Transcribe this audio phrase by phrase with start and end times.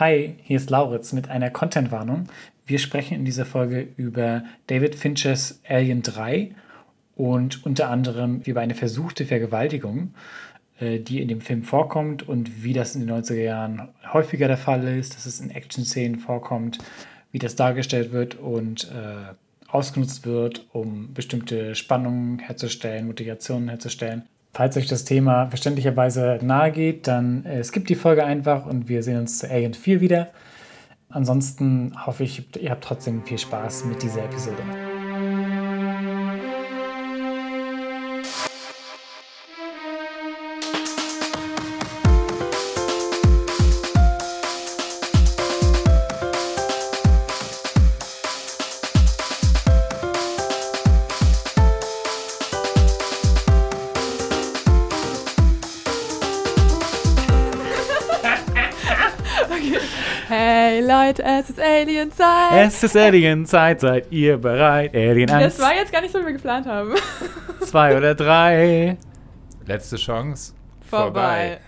[0.00, 2.26] Hi, hier ist Lauritz mit einer Content-Warnung.
[2.64, 6.54] Wir sprechen in dieser Folge über David Finchers Alien 3
[7.16, 10.14] und unter anderem über eine versuchte Vergewaltigung,
[10.78, 14.56] äh, die in dem Film vorkommt und wie das in den 90er Jahren häufiger der
[14.56, 16.78] Fall ist, dass es in Action-Szenen vorkommt,
[17.30, 19.34] wie das dargestellt wird und äh,
[19.68, 24.22] ausgenutzt wird, um bestimmte Spannungen herzustellen, Motivationen herzustellen.
[24.52, 29.02] Falls euch das Thema verständlicherweise nahe geht, dann äh, skippt die Folge einfach und wir
[29.02, 30.30] sehen uns zu Alien 4 wieder.
[31.08, 34.62] Ansonsten hoffe ich, ihr habt trotzdem viel Spaß mit dieser Episode.
[61.10, 62.52] Leute, es ist Alien-Zeit.
[62.52, 64.94] Es ist Alien-Zeit, seid ihr bereit?
[64.94, 66.94] Alien 1, Das war jetzt gar nicht so, wie wir geplant haben.
[67.62, 68.96] 2 oder 3.
[69.66, 70.54] Letzte Chance.
[70.88, 71.58] Vorbei.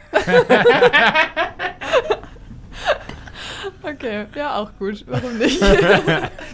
[3.83, 5.05] okay, ja, auch gut.
[5.09, 5.61] Warum nicht?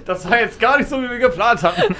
[0.06, 1.94] Das war jetzt gar nicht so, wie wir geplant hatten.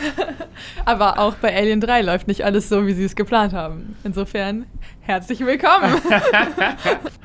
[0.86, 3.95] Aber auch bei Alien 3 läuft nicht alles so, wie sie es geplant haben.
[4.05, 4.64] Insofern,
[5.00, 6.00] herzlich willkommen.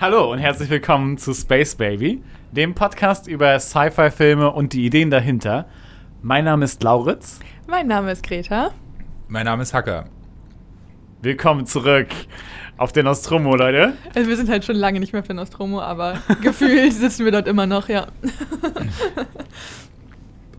[0.02, 2.22] Hallo und herzlich willkommen zu Space Baby,
[2.54, 5.66] dem Podcast über Sci-Fi-Filme und die Ideen dahinter.
[6.22, 7.40] Mein Name ist Lauritz.
[7.66, 8.70] mein Name ist Greta.
[9.28, 10.06] Mein Name ist Hacker.
[11.24, 12.10] Willkommen zurück
[12.78, 13.94] auf den Nostromo, Leute.
[14.14, 17.48] Also wir sind halt schon lange nicht mehr für Nostromo, aber gefühlt sitzen wir dort
[17.48, 18.06] immer noch, ja.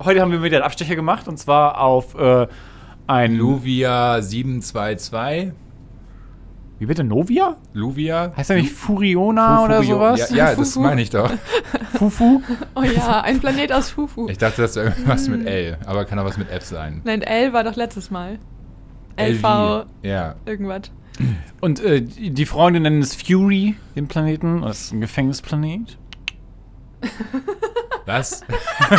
[0.05, 2.49] Heute haben wir wieder einen Abstecher gemacht und zwar auf äh,
[3.07, 3.37] ein.
[3.37, 5.53] Luvia 722.
[6.79, 7.05] Wie bitte?
[7.05, 7.57] Novia?
[7.73, 8.33] Luvia?
[8.37, 10.31] Heißt er nicht Furiona Fu- oder sowas?
[10.31, 10.81] Ja, ja das Fufu.
[10.81, 11.31] meine ich doch.
[11.95, 12.43] Fufu?
[12.75, 14.29] Oh ja, ein Planet aus Fufu.
[14.29, 17.01] Ich dachte, das wäre irgendwas mit L, aber kann auch was mit F sein.
[17.05, 18.39] Nein, L war doch letztes Mal.
[19.17, 19.87] LV.
[20.03, 20.35] Ja.
[20.45, 20.91] irgendwas.
[21.61, 24.63] Und äh, die die Freunde nennen es Fury, den Planeten.
[24.63, 25.97] Das ist ein Gefängnisplanet.
[28.07, 28.43] Was?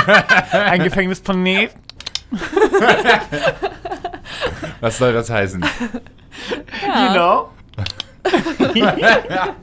[0.51, 1.75] Ein Gefängnisplanet.
[4.79, 5.63] Was soll das heißen?
[6.81, 7.07] Ja.
[7.07, 7.49] You know?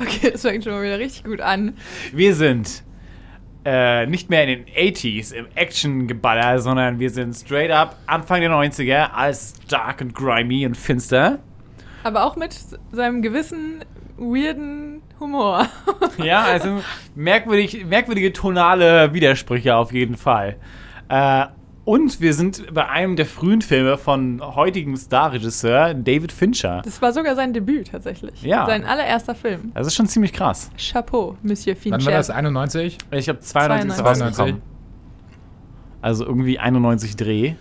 [0.00, 1.74] Okay, das fängt schon mal wieder richtig gut an.
[2.12, 2.82] Wir sind
[3.64, 8.50] äh, nicht mehr in den 80s im Action-Geballer, sondern wir sind straight up Anfang der
[8.50, 11.38] 90er, alles dark und grimy und finster.
[12.02, 12.54] Aber auch mit
[12.92, 13.84] seinem gewissen
[14.16, 15.66] weirden Humor.
[16.18, 16.82] Ja, also
[17.14, 20.56] merkwürdig, merkwürdige tonale Widersprüche auf jeden Fall.
[21.08, 21.46] Äh,
[21.88, 26.82] und wir sind bei einem der frühen Filme von heutigem Starregisseur David Fincher.
[26.84, 28.42] Das war sogar sein Debüt tatsächlich.
[28.42, 28.66] Ja.
[28.66, 29.72] Sein allererster Film.
[29.72, 30.70] Das ist schon ziemlich krass.
[30.76, 31.96] Chapeau, Monsieur Fincher.
[31.96, 32.28] Wann war das?
[32.28, 32.98] 91?
[33.12, 34.04] Ich habe 92 ist 92.
[34.04, 34.62] rausgekommen.
[36.02, 37.54] Also irgendwie 91 Dreh.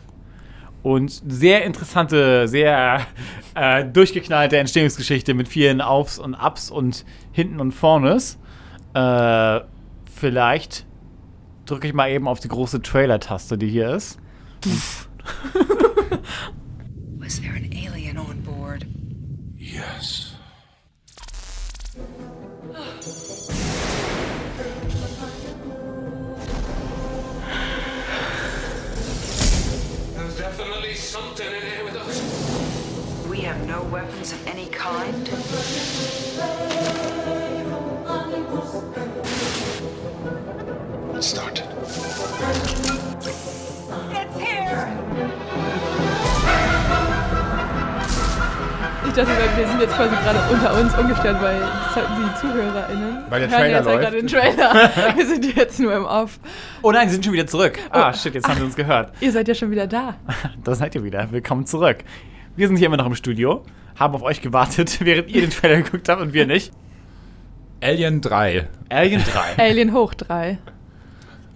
[0.84, 3.08] Und sehr interessante, sehr
[3.56, 8.38] äh, durchgeknallte Entstehungsgeschichte mit vielen Aufs und Ups und Hinten und Vornes.
[8.94, 9.62] Äh,
[10.14, 10.86] vielleicht
[11.68, 14.18] drücke ich mal eben auf die große Trailer-Taste, die hier ist.
[17.18, 18.86] Was there an alien on board?
[19.58, 20.34] Yes.
[30.16, 32.22] There's definitely something in here with us.
[33.30, 35.30] We have no weapons of any kind.
[41.18, 41.58] Let's start.
[41.58, 41.66] It's
[44.38, 44.88] here!
[49.08, 51.60] Ich dachte, wir sind jetzt quasi gerade unter uns umgestellt, weil
[51.96, 54.04] die ZuhörerInnen Weil der hören Trailer jetzt ja läuft.
[54.04, 55.16] gerade den Trailer.
[55.16, 56.40] wir sind jetzt nur im Off.
[56.84, 57.80] Oh nein, sie sind schon wieder zurück.
[57.90, 59.12] Ah, shit, jetzt haben sie uns gehört.
[59.20, 60.18] Ihr seid ja schon wieder da.
[60.64, 61.32] Da seid ihr wieder.
[61.32, 62.04] Willkommen zurück.
[62.56, 63.64] Wir sind hier immer noch im Studio,
[63.96, 66.72] haben auf euch gewartet, während ihr den Trailer geguckt habt und wir nicht.
[67.82, 68.68] Alien 3.
[68.90, 69.64] Alien 3.
[69.64, 70.60] Alien hoch 3.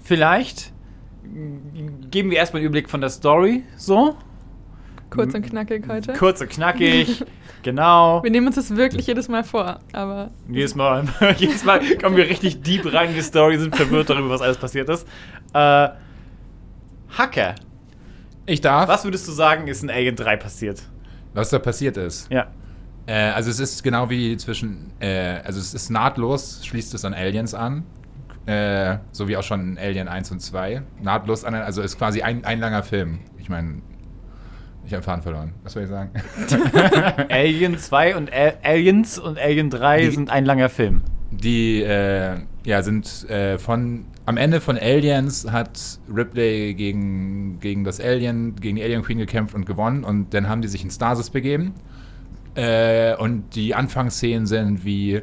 [0.02, 0.72] Vielleicht
[2.12, 4.18] geben wir erstmal einen Überblick von der Story, so.
[5.10, 6.14] Kurz und knackig heute.
[6.14, 7.24] Kurz und knackig,
[7.64, 8.24] genau.
[8.24, 11.06] Wir nehmen uns das wirklich jedes Mal vor, aber Jedes Mal,
[11.38, 14.58] jedes Mal kommen wir richtig deep rein in die Story, sind verwirrt darüber, was alles
[14.58, 15.06] passiert ist.
[15.54, 15.90] Äh,
[17.18, 17.56] Hacker,
[18.46, 18.88] Ich darf.
[18.88, 20.82] was würdest du sagen, ist in Alien 3 passiert?
[21.34, 22.32] Was da passiert ist.
[22.32, 22.48] Ja.
[23.06, 27.14] Äh, also es ist genau wie zwischen, äh, also es ist nahtlos, schließt es an
[27.14, 27.84] Aliens an.
[28.46, 30.82] Äh, so wie auch schon in Alien 1 und 2.
[31.02, 33.20] Nahtlos an, also ist quasi ein, ein langer Film.
[33.38, 33.82] Ich meine,
[34.86, 35.54] ich habe Faden verloren.
[35.64, 36.10] Was soll ich sagen?
[37.30, 41.02] Alien 2 und Al Aliens und Alien 3 Die- sind ein langer Film.
[41.30, 45.80] die äh, ja, sind äh, von am Ende von Aliens hat
[46.14, 50.62] Ripley gegen, gegen das Alien, gegen die Alien Queen gekämpft und gewonnen und dann haben
[50.62, 51.74] die sich in Stasis begeben.
[52.56, 55.22] Äh, und die Anfangsszenen sind wie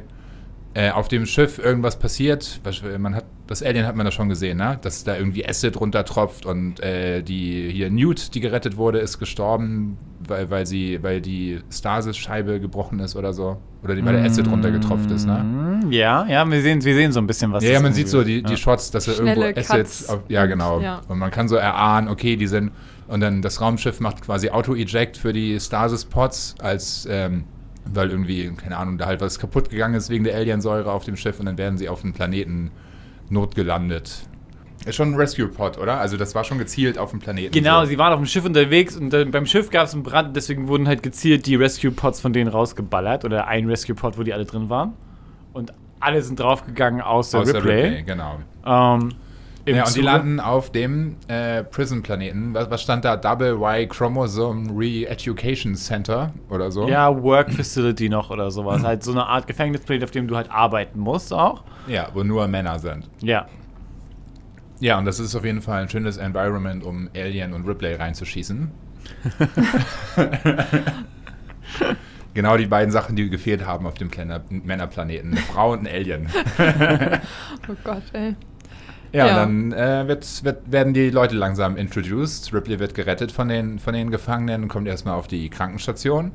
[0.75, 2.61] äh, auf dem Schiff irgendwas passiert.
[2.99, 4.77] Man hat, das Alien hat man da schon gesehen, ne?
[4.81, 9.97] Dass da irgendwie Acid runtertropft und äh, die hier Newt, die gerettet wurde, ist gestorben,
[10.27, 13.57] weil, weil sie, weil die Stasis-Scheibe gebrochen ist oder so.
[13.83, 15.79] Oder die, weil der Acid runtergetropft ist, ne?
[15.89, 17.63] Ja, ja, wir sehen, wir sehen so ein bisschen was.
[17.63, 18.57] Ja, ja, man sieht so die, die ja.
[18.57, 20.09] Shots, dass er Schnelle irgendwo Acid.
[20.09, 20.81] Auf, ja, und- genau.
[20.81, 21.01] ja.
[21.07, 22.71] Und man kann so erahnen, okay, die sind.
[23.07, 27.07] Und dann das Raumschiff macht quasi Auto-Eject für die Stasis-Pods, als.
[27.09, 27.45] Ähm,
[27.85, 31.15] weil irgendwie, keine Ahnung, da halt was kaputt gegangen ist wegen der Aliensäure auf dem
[31.15, 32.71] Schiff und dann werden sie auf dem Planeten
[33.29, 34.27] notgelandet.
[34.85, 35.99] Ist schon ein Rescue-Pod, oder?
[35.99, 37.51] Also, das war schon gezielt auf dem Planeten.
[37.51, 37.87] Genau, so.
[37.87, 40.67] sie waren auf dem Schiff unterwegs und dann beim Schiff gab es einen Brand, deswegen
[40.69, 44.69] wurden halt gezielt die Rescue-Pods von denen rausgeballert oder ein Rescue-Pod, wo die alle drin
[44.69, 44.93] waren.
[45.51, 47.81] Und alle sind draufgegangen außer, Außer Ripley.
[47.81, 48.39] Ripley, genau.
[48.65, 49.09] Ähm,
[49.75, 52.53] Ja, und die Zuge- landen auf dem äh, Prison-Planeten.
[52.53, 53.15] Was, was stand da?
[53.17, 56.87] Double Y Chromosome Re-Education Center oder so?
[56.87, 58.83] Ja, Work Facility noch oder sowas.
[58.83, 61.63] halt so eine Art Gefängnisplanet, auf dem du halt arbeiten musst auch.
[61.87, 63.09] Ja, wo nur Männer sind.
[63.21, 63.47] Ja.
[64.79, 68.71] Ja, und das ist auf jeden Fall ein schönes Environment, um Alien und Ripley reinzuschießen.
[72.33, 74.09] genau die beiden Sachen, die gefehlt haben auf dem
[74.49, 75.31] Männerplaneten.
[75.33, 76.27] Eine Frau und ein Alien.
[77.67, 78.35] Oh Gott, ey.
[79.11, 79.43] Ja, Ja.
[79.43, 82.53] und dann äh, wird, wird, werden die Leute langsam introduced.
[82.53, 86.31] Ripley wird gerettet von den, von den Gefangenen und kommt erstmal auf die Krankenstation.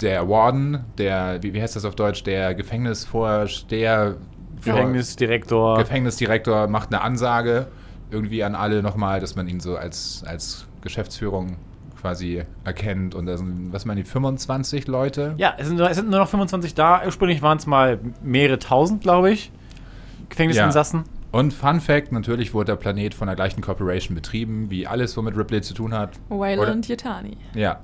[0.00, 4.16] Der Warden, der, wie, wie heißt das auf Deutsch, der Gefängnisvorsteher,
[4.64, 5.78] Gefängnisdirektor.
[5.78, 7.66] Gefängnisdirektor macht eine Ansage
[8.10, 11.56] irgendwie an alle nochmal, dass man ihn so als, als Geschäftsführung
[12.00, 13.14] quasi erkennt.
[13.14, 15.34] Und da sind, was meinen die, 25 Leute?
[15.36, 17.02] ja, es sind, nur- es sind nur noch 25 da.
[17.04, 19.50] Ursprünglich waren es mal mehrere tausend, glaube ich.
[20.28, 21.04] Gefängnisinsassen.
[21.34, 25.36] Und Fun Fact, natürlich wurde der Planet von der gleichen Corporation betrieben, wie alles, womit
[25.36, 26.12] Ripley zu tun hat.
[26.28, 27.36] Wayland Yutani.
[27.56, 27.80] Ja.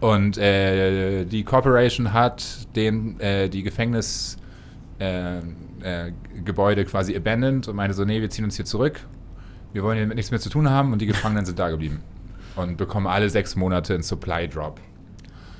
[0.00, 4.40] Und äh, die Corporation hat den, äh, die Gefängnisgebäude
[5.82, 9.00] äh, äh, quasi abandoned und meinte so, nee, wir ziehen uns hier zurück.
[9.74, 12.00] Wir wollen hier mit nichts mehr zu tun haben und die Gefangenen sind da geblieben.
[12.56, 14.80] Und bekommen alle sechs Monate einen Supply Drop.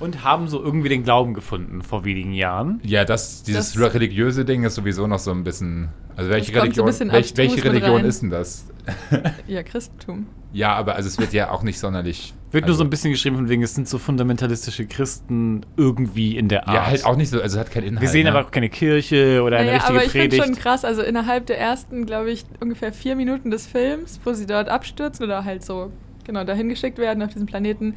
[0.00, 2.80] Und haben so irgendwie den Glauben gefunden vor wenigen Jahren.
[2.84, 5.90] Ja, das, dieses Das- religiöse Ding ist sowieso noch so ein bisschen.
[6.18, 8.66] Also welche Religion, welch, welche Religion ist denn das?
[9.46, 10.26] Ja, Christentum.
[10.52, 12.34] Ja, aber also es wird ja auch nicht sonderlich.
[12.50, 16.36] Wird also, nur so ein bisschen geschrieben, von wegen, es sind so fundamentalistische Christen irgendwie
[16.36, 16.74] in der Art.
[16.74, 18.00] Ja, halt auch nicht so, also es hat keinen Inhalt.
[18.00, 18.30] Wir sehen ne?
[18.30, 20.44] aber auch keine Kirche oder eine Naja, richtige aber ich finde Predigt.
[20.44, 24.46] schon krass, also innerhalb der ersten, glaube ich, ungefähr vier Minuten des Films, wo sie
[24.46, 25.92] dort abstürzen oder halt so,
[26.24, 27.94] genau, dahin geschickt werden auf diesen Planeten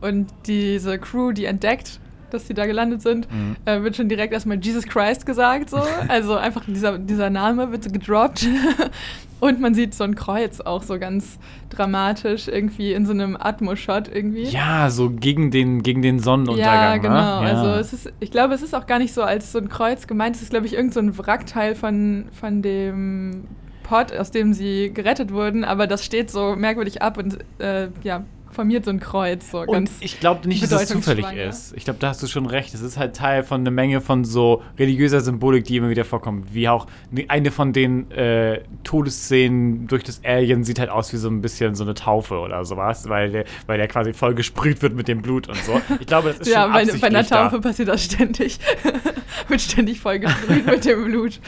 [0.00, 3.56] und diese Crew, die entdeckt, dass sie da gelandet sind, Mhm.
[3.64, 5.78] äh, wird schon direkt erstmal Jesus Christ gesagt, so.
[6.08, 8.46] Also einfach dieser, dieser Name wird so gedroppt.
[9.40, 11.38] Und man sieht so ein Kreuz auch so ganz
[11.70, 14.42] dramatisch irgendwie in so einem Atmo-Shot irgendwie.
[14.42, 16.74] ja, so gegen den, gegen den Sonnenuntergang.
[16.74, 17.40] Ja, genau.
[17.40, 17.48] Ne?
[17.48, 17.54] Ja.
[17.62, 20.06] Also es ist, ich glaube, es ist auch gar nicht so als so ein Kreuz
[20.06, 20.36] gemeint.
[20.36, 23.44] Es ist, glaube ich, irgend so ein Wrackteil von, von dem
[23.82, 28.24] Pod, aus dem sie gerettet wurden, aber das steht so merkwürdig ab und äh, ja,
[28.60, 29.50] formiert so ein Kreuz.
[29.50, 31.72] So Und ich glaube nicht, dass es zufällig ist.
[31.76, 32.74] Ich glaube, da hast du schon recht.
[32.74, 36.52] Es ist halt Teil von einer Menge von so religiöser Symbolik, die immer wieder vorkommt.
[36.52, 36.86] Wie auch
[37.28, 41.74] eine von den äh, Todesszenen durch das Alien sieht halt aus wie so ein bisschen
[41.74, 45.22] so eine Taufe oder sowas, weil der, weil der quasi voll gesprüht wird mit dem
[45.22, 45.80] Blut und so.
[45.98, 47.68] Ich glaube, das ist ja, schon bei, bei absichtlich einer Taufe da.
[47.68, 48.58] passiert das ständig.
[49.48, 51.40] Wird ständig voll gesprüht mit dem Blut.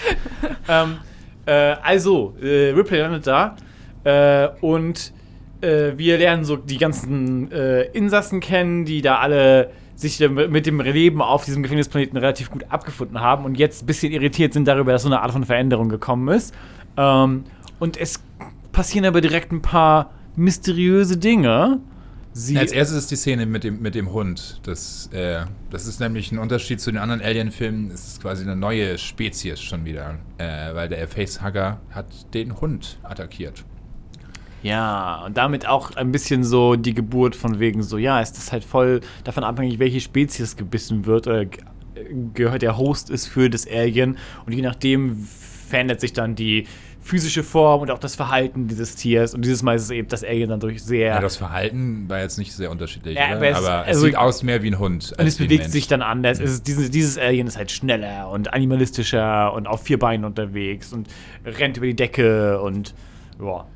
[0.67, 0.97] Ähm,
[1.45, 1.53] äh,
[1.83, 3.57] also, äh, Ripley landet da
[4.05, 5.13] äh, und
[5.63, 10.81] äh, wir lernen so die ganzen äh, Insassen kennen, die da alle sich mit dem
[10.81, 14.93] Leben auf diesem Gefängnisplaneten relativ gut abgefunden haben und jetzt ein bisschen irritiert sind darüber,
[14.93, 16.55] dass so eine Art von Veränderung gekommen ist.
[16.97, 17.45] Ähm,
[17.79, 18.21] und es
[18.73, 21.81] passieren aber direkt ein paar mysteriöse Dinge.
[22.35, 24.61] Sie, Als erstes ist die Szene mit dem, mit dem Hund.
[24.63, 27.91] Das, äh, das ist nämlich ein Unterschied zu den anderen Alien-Filmen.
[27.91, 30.19] Es ist quasi eine neue Spezies schon wieder.
[30.39, 33.65] Äh, weil der Facehugger hat den Hund attackiert.
[34.63, 38.53] Ja, und damit auch ein bisschen so die Geburt von wegen so, ja, ist das
[38.53, 41.61] halt voll davon abhängig, welche Spezies gebissen wird oder ge-
[42.35, 44.17] gehört der Host ist für das Alien
[44.47, 45.17] und je nachdem
[45.69, 46.67] verändert sich dann die
[47.05, 50.23] physische Form und auch das Verhalten dieses Tiers und dieses Mal ist es eben das
[50.23, 53.57] Alien dann durch sehr Ja, das Verhalten war jetzt nicht sehr unterschiedlich, Ja, aber es-
[53.59, 55.13] aber es also- sieht aus mehr wie ein Hund.
[55.19, 55.73] und es bewegt Mensch.
[55.73, 56.39] sich dann anders.
[56.39, 60.93] Es ist dieses, dieses Alien ist halt schneller und animalistischer und auf vier Beinen unterwegs
[60.93, 61.09] und
[61.45, 62.95] rennt über die Decke und
[63.43, 63.67] ja.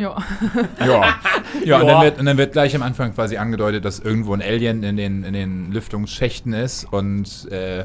[0.00, 0.16] Ja.
[0.80, 1.18] Ja.
[1.64, 4.40] ja, und, dann wird, und dann wird gleich am Anfang quasi angedeutet, dass irgendwo ein
[4.40, 7.84] Alien in den, in den Lüftungsschächten ist und äh,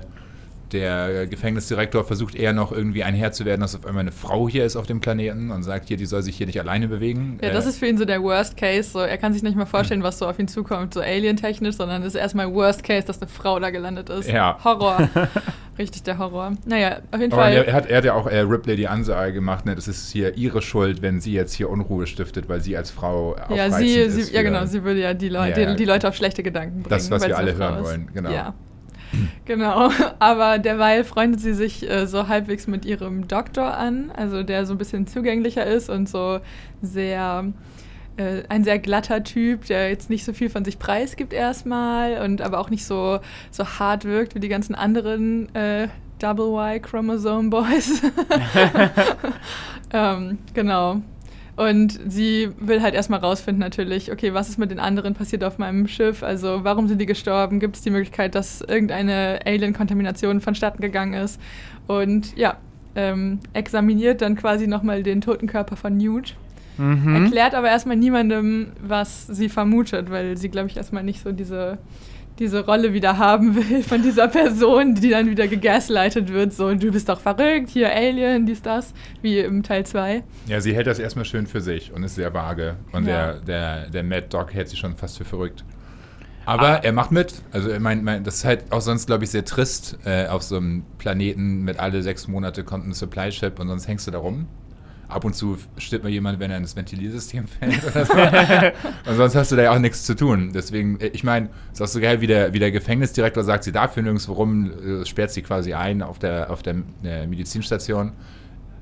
[0.72, 4.50] der Gefängnisdirektor versucht eher noch irgendwie ein Herr zu werden, dass auf einmal eine Frau
[4.50, 7.38] hier ist auf dem Planeten und sagt, hier, die soll sich hier nicht alleine bewegen.
[7.42, 8.90] Ja, das Äh, ist für ihn so der Worst Case.
[8.92, 12.02] So, er kann sich nicht mal vorstellen, was so auf ihn zukommt, so alien-technisch, sondern
[12.02, 14.30] es ist erstmal Worst Case, dass eine Frau da gelandet ist.
[14.30, 14.58] Ja.
[14.64, 15.10] Horror.
[15.78, 16.54] Richtig der Horror.
[16.66, 17.54] Naja, auf jeden Aber Fall.
[17.54, 20.10] er, er hat, er hat ja auch äh, Ripley die Ansage gemacht, ne, das ist
[20.10, 24.10] hier ihre Schuld, wenn sie jetzt hier Unruhe stiftet, weil sie als Frau ja, sie,
[24.10, 25.72] sie, ja genau, sie würde ja die, Leu Ja, ja.
[25.72, 26.90] Die, die Leute auf schlechte Gedanken bringen.
[26.90, 27.86] Das, was wir sie alle hören ist.
[27.90, 28.32] wollen, genau.
[28.32, 28.54] Ja.
[29.46, 34.66] Genau, aber derweil freundet sie sich äh, so halbwegs mit ihrem Doktor an, also der
[34.66, 36.40] so ein bisschen zugänglicher ist und so
[36.82, 37.46] sehr
[38.18, 42.42] äh, ein sehr glatter Typ, der jetzt nicht so viel von sich preisgibt erstmal und
[42.42, 43.20] aber auch nicht so,
[43.52, 48.02] so hart wirkt wie die ganzen anderen äh, Double Y Chromosome Boys.
[49.94, 51.02] ähm, genau.
[51.56, 55.58] Und sie will halt erstmal rausfinden, natürlich, okay, was ist mit den anderen passiert auf
[55.58, 56.22] meinem Schiff?
[56.22, 57.62] Also, warum sind die gestorben?
[57.62, 61.40] Gibt es die Möglichkeit, dass irgendeine Alien-Kontamination vonstatten gegangen ist?
[61.88, 62.58] Und ja,
[62.96, 66.36] ähm, examiniert dann quasi nochmal den toten Körper von Newt.
[66.78, 67.24] Mhm.
[67.24, 71.78] Erklärt aber erstmal niemandem, was sie vermutet, weil sie, glaube ich, erstmal nicht so diese,
[72.40, 76.54] diese Rolle wieder haben will von dieser Person, die dann wieder gegaslightet wird.
[76.54, 80.24] So, du bist doch verrückt, hier Alien, dies, das, wie im Teil 2.
[80.48, 82.76] Ja, sie hält das erstmal schön für sich und ist sehr vage.
[82.92, 83.34] Und Ja.
[83.34, 85.64] der, der, der Mad Dog hält sie schon fast für verrückt.
[86.48, 87.34] Aber er macht mit.
[87.52, 90.44] Also, ich mein, mein, das ist halt auch sonst, glaube ich, sehr trist äh, auf
[90.44, 94.12] so einem Planeten mit alle sechs Monate kommt ein Supply Ship und sonst hängst du
[94.12, 94.46] da rum.
[95.08, 98.14] Ab und zu stirbt mal jemand, wenn er ins Ventiliersystem fällt oder so.
[99.10, 100.52] und sonst hast du da ja auch nichts zu tun.
[100.54, 103.72] Deswegen, äh, ich meine, ist auch so geil, wie der, wie der Gefängnisdirektor sagt, sie
[103.72, 104.72] darf hier nirgendwo rum,
[105.02, 108.14] äh, sperrt sie quasi ein auf der, auf der äh, Medizinstation.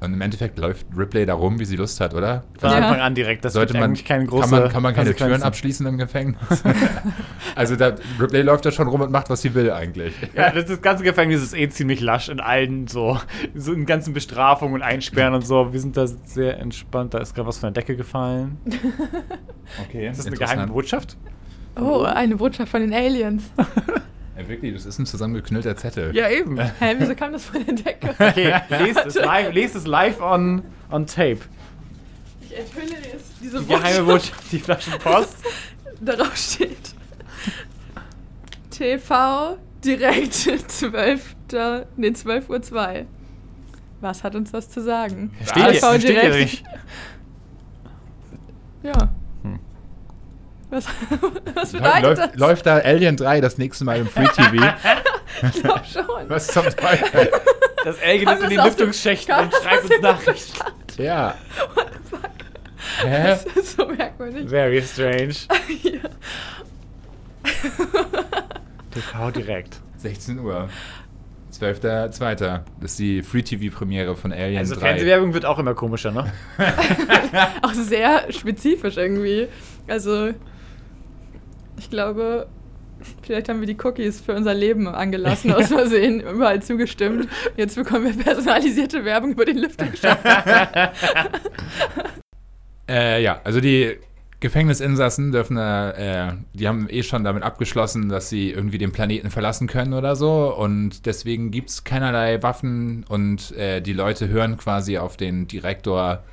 [0.04, 2.44] Und im Endeffekt läuft Ripley da rum, wie sie Lust hat, oder?
[2.60, 2.78] Von Ja.
[2.78, 3.46] Anfang an direkt.
[3.46, 6.38] Das Sollte man, eigentlich keine große kann man, kann man keine Türen abschließen im Gefängnis?
[7.56, 10.14] also da, Ripley läuft da schon rum und macht, was sie will eigentlich.
[10.36, 13.18] Ja, das, das ganze Gefängnis ist eh ziemlich lasch in allen so,
[13.56, 15.72] so in ganzen Bestrafungen und Einsperren und so.
[15.72, 17.14] Wir sind da sehr entspannt.
[17.14, 18.58] Da ist gerade was von der Decke gefallen.
[19.88, 21.16] Okay, Ist das eine geheime Botschaft?
[21.80, 23.44] Oh, eine Botschaft von den Aliens.
[24.38, 26.16] Ja, wirklich, das ist ein zusammengeknüllter Zettel.
[26.16, 26.60] Ja, eben.
[26.80, 28.16] Hä, wieso kam das von der Decke?
[28.20, 31.40] Okay, lest es live, lest es live on, on tape.
[32.42, 35.38] Ich enthülle jetzt diese Die geheime Botschaft, die Flaschenpost.
[36.02, 36.94] Darauf steht
[38.72, 41.36] TV direkt 12.
[41.96, 43.06] Nee, 12 Uhr 2.
[44.02, 45.32] Was hat uns das zu sagen?
[45.44, 46.52] Steht TV hier, steht hier direkt.
[46.52, 46.64] nicht.
[48.84, 49.10] Ja.
[50.74, 50.86] Was,
[51.54, 52.36] was bedeutet läuft, das?
[52.36, 54.74] läuft da Alien 3 das nächste Mal im Free TV?
[55.44, 56.30] Ich glaube schon.
[56.30, 57.30] Was zum Teufel?
[57.86, 60.60] Das Alien ist in den Lüftungsschächten und schreibt uns Nachrichten.
[60.98, 61.36] Ja.
[61.76, 62.30] What the fuck?
[63.06, 63.24] Hä?
[63.28, 64.50] Das ist so merkwürdig.
[64.50, 65.36] Very strange.
[68.92, 69.80] TV direkt.
[69.98, 70.70] 16 Uhr.
[71.54, 72.62] 12.02.
[72.82, 74.82] Das ist die Free-TV-Premiere von Alien Also 3.
[74.82, 76.32] Fernsehwerbung wird auch immer komischer, ne?
[77.62, 79.48] Auch sehr spezifisch irgendwie.
[79.88, 80.32] Also,
[81.84, 82.48] ich glaube,
[83.22, 87.28] vielleicht haben wir die Cookies für unser Leben angelassen, aus Versehen, überall zugestimmt.
[87.58, 90.20] Jetzt bekommen wir personalisierte Werbung über den Lüftungsschacht.
[92.86, 93.98] Äh, ja, also die
[94.42, 99.68] Gefängnisinsassen dürfen, äh, die haben eh schon damit abgeschlossen, dass sie irgendwie den Planeten verlassen
[99.68, 100.54] können oder so.
[100.54, 106.24] Und deswegen gibt es keinerlei Waffen und äh, die Leute hören quasi auf den Direktor,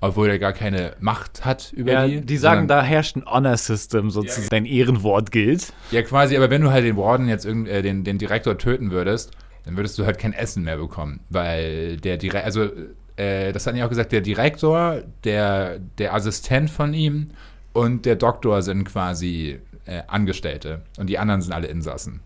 [0.00, 2.20] obwohl er gar keine Macht hat über Ja, die.
[2.22, 4.48] die sagen, da herrscht ein Honor-System, sozusagen.
[4.50, 5.72] Dein Ehrenwort gilt.
[5.90, 8.90] Ja, quasi, aber wenn du halt den Warden jetzt irgend, äh, den, den Direktor töten
[8.90, 9.32] würdest,
[9.64, 11.20] dann würdest du halt kein Essen mehr bekommen.
[11.28, 12.70] Weil der Direktor, also
[13.16, 17.30] äh, das hat ja auch gesagt, der Direktor, der, der Assistent von ihm
[17.74, 20.82] und der Doktor sind quasi äh, Angestellte.
[20.98, 22.20] Und die anderen sind alle Insassen.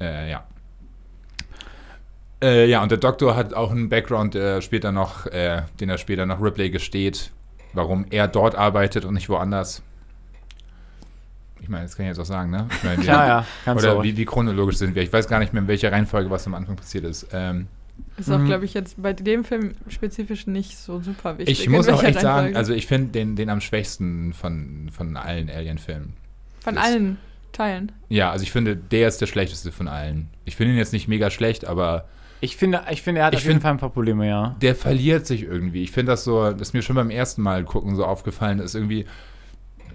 [0.00, 0.44] Äh, ja.
[2.42, 5.98] Äh, ja, und der Doktor hat auch einen Background, der später noch, äh, den er
[5.98, 7.30] später noch Ripley gesteht,
[7.72, 9.82] warum er dort arbeitet und nicht woanders.
[11.60, 12.66] Ich meine, das kann ich jetzt auch sagen, ne?
[12.76, 13.46] Ich meine, wir- Klar, ja.
[13.64, 14.02] Kannst oder du.
[14.02, 15.02] wie, wie chronologisch sind wir?
[15.02, 17.28] Ich weiß gar nicht mehr, in welcher Reihenfolge was am Anfang passiert ist.
[17.32, 17.68] Ähm,
[18.16, 21.60] Ist auch, glaube ich, jetzt bei dem Film spezifisch nicht so super wichtig.
[21.60, 25.48] ich muss auch echt sagen, also ich finde den, den am schwächsten von, von allen
[25.48, 26.14] Alien-Filmen.
[26.60, 27.18] Von das- allen
[27.52, 27.92] Teilen.
[28.08, 30.30] Ja, also ich finde, der ist der schlechteste von allen.
[30.44, 32.06] Ich finde ihn jetzt nicht mega schlecht, aber
[32.44, 34.56] Ich finde, ich finde, er hat Ich auf jeden find- Fall ein paar Probleme, ja.
[34.60, 35.84] der verliert sich irgendwie.
[35.84, 38.74] Ich finde das so, das ist mir schon beim ersten Mal gucken so aufgefallen, ist
[38.74, 39.06] irgendwie,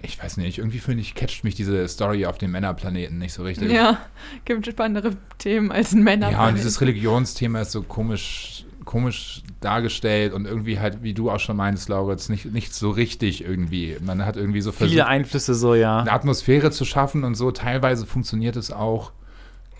[0.00, 3.42] ich weiß nicht, irgendwie finde ich, catcht mich diese Story auf dem Männerplaneten nicht so
[3.42, 3.70] richtig.
[3.70, 3.98] Ja,
[4.46, 6.30] gibt spannendere Themen als ein Männer.
[6.30, 11.40] Ja, und dieses Religionsthema ist so komisch, komisch dargestellt und irgendwie halt, wie du auch
[11.40, 13.98] schon meinst, Lauritz, nicht, nicht so richtig irgendwie.
[14.00, 15.98] Man hat irgendwie so Viele versucht, Einflüsse so, ja.
[15.98, 17.50] eine Atmosphäre zu schaffen und so.
[17.50, 19.12] Teilweise funktioniert es auch,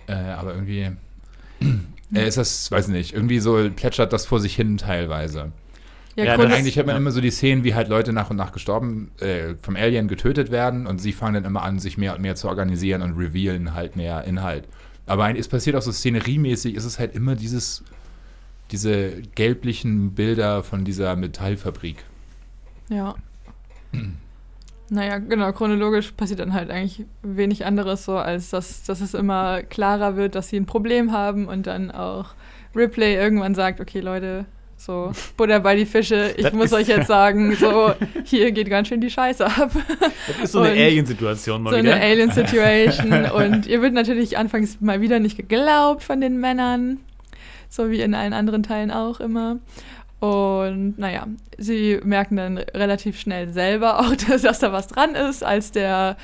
[0.07, 0.91] äh, aber irgendwie.
[2.15, 5.53] Äh, ist das, weiß nicht, irgendwie so plätschert das vor sich hin teilweise.
[6.17, 8.37] Ja, Ja, das- Eigentlich hat man immer so die Szenen, wie halt Leute nach und
[8.37, 12.15] nach gestorben, äh, vom Alien getötet werden und sie fangen dann immer an, sich mehr
[12.17, 14.65] und mehr zu organisieren und revealen halt mehr Inhalt.
[15.07, 17.85] Aber es passiert auch so szeneriemäßig, ist es halt immer dieses,
[18.73, 22.05] diese gelblichen Bilder von dieser Metallfabrik.
[22.89, 23.15] Ja.
[24.91, 29.63] Naja, genau, chronologisch passiert dann halt eigentlich wenig anderes so, als dass, dass es immer
[29.63, 32.35] klarer wird, dass sie ein Problem haben und dann auch
[32.75, 34.47] Ripley irgendwann sagt, okay Leute,
[34.79, 37.93] so Butter bei die Fische, ich Das muss euch jetzt sagen, so
[38.25, 39.73] hier geht ganz schön die Scheiße ab.
[40.27, 41.95] Das ist so eine Alien-Situation mal so wieder.
[41.95, 46.99] eine Alien-Situation und ihr wird natürlich anfangs mal wieder nicht geglaubt von den Männern,
[47.69, 49.59] so wie in allen anderen Teilen auch immer.
[50.21, 55.45] Und naja, sie merken dann relativ schnell selber auch, dass, dass da was dran ist,
[55.45, 56.17] als der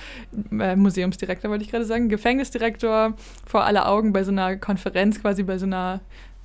[0.58, 3.14] äh, Museumsdirektor, wollte ich gerade sagen, Gefängnisdirektor
[3.46, 6.00] vor aller Augen bei so einer Konferenz, quasi bei so einer,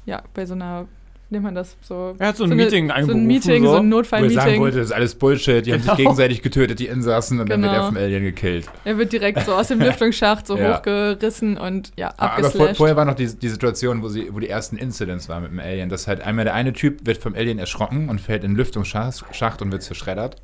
[0.06, 0.88] ja, bei so einer,
[1.30, 2.16] nennt man das so?
[2.18, 3.70] Er hat so ein eine- Meeting So einberufen, ein Meeting, so.
[3.72, 4.60] so ein Wo er sagen Notfallmeeting.
[4.62, 5.94] wollte, das ist alles Bullshit, die haben Genau.
[5.96, 7.84] sich gegenseitig getötet, die Insassen, und dann wird Genau.
[7.84, 8.66] er vom Alien gekillt.
[8.86, 10.78] Er wird direkt so aus dem Lüftungsschacht so Ja.
[10.78, 12.78] hochgerissen und ja, Aber vor, abgeslasht.
[12.78, 15.60] vorher war noch die, die Situation, wo, sie, wo die ersten Incidents waren mit dem
[15.60, 15.90] Alien.
[15.90, 19.24] Das halt einmal der eine Typ wird vom Alien erschrocken und fällt in den Lüftungsschacht
[19.32, 20.38] Schacht und wird zerschreddert.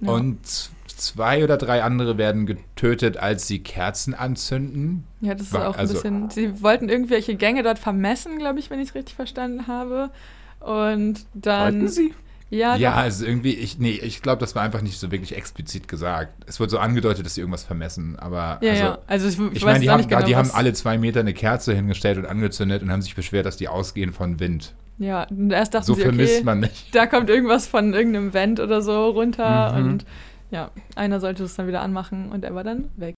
[0.00, 0.10] Ja.
[0.12, 0.38] Und
[1.04, 5.04] zwei oder drei andere werden getötet, als sie Kerzen anzünden.
[5.20, 6.30] Ja, das ist War- auch ein also- bisschen.
[6.30, 10.10] Sie wollten irgendwelche Gänge dort vermessen, glaube ich, wenn ich es richtig verstanden habe.
[10.60, 11.74] Und dann.
[11.74, 12.14] Wollten sie?
[12.50, 12.98] Ja, Ja, doch.
[12.98, 16.34] also irgendwie, ich, nee, ich glaube, das war einfach nicht so wirklich explizit gesagt.
[16.46, 18.98] Es wird so angedeutet, dass sie irgendwas vermessen, aber ja, also, ja.
[19.06, 21.20] Also ich, ich ich weiß meine, die, haben, nicht genau, die haben alle zwei Meter
[21.20, 24.74] eine Kerze hingestellt und angezündet und haben sich beschwert, dass die ausgehen von Wind.
[24.98, 26.94] Ja, und erst dachten So sie, vermisst okay, man nicht.
[26.94, 29.84] da kommt irgendwas von irgendeinem Vent oder so runter Mhm.
[29.86, 30.04] und
[30.52, 33.14] ja, einer sollte es dann wieder anmachen und er war dann weg.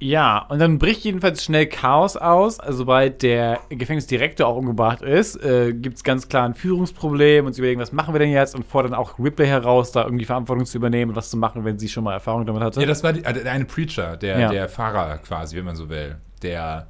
[0.00, 2.60] Ja, und dann bricht jedenfalls schnell Chaos aus.
[2.60, 7.52] Also, sobald der Gefängnisdirektor auch umgebracht ist, äh, gibt es ganz klar ein Führungsproblem und
[7.52, 10.66] sie überlegen, was machen wir denn jetzt und fordern auch Ripley heraus, da irgendwie Verantwortung
[10.66, 12.80] zu übernehmen und was zu machen, wenn sie schon mal Erfahrung damit hatte.
[12.80, 14.50] Ja, das war die, äh, der eine Preacher, der, Ja.
[14.52, 16.16] der Pfarrer quasi, wenn man so will.
[16.42, 16.86] Der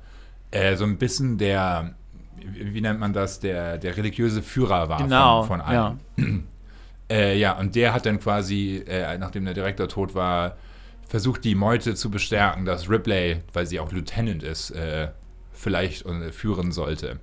[0.51, 1.95] äh, so ein bisschen der,
[2.37, 6.01] wie, nennt man das, der, der religiöse Führer war Genau, von, von allen.
[7.11, 10.57] Äh, ja, und der hat dann quasi, äh, nachdem der Direktor tot war,
[11.07, 15.09] versucht die Meute zu bestärken, dass Ripley, weil sie auch Lieutenant ist, äh,
[15.53, 17.19] vielleicht äh, führen sollte.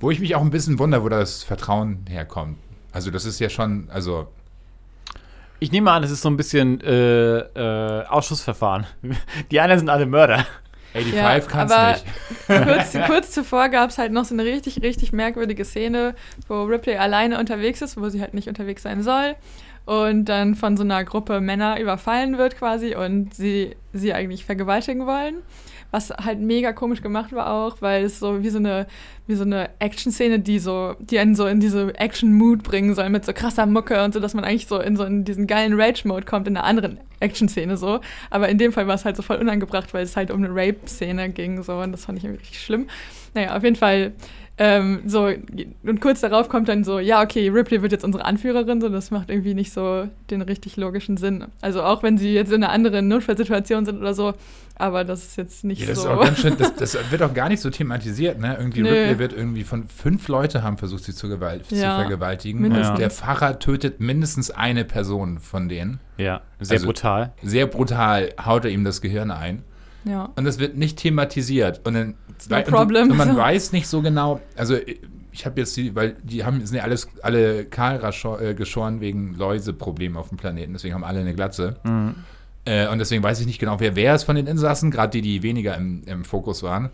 [0.00, 2.58] Wo ich mich auch ein bisschen wundere, wo das Vertrauen herkommt.
[2.92, 4.28] Also das ist ja schon, also
[5.60, 8.86] Ich nehme an, es ist so ein bisschen äh, äh, Ausschussverfahren.
[9.50, 10.46] Die anderen sind alle Mörder.
[10.94, 12.92] 85 Ja, kann's aber- nicht.
[12.92, 16.14] kurz, kurz zuvor gab es halt noch so eine richtig, richtig merkwürdige Szene,
[16.48, 19.34] wo Ripley alleine unterwegs ist, wo sie halt nicht unterwegs sein soll.
[19.86, 25.06] Und dann von so einer Gruppe Männer überfallen wird quasi und sie sie eigentlich vergewaltigen
[25.06, 25.36] wollen.
[25.94, 28.88] Was halt mega komisch gemacht war auch, weil es so wie so eine,
[29.28, 33.24] wie so eine Action-Szene, die so, die einen so in diese Action-Mood bringen soll, mit
[33.24, 36.26] so krasser Mucke und so, dass man eigentlich so in so in diesen geilen Rage-Mode
[36.26, 38.00] kommt in einer anderen Action-Szene so.
[38.30, 40.52] Aber in dem Fall war es halt so voll unangebracht, weil es halt um eine
[40.52, 42.88] Rape-Szene ging so und das fand ich irgendwie richtig schlimm.
[43.34, 44.14] Naja, auf jeden Fall
[44.56, 45.28] ähm, so,
[45.82, 49.10] und kurz darauf kommt dann so, ja, okay, Ripley wird jetzt unsere Anführerin, so, das
[49.10, 51.46] macht irgendwie nicht so den richtig logischen Sinn.
[51.60, 54.34] Also auch wenn sie jetzt in einer anderen Notfallsituation sind oder so,
[54.76, 56.08] aber das ist jetzt nicht Ja, das so.
[56.08, 58.56] ist auch ganz schön, das, das wird auch gar nicht so thematisiert, ne?
[58.58, 58.88] Irgendwie Nö.
[58.90, 62.60] Ripley wird irgendwie von fünf Leute haben versucht, sie zu, gewalt, zu Ja, vergewaltigen.
[62.60, 62.90] mindestens.
[62.90, 65.98] Und der Pfarrer tötet mindestens eine Person von denen.
[66.16, 67.32] Ja, sehr Also- brutal.
[67.42, 69.62] Sehr brutal haut er ihm das Gehirn ein.
[70.04, 70.28] ja.
[70.36, 71.80] Und das wird nicht thematisiert.
[71.84, 72.14] Und, dann,
[72.48, 73.10] no problem.
[73.10, 74.76] und man weiß nicht so genau, also
[75.32, 78.00] ich habe jetzt die, weil die haben, sind ja alles, alle kahl
[78.40, 81.76] äh, geschoren wegen Läuseproblemen auf dem Planeten, deswegen haben alle eine Glatze.
[81.82, 82.14] Mhm.
[82.64, 85.22] Äh, und deswegen weiß ich nicht genau, wer wer ist von den Insassen, gerade die,
[85.22, 86.90] die weniger im, im Fokus waren.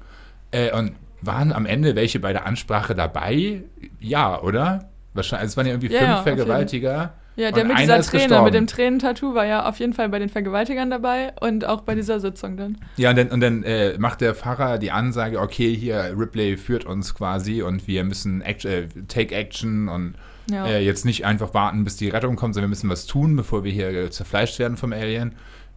[0.50, 3.62] Äh, und waren am Ende welche bei der Ansprache dabei?
[4.00, 4.88] Ja, oder?
[5.12, 7.12] Wahrscheinlich, also es waren ja irgendwie Ja, fünf Vergewaltiger.
[7.36, 10.18] Ja, der Und mit dieser Träne, mit dem Tränentattoo war ja auf jeden Fall bei
[10.18, 12.78] den Vergewaltigern dabei und auch bei dieser Sitzung dann.
[12.96, 16.84] Ja, und dann, und dann äh, macht der Pfarrer die Ansage, okay, hier, Ripley führt
[16.84, 20.14] uns quasi und wir müssen act äh, take action und
[20.50, 20.66] Ja.
[20.66, 23.62] äh, jetzt nicht einfach warten, bis die Rettung kommt, sondern wir müssen was tun, bevor
[23.64, 25.32] wir hier äh, zerfleischt werden vom Alien.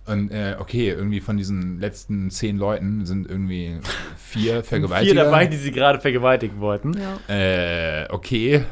[0.05, 3.79] Und äh, okay, irgendwie von diesen letzten zehn Leuten sind irgendwie
[4.17, 5.13] vier Vergewaltiger.
[5.13, 6.93] Vier dabei, die sie gerade vergewaltigen wollten.
[6.93, 7.33] ja.
[7.33, 8.65] Äh, okay.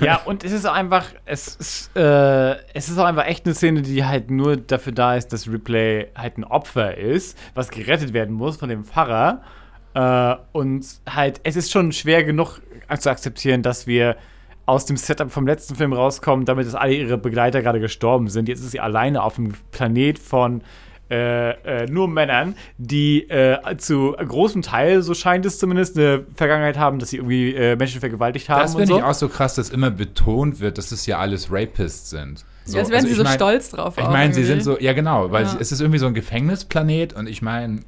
[0.00, 3.54] Ja, und es ist auch einfach, es ist, äh, es ist auch einfach echt eine
[3.54, 8.12] Szene, die halt nur dafür da ist, dass Ripley halt ein Opfer ist, was gerettet
[8.12, 9.40] werden muss von dem Pfarrer.
[9.94, 12.60] Äh, und halt, es ist schon schwer genug
[12.98, 14.16] zu akzeptieren, dass wir
[14.66, 18.48] aus dem Setup vom letzten Film rauskommen, damit dass alle ihre Begleiter gerade gestorben sind.
[18.48, 20.62] Jetzt ist sie alleine auf dem Planet von
[21.10, 26.78] äh, äh, nur Männern, die äh, zu großem Teil, so scheint es zumindest, eine Vergangenheit
[26.78, 28.62] haben, dass sie irgendwie äh, Menschen vergewaltigt haben.
[28.62, 28.96] Das finde so.
[28.98, 32.44] ich auch so krass, dass immer betont wird, dass es ja alles Rapists sind.
[32.64, 33.94] So, als wären also sie so mein- stolz drauf.
[33.98, 35.50] Ich meine, sie sind so, ja genau, weil Ja.
[35.50, 37.80] sie- es ist irgendwie so ein Gefängnisplanet und ich meine,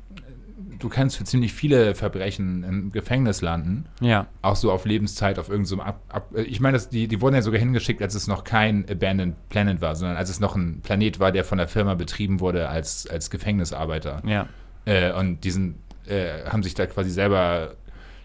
[0.78, 3.86] du kannst für ziemlich viele Verbrechen im Gefängnis landen.
[4.00, 4.26] Ja.
[4.42, 7.42] Auch so auf Lebenszeit, auf irgendeinem Ab, Ab Ich meine, das- die, die wurden ja
[7.42, 11.20] sogar hingeschickt, als es noch kein Abandoned Planet war, sondern als es noch ein Planet
[11.20, 14.22] war, der von der Firma betrieben wurde als, als Gefängnisarbeiter.
[14.26, 14.48] Ja.
[14.84, 17.74] Äh, und diesen äh, haben sich da quasi selber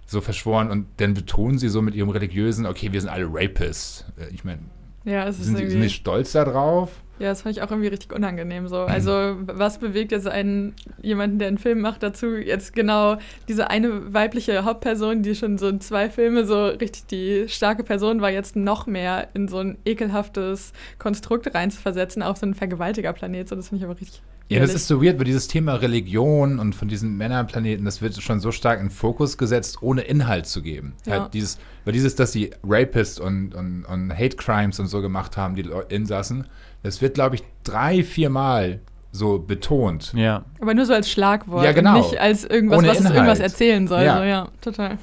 [0.05, 4.05] so verschworen und dann betonen sie so mit ihrem religiösen, okay, wir sind alle Rapists.
[4.19, 4.59] Äh, ich meine,
[5.05, 6.91] Ja, sind, sie- die stolz darauf?
[7.19, 8.67] Ja, das fand ich auch irgendwie richtig unangenehm Mhm.
[8.67, 8.80] so.
[8.82, 14.13] Also, was bewegt jetzt einen, jemanden, der einen Film macht, dazu, jetzt genau diese eine
[14.13, 18.56] weibliche Hauptperson, die schon so in zwei Filme so richtig die starke Person war, jetzt
[18.56, 23.50] noch mehr in so ein ekelhaftes Konstrukt reinzuversetzen, auf so einen Vergewaltigerplanet.
[23.50, 24.21] So, das finde ich aber richtig.
[24.55, 28.21] Ja, das ist so weird, weil dieses Thema Religion und von diesen Männerplaneten, das wird
[28.21, 30.93] schon so stark in den Fokus gesetzt, ohne Inhalt zu geben.
[31.05, 31.21] Ja.
[31.21, 35.37] Halt dieses, weil dieses, dass sie Rapists und, und, und Hate Crimes und so gemacht
[35.37, 36.47] haben, die Insassen,
[36.83, 38.79] das wird, glaube ich, drei, vier Mal
[39.11, 40.13] so betont.
[40.15, 40.45] Ja.
[40.59, 41.63] Aber nur so als Schlagwort.
[41.63, 41.95] Ja, genau.
[41.97, 43.15] Und nicht als irgendwas, Ohne was es Inhalt.
[43.15, 44.03] irgendwas erzählen soll.
[44.03, 44.17] Ja.
[44.17, 44.97] So, ja, total.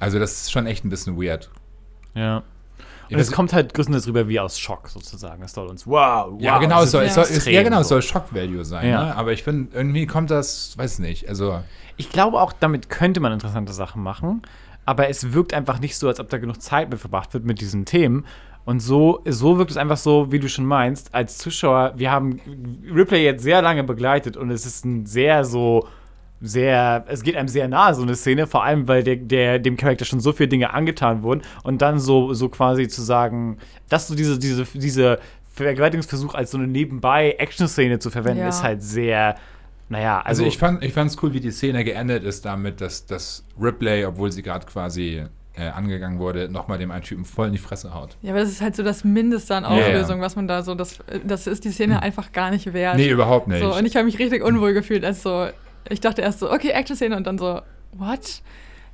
[0.00, 1.50] Also das ist schon echt ein bisschen weird.
[2.14, 2.42] Ja.
[3.10, 5.42] Und es kommt halt größtenteils rüber wie aus Schock sozusagen.
[5.42, 6.40] Es soll uns, wow, wow.
[6.40, 7.94] Ja, genau, es soll, es soll, es, ja, genau, es so.
[7.94, 8.88] soll Shock Value sein.
[8.88, 9.04] Ja.
[9.06, 9.16] Ne?
[9.16, 11.60] Aber ich finde, irgendwie kommt das, weiß nicht, also
[11.96, 14.42] Ich glaube auch, damit könnte man interessante Sachen machen,
[14.84, 17.60] aber es wirkt einfach nicht so, als ob da genug Zeit mit verbracht wird mit
[17.60, 18.26] diesen Themen.
[18.64, 22.40] Und so, so wirkt es einfach so, wie du schon meinst, als Zuschauer, wir haben
[22.94, 25.86] Ripley jetzt sehr lange begleitet und es ist ein sehr so,
[26.40, 29.76] sehr, es geht einem sehr nahe, so eine Szene, vor allem, weil der, der, dem
[29.76, 34.08] Charakter schon so viele Dinge angetan wurden und dann so, so quasi zu sagen, dass
[34.08, 35.18] so diese, diese, diese
[35.52, 38.48] Vergewaltigungsversuch als so eine Nebenbei-Action-Szene zu verwenden, Ja.
[38.48, 39.36] ist halt sehr,
[39.88, 43.06] naja, Also, also, ich fand ich fand's cool, wie die Szene geendet ist damit, dass,
[43.06, 45.22] dass Ripley, obwohl sie gerade quasi
[45.56, 48.16] äh, angegangen wurde, nochmal dem einen Typen voll in die Fresse haut.
[48.22, 49.64] Ja, aber das ist halt so das Mindeste an.
[49.64, 52.96] Auflösung, was man da so, das, das ist die Szene einfach gar nicht wert.
[52.96, 53.60] Nee, überhaupt nicht.
[53.60, 55.48] So, und ich habe mich richtig unwohl gefühlt, als so,
[55.88, 57.60] ich dachte erst so, okay, Action-Szene und dann so,
[57.92, 58.42] what?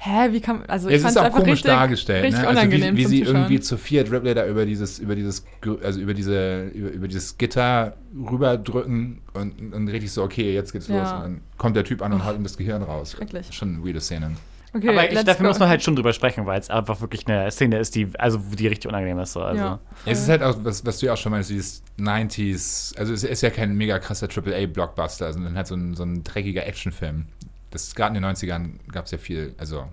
[0.03, 2.48] Hä, wie kann, also ich es fand ist auch komisch richtig, dargestellt, richtig ne?
[2.48, 5.44] Also wie, wie sie irgendwie zu viert Ripley da über dieses, über dieses,
[5.83, 10.88] also über diese, über, über dieses Gitter rüberdrücken und, und richtig so, okay, jetzt geht's
[10.88, 11.03] Ja.
[11.03, 11.12] los.
[11.12, 13.12] Und dann kommt der Typ an und haut ihm das Gehirn raus.
[13.12, 13.48] Schrecklich.
[13.53, 14.31] Schon eine weirde Szene.
[14.73, 15.49] Okay, aber ich, dafür go.
[15.49, 18.39] muss man halt schon drüber sprechen, weil es einfach wirklich eine Szene ist, die, also
[18.39, 19.33] die richtig unangenehm ist.
[19.33, 19.43] So.
[19.43, 19.63] Also.
[19.63, 19.81] Ja.
[20.07, 23.25] Es ist halt auch, was, was du ja auch schon meinst, dieses 90s, also es
[23.25, 27.27] ist ja kein mega krasser AAA-Blockbuster, sondern halt so ein, so ein dreckiger Actionfilm.
[27.71, 29.87] Das gerade in den 90ern gab es ja viel, also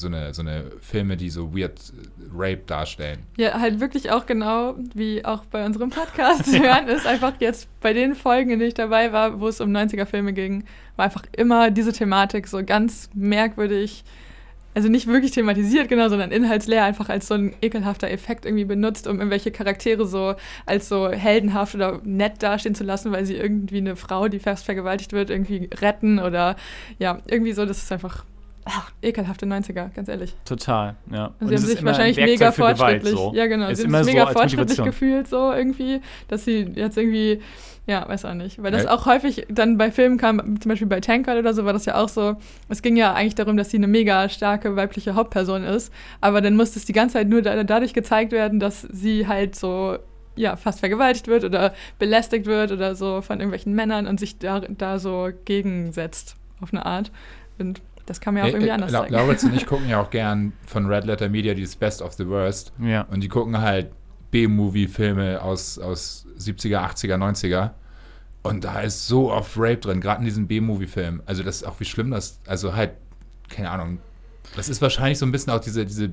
[0.00, 3.20] so eine, so eine Filme, die so weird äh, Rape darstellen.
[3.36, 7.68] Ja, halt wirklich auch genau, wie auch bei unserem Podcast zu hören ist, einfach jetzt
[7.80, 10.64] bei den Folgen, in denen ich dabei war, wo es um 90er-Filme ging,
[10.96, 14.04] war einfach immer diese Thematik so ganz merkwürdig,
[14.74, 19.06] also nicht wirklich thematisiert, genau, sondern inhaltsleer einfach als so ein ekelhafter Effekt irgendwie benutzt,
[19.08, 20.34] um irgendwelche Charaktere so
[20.64, 24.64] als so heldenhaft oder nett dastehen zu lassen, weil sie irgendwie eine Frau, die fast
[24.64, 26.56] vergewaltigt wird, irgendwie retten oder
[26.98, 28.24] ja, irgendwie so, das ist einfach
[28.64, 30.34] ach, ekelhafte 90er, ganz ehrlich.
[30.44, 31.26] Total, ja.
[31.40, 33.14] Und Und sie es haben sich wahrscheinlich mega für Gewalt, fortschrittlich.
[33.14, 33.32] so.
[33.34, 33.68] Ja, genau.
[33.68, 37.40] Ist Sie haben sich so mega als fortschrittlich gefühlt, so irgendwie, dass sie jetzt irgendwie,
[37.86, 38.62] ja, weiß auch nicht.
[38.62, 38.90] Weil das Ja.
[38.94, 41.96] auch häufig dann bei Filmen kam, zum Beispiel bei Tankard oder so, war das ja
[41.96, 42.36] auch so.
[42.68, 45.92] Es ging ja eigentlich darum, dass sie eine mega starke weibliche Hauptperson ist.
[46.20, 49.56] Aber dann musste es die ganze Zeit nur da, dadurch gezeigt werden, dass sie halt
[49.56, 49.98] so.
[50.36, 54.60] Ja, fast vergewaltigt wird oder belästigt wird oder so von irgendwelchen Männern und sich da,
[54.60, 57.10] da so gegensetzt auf eine Art.
[57.58, 59.14] Und das kann man ja auch irgendwie äh, anders La- zeigen.
[59.14, 62.26] Lauritz und ich gucken ja auch gern von Red Letter Media dieses Best of the
[62.26, 62.72] Worst.
[62.80, 63.02] Ja.
[63.02, 63.90] Und die gucken halt
[64.30, 67.70] B-Movie-Filme aus, aus 70er, 80er, 90er.
[68.42, 71.22] Und da ist so oft Rape drin, gerade in diesem B-Movie-Film.
[71.26, 72.92] Also das ist auch wie schlimm das, also halt,
[73.48, 73.98] keine Ahnung.
[74.56, 76.12] Das ist wahrscheinlich so ein bisschen auch diese, diese,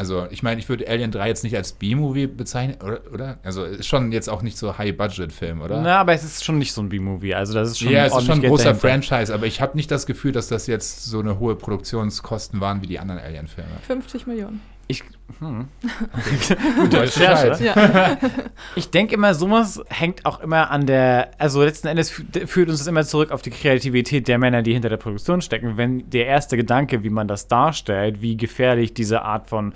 [0.00, 3.00] also ich meine, ich würde Alien 3 jetzt nicht als B-Movie bezeichnen, oder?
[3.12, 3.38] oder?
[3.42, 5.82] Also ist schon jetzt auch nicht so High-Budget-Film, oder?
[5.82, 7.34] Na, aber es ist schon nicht so ein B-Movie.
[7.34, 8.88] Also das ist schon ja, es ist schon ein Geld großer dahinter.
[8.88, 12.80] Franchise, aber ich habe nicht das Gefühl, dass das jetzt so eine hohe Produktionskosten waren
[12.80, 13.68] wie die anderen Alien-Filme.
[13.86, 14.62] 50 Millionen.
[14.88, 15.04] Ich,
[15.38, 15.68] hm.
[16.80, 17.62] Gute Recherche.
[17.64, 18.18] Ja.
[18.74, 22.78] ich denke immer, sowas hängt auch immer an der, also letzten Endes fü- führt uns
[22.80, 25.76] das immer zurück auf die Kreativität der Männer, die hinter der Produktion stecken.
[25.76, 29.74] Wenn der erste Gedanke, wie man das darstellt, wie gefährlich diese Art von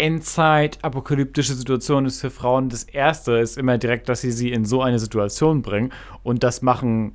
[0.00, 4.64] Endzeit, apokalyptische Situation ist für Frauen, das erste ist immer direkt, dass sie sie in
[4.64, 7.14] so eine Situation bringen und das machen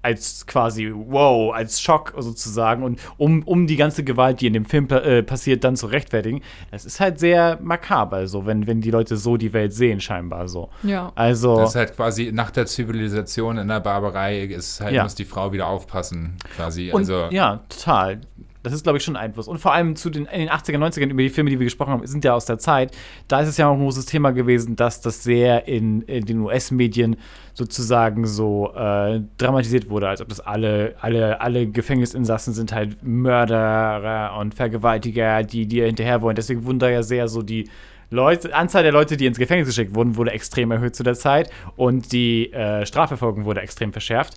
[0.00, 4.66] als quasi wow, als Schock sozusagen und um, um die ganze Gewalt, die in dem
[4.66, 6.42] Film äh, passiert, dann zu rechtfertigen.
[6.70, 10.46] Das ist halt sehr makaber, so wenn, wenn die Leute so die Welt sehen, scheinbar
[10.46, 10.68] so.
[10.82, 11.10] Ja.
[11.14, 11.56] Also.
[11.56, 15.04] Das ist halt quasi nach der Zivilisation in der Barbarei ist halt, Ja.
[15.04, 16.92] muss die Frau wieder aufpassen, quasi.
[16.92, 18.20] Und, also, ja, total.
[18.64, 19.46] Das ist, glaube ich, schon ein Einfluss.
[19.46, 21.90] Und vor allem zu den, in den 80er, 90ern, über die Filme, die wir gesprochen
[21.90, 22.96] haben, sind ja aus der Zeit.
[23.28, 26.40] Da ist es ja auch ein großes Thema gewesen, dass das sehr in, in den
[26.40, 27.16] US-Medien
[27.52, 34.38] sozusagen so äh, dramatisiert wurde, als ob das alle, alle, alle Gefängnisinsassen sind halt Mörderer
[34.38, 36.34] und Vergewaltiger, die dir hinterher wollen.
[36.34, 37.68] Deswegen wurden da ja sehr so die
[38.10, 41.50] Leute, Anzahl der Leute, die ins Gefängnis geschickt wurden, wurde extrem erhöht zu der Zeit
[41.76, 44.36] und die äh, Strafverfolgung wurde extrem verschärft.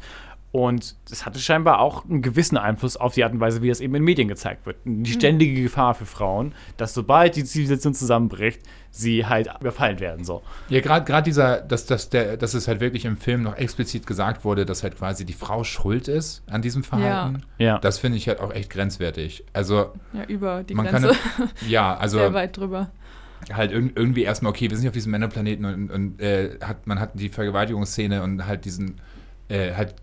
[0.53, 3.81] Und das hatte scheinbar auch einen gewissen Einfluss auf die Art und Weise, wie das
[3.81, 4.77] eben in Medien gezeigt wird.
[4.86, 10.23] Die ständige Gefahr für Frauen, dass sobald die Zivilisation zusammenbricht, sie halt überfallen werden.
[10.23, 10.41] So.
[10.69, 14.07] Ja, gerade gerade dieser, dass, dass, der, dass es halt wirklich im Film noch explizit
[14.07, 17.43] gesagt wurde, dass halt quasi die Frau schuld ist an diesem Verhalten.
[17.57, 17.77] Ja.
[17.79, 19.43] Das finde ich halt auch echt grenzwertig.
[19.53, 21.10] Also, Ja, über die man Grenze.
[21.36, 21.49] kann.
[21.67, 22.89] Ja, also Sehr weit drüber.
[23.53, 26.88] halt irg irgendwie erstmal, okay, wir sind hier auf diesem Männerplaneten und, und äh, hat,
[26.88, 28.95] man hat die Vergewaltigungsszene und halt diesen,
[29.49, 29.93] äh, halt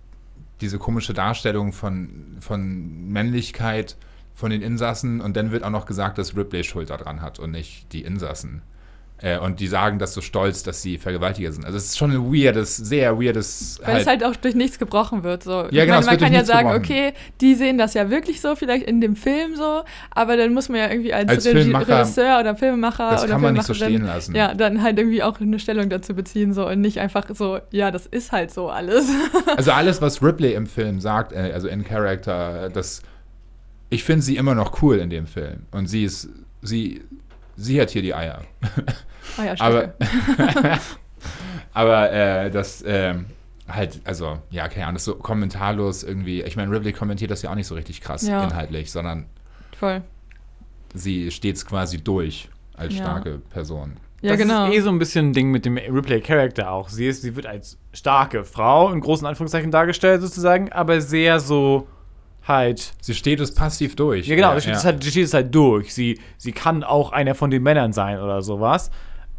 [0.61, 3.97] diese komische Darstellung von, von Männlichkeit
[4.35, 7.53] von den Insassen und dann wird auch noch gesagt, dass Ripley Schuld daran hat und
[7.53, 8.63] nicht die Insassen.
[9.25, 11.65] Äh, und die sagen das so stolz, dass sie Vergewaltiger sind.
[11.65, 13.81] Also es ist schon ein weirdes, sehr weirdes.
[13.83, 15.43] Weil es halt auch durch nichts gebrochen wird.
[15.45, 15.67] So.
[15.71, 16.85] Ja, genau, meine, man kann ja sagen, gebrochen.
[16.85, 20.69] okay, die sehen das ja wirklich so, vielleicht in dem Film so, aber dann muss
[20.69, 24.05] man ja irgendwie als, Als Regisseur oder Filmemacher das oder kann man nicht so stehen
[24.05, 24.35] lassen.
[24.35, 27.91] Ja, dann halt irgendwie auch eine Stellung dazu beziehen so und nicht einfach so, ja,
[27.91, 29.09] das ist halt so alles.
[29.57, 33.03] Also alles, was Ripley im Film sagt, äh, also in Character, das,
[33.89, 35.63] ich finde sie immer noch cool in dem Film.
[35.71, 36.29] Und sie ist,
[36.61, 37.03] sie,
[37.57, 38.41] sie hat hier die Eier.
[39.39, 39.95] ah ja, Aber,
[41.73, 43.27] aber äh, das, ähm,
[43.69, 46.43] halt, also, ja, keine Ahnung, das ist so kommentarlos irgendwie.
[46.43, 48.45] Ich meine, Ripley kommentiert das ja auch nicht so richtig krass Ja.
[48.45, 49.27] inhaltlich, sondern
[49.79, 50.03] Voll.
[50.95, 53.05] sie steht es quasi durch als Ja.
[53.05, 53.97] starke Person.
[54.21, 54.69] Ja, das genau.
[54.69, 56.89] ist eh so ein bisschen ein Ding mit dem Ripley-Charakter auch.
[56.89, 61.87] Sie, ist, sie wird als starke Frau in großen Anführungszeichen dargestellt, sozusagen, aber sehr so
[62.47, 62.93] halt.
[63.01, 64.27] Sie steht es passiv durch.
[64.27, 65.95] Ja, genau, sie steht, Es halt, sie steht es halt durch.
[65.95, 68.91] Sie, sie kann auch einer von den Männern sein oder sowas.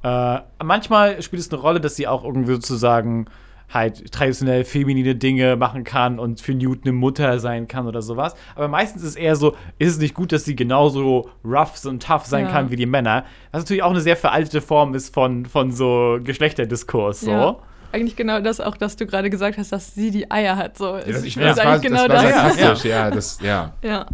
[0.03, 3.25] Äh, manchmal spielt es eine Rolle, dass sie auch irgendwie sozusagen
[3.73, 8.35] halt traditionell feminine Dinge machen kann und für Newt eine Mutter sein kann oder sowas.
[8.55, 12.03] Aber meistens ist es eher so, ist es nicht gut, dass sie genauso rough und
[12.03, 12.51] tough sein Ja.
[12.51, 13.25] kann wie die Männer.
[13.51, 17.21] Was natürlich auch eine sehr veraltete Form ist von, von so Geschlechterdiskurs.
[17.21, 17.59] So.
[17.95, 18.01] Ja.
[18.01, 20.77] Eigentlich genau das auch, dass du gerade gesagt hast, dass sie die Eier hat.
[20.77, 20.97] So.
[20.97, 22.55] Ja, das, ich, ist das, war, eigentlich genau das war das.
[22.55, 23.11] sarkastisch, ja.
[23.11, 23.73] das, ja.
[23.83, 24.05] Ja.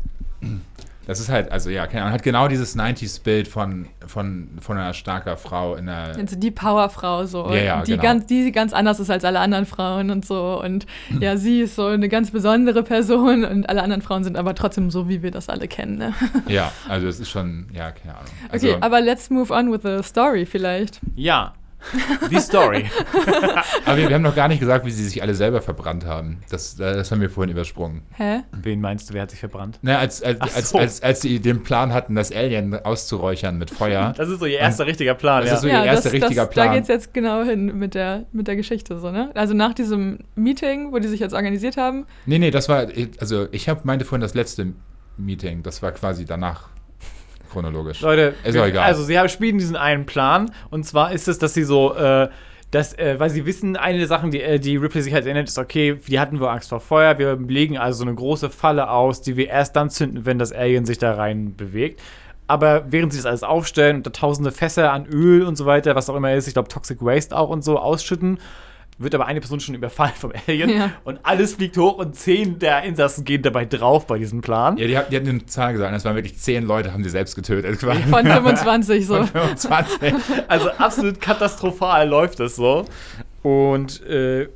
[1.07, 4.93] Das ist halt, also ja, keine Ahnung, hat genau dieses 90s-Bild von, von, von einer
[4.93, 6.15] starker Frau in einer.
[6.15, 8.03] Also die Powerfrau so, Ja, ja, die, genau.
[8.03, 10.61] ganz, die ganz anders ist als alle anderen Frauen und so.
[10.63, 10.85] Und
[11.19, 14.91] ja, sie ist so eine ganz besondere Person und alle anderen Frauen sind aber trotzdem
[14.91, 15.97] so, wie wir das alle kennen.
[15.97, 16.13] Ne?
[16.47, 18.31] Ja, also es ist schon, ja, keine Ahnung.
[18.49, 20.99] Also, Okay, aber let's move on with the story vielleicht.
[21.15, 21.53] Ja.
[22.29, 22.89] Die Story.
[23.85, 26.39] aber wir, wir haben noch gar nicht gesagt, wie sie sich alle selber verbrannt haben.
[26.49, 28.03] Das, das haben wir vorhin übersprungen.
[28.11, 28.41] Hä?
[28.51, 29.79] Wen meinst du, wer hat sich verbrannt?
[29.81, 30.77] Ne, als, als, so.
[30.77, 34.13] als, als sie den Plan hatten, das Alien auszuräuchern mit Feuer.
[34.15, 35.55] Das ist so ihr erster richtiger Plan, Das ja.
[35.55, 36.73] ist so ihr erster richtiger Da Plan.
[36.73, 39.31] geht's jetzt genau hin mit der, mit der Geschichte so, ne?
[39.33, 42.87] Also nach diesem Meeting, wo die sich jetzt organisiert haben, Nee, nee, das war,
[43.19, 44.73] also ich hab, meinte vorhin das letzte
[45.17, 45.63] Meeting.
[45.63, 46.69] Das war quasi danach
[47.51, 48.01] chronologisch.
[48.01, 48.83] Leute, Ist doch egal.
[48.85, 52.29] also sie haben, spielen diesen einen Plan und zwar ist es, dass sie so, äh,
[52.71, 55.49] dass, äh, weil sie wissen, eine der Sachen, die, äh, die Ripley sich halt erinnert,
[55.49, 58.89] ist, okay, die hatten wohl Angst vor Feuer, wir legen also so eine große Falle
[58.89, 61.99] aus, die wir erst dann zünden, wenn das Alien sich da rein bewegt.
[62.47, 65.95] Aber während sie das alles aufstellen und da tausende Fässer an Öl und so weiter,
[65.95, 68.39] was auch immer ist, ich glaube Toxic Waste auch und so ausschütten,
[69.03, 70.91] wird aber eine Person schon überfallen vom Alien Ja.
[71.03, 74.77] und alles fliegt hoch und zehn der Insassen gehen dabei drauf bei diesem Plan.
[74.77, 75.93] Ja, die, hat- die hatten eine Zahl gesagt.
[75.93, 77.79] Das waren wirklich zehn Leute, haben sie selbst getötet.
[77.79, 78.01] quasi.
[78.03, 79.23] von 25 so.
[79.23, 80.13] 25.
[80.47, 82.85] Also absolut katastrophal läuft das so.
[83.43, 84.49] Und äh,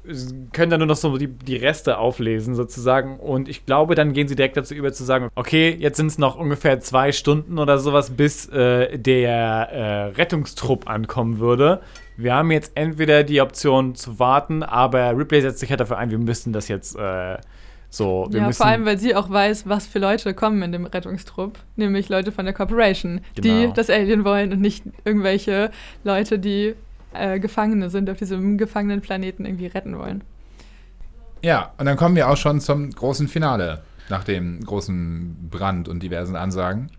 [0.53, 3.19] können dann nur noch so die, die Reste auflesen, sozusagen.
[3.19, 6.19] Und ich glaube, dann gehen sie direkt dazu über zu sagen: Okay, jetzt sind es
[6.19, 9.31] noch ungefähr zwei Stunden oder sowas, bis äh, der
[9.71, 11.81] äh, Rettungstrupp ankommen würde.
[12.17, 16.11] Wir haben jetzt entweder die Option zu warten, aber Ripley setzt sich halt dafür ein,
[16.11, 17.37] wir müssen das jetzt äh,
[17.89, 18.27] so.
[18.29, 20.85] Wir Ja, müssen, vor allem, weil sie auch weiß, was für Leute kommen in dem
[20.85, 21.59] Rettungstrupp.
[21.75, 23.67] Nämlich Leute von der Corporation, Genau.
[23.67, 25.71] die das Alien wollen und nicht irgendwelche
[26.03, 26.75] Leute, die
[27.13, 30.23] äh, Gefangene sind, auf diesem gefangenen Planeten irgendwie retten wollen.
[31.41, 36.01] Ja, und dann kommen wir auch schon zum großen Finale, nach dem großen Brand und
[36.01, 36.89] diversen Ansagen.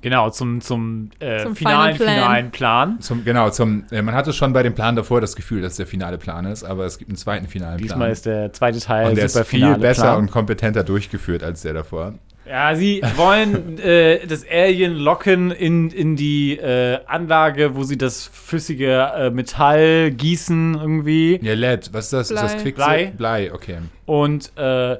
[0.00, 2.14] Genau, zum, zum, äh, Zum finalen, Final Plan.
[2.14, 3.00] finalen Plan.
[3.00, 5.86] Zum, genau, zum, äh, man hatte schon bei dem Plan davor das Gefühl, dass der
[5.86, 8.10] finale Plan ist, aber es gibt einen zweiten finalen Diesmal Plan.
[8.12, 10.18] ist der zweite Teil und der ist viel besser Plan.
[10.18, 12.14] und kompetenter durchgeführt als der davor.
[12.48, 18.30] Ja, sie wollen äh, das Alien locken in, in die äh, Anlage, wo sie das
[18.32, 21.40] flüssige äh, Metall gießen irgendwie.
[21.42, 22.30] Ja, LED, was ist das?
[22.30, 22.62] Ist das Blei.
[22.62, 22.92] Quicksilber?
[22.92, 23.12] Blei.
[23.16, 23.78] Blei, okay.
[24.04, 24.96] Und äh,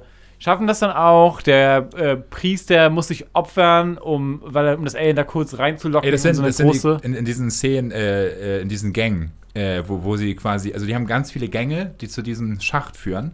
[0.46, 1.42] schaffen das dann auch.
[1.42, 6.12] Der äh, Priester muss sich opfern, um, weil um das Alien da kurz reinzulocken Ey,
[6.12, 8.68] das in sind, so eine das sind die, in, in diesen Szenen, äh, äh, in
[8.68, 12.22] diesen Gängen, äh, wo, wo sie quasi, also die haben ganz viele Gänge, die zu
[12.22, 13.32] diesem Schacht führen,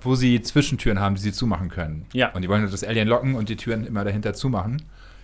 [0.00, 2.06] wo sie Zwischentüren haben, die sie zumachen können.
[2.12, 2.30] Ja.
[2.34, 4.80] Und die wollen das Alien locken und die Türen immer dahinter zumachen.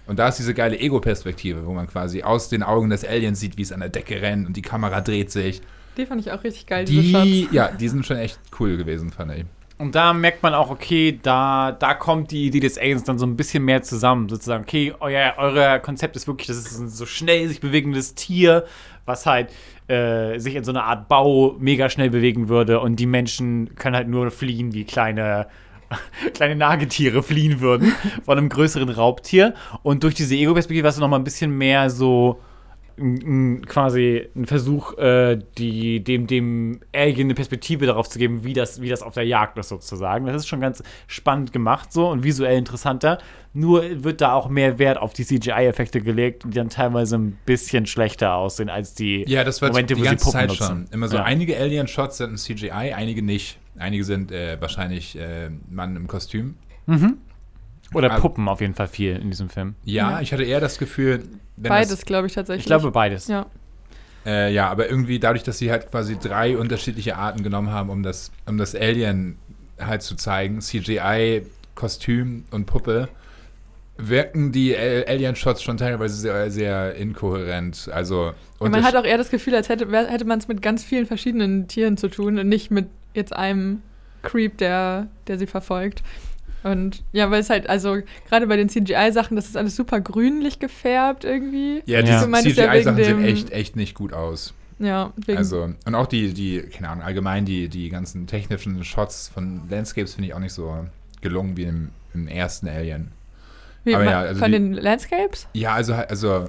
[0.08, 3.56] Und da ist diese geile Ego-Perspektive, wo man quasi aus den Augen des Aliens sieht,
[3.56, 5.62] wie es an der Decke rennt und die Kamera dreht sich.
[5.96, 7.54] Die fand ich auch richtig geil, diese Die, Shots.
[7.54, 9.44] ja, die sind schon echt cool gewesen, fand ich.
[9.80, 13.24] Und da merkt man auch, okay, da, da kommt die Idee des Aliens dann so
[13.24, 14.28] ein bisschen mehr zusammen.
[14.28, 18.66] Sozusagen, okay, euer, euer Konzept ist wirklich, das ist ein so schnell sich bewegendes Tier,
[19.06, 19.50] was halt
[19.88, 22.80] äh, sich in so einer Art Bau mega schnell bewegen würde.
[22.80, 25.46] Und die Menschen können halt nur fliehen, wie kleine,
[26.34, 27.94] kleine Nagetiere fliehen würden
[28.26, 29.54] von einem größeren Raubtier.
[29.82, 32.38] Und durch diese Ego-Perspektive hast du noch mal ein bisschen mehr so
[33.66, 38.80] quasi ein Versuch, äh, die, dem, dem Alien eine Perspektive darauf zu geben, wie das,
[38.80, 40.26] wie das auf der Jagd ist, sozusagen.
[40.26, 43.18] Das ist schon ganz spannend gemacht so und visuell interessanter.
[43.52, 47.86] Nur wird da auch mehr Wert auf die CGI-Effekte gelegt, die dann teilweise ein bisschen
[47.86, 50.64] schlechter aussehen als die Ja, das war Momente, die wo sie ganze Puppen Zeit nutzen.
[50.66, 50.86] schon.
[50.92, 51.24] Immer so Ja.
[51.24, 53.58] einige Alien-Shots sind ein CGI, einige nicht.
[53.78, 56.56] Einige sind äh, wahrscheinlich äh, Mann im Kostüm.
[57.94, 59.74] Oder Also- Puppen auf jeden Fall viel in diesem Film.
[59.84, 61.24] Ja, ich hatte eher das Gefühl,
[61.56, 62.62] wenn Beides, glaube ich, tatsächlich.
[62.62, 63.26] Ich glaube beides.
[63.28, 63.46] Ja.
[64.26, 68.02] Äh, ja, aber irgendwie dadurch, dass sie halt quasi drei unterschiedliche Arten genommen haben, um
[68.02, 69.38] das, um das Alien
[69.80, 71.42] halt zu zeigen, CGI,
[71.74, 73.08] Kostüm und Puppe,
[73.96, 77.88] wirken die Al- Alien-Shots schon teilweise sehr, sehr inkohärent.
[77.92, 80.84] Also Und man hat auch eher das Gefühl, als hätte, hätte man es mit ganz
[80.84, 83.82] vielen verschiedenen Tieren zu tun und nicht mit jetzt einem
[84.22, 86.02] Creep, der, der sie verfolgt.
[86.62, 90.58] Und ja, weil es halt, also gerade bei den CGI-Sachen, das ist alles super grünlich
[90.58, 91.82] gefärbt irgendwie.
[91.86, 94.52] ja, die meintest ja CGI-Sachen sehen dem- echt, echt nicht gut aus.
[94.78, 99.28] Ja, wegen, Also, und auch die, die, keine Ahnung, allgemein die, die ganzen technischen Shots
[99.28, 100.86] von Landscapes finde ich auch nicht so
[101.20, 103.10] gelungen wie im, im ersten Alien.
[103.84, 105.48] wie, aber ja, also von die- den Landscapes?
[105.52, 106.46] Ja, also, also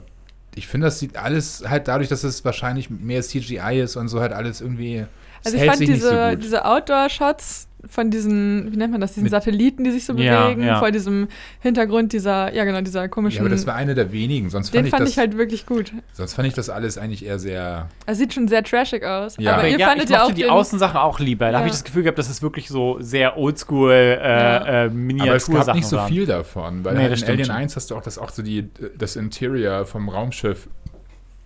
[0.56, 4.20] ich finde, das sieht alles halt dadurch, dass es wahrscheinlich mehr CGI ist und so
[4.22, 5.06] halt alles irgendwie.
[5.44, 9.32] Also ich fand diese, so diese Outdoor-Shots von diesen, wie nennt man das, diesen Mit-
[9.32, 10.80] Satelliten, die sich so Ja, bewegen, ja.
[10.80, 11.28] vor diesem
[11.62, 13.38] Hintergrund dieser, ja genau, dieser komischen.
[13.38, 14.50] ja, aber das war eine der wenigen.
[14.50, 15.92] Sonst den fand, ich, fand das, ich halt wirklich gut.
[16.14, 17.90] sonst fand ich das alles eigentlich eher sehr.
[18.06, 19.36] Er sieht schon sehr trashig aus.
[19.40, 19.54] Ja.
[19.58, 21.52] Aber ihr ja, fandet ich ja mochte auch die den, Außensachen auch lieber.
[21.52, 24.86] Da habe ich das Gefühl gehabt, dass es wirklich so sehr oldschool äh, Ja.
[24.86, 27.56] äh, Aber es gab nicht so viel davon, weil Nee, halt in Alien schon.
[27.56, 30.68] 1 hast du auch das, auch so die, das Interior vom Raumschiff.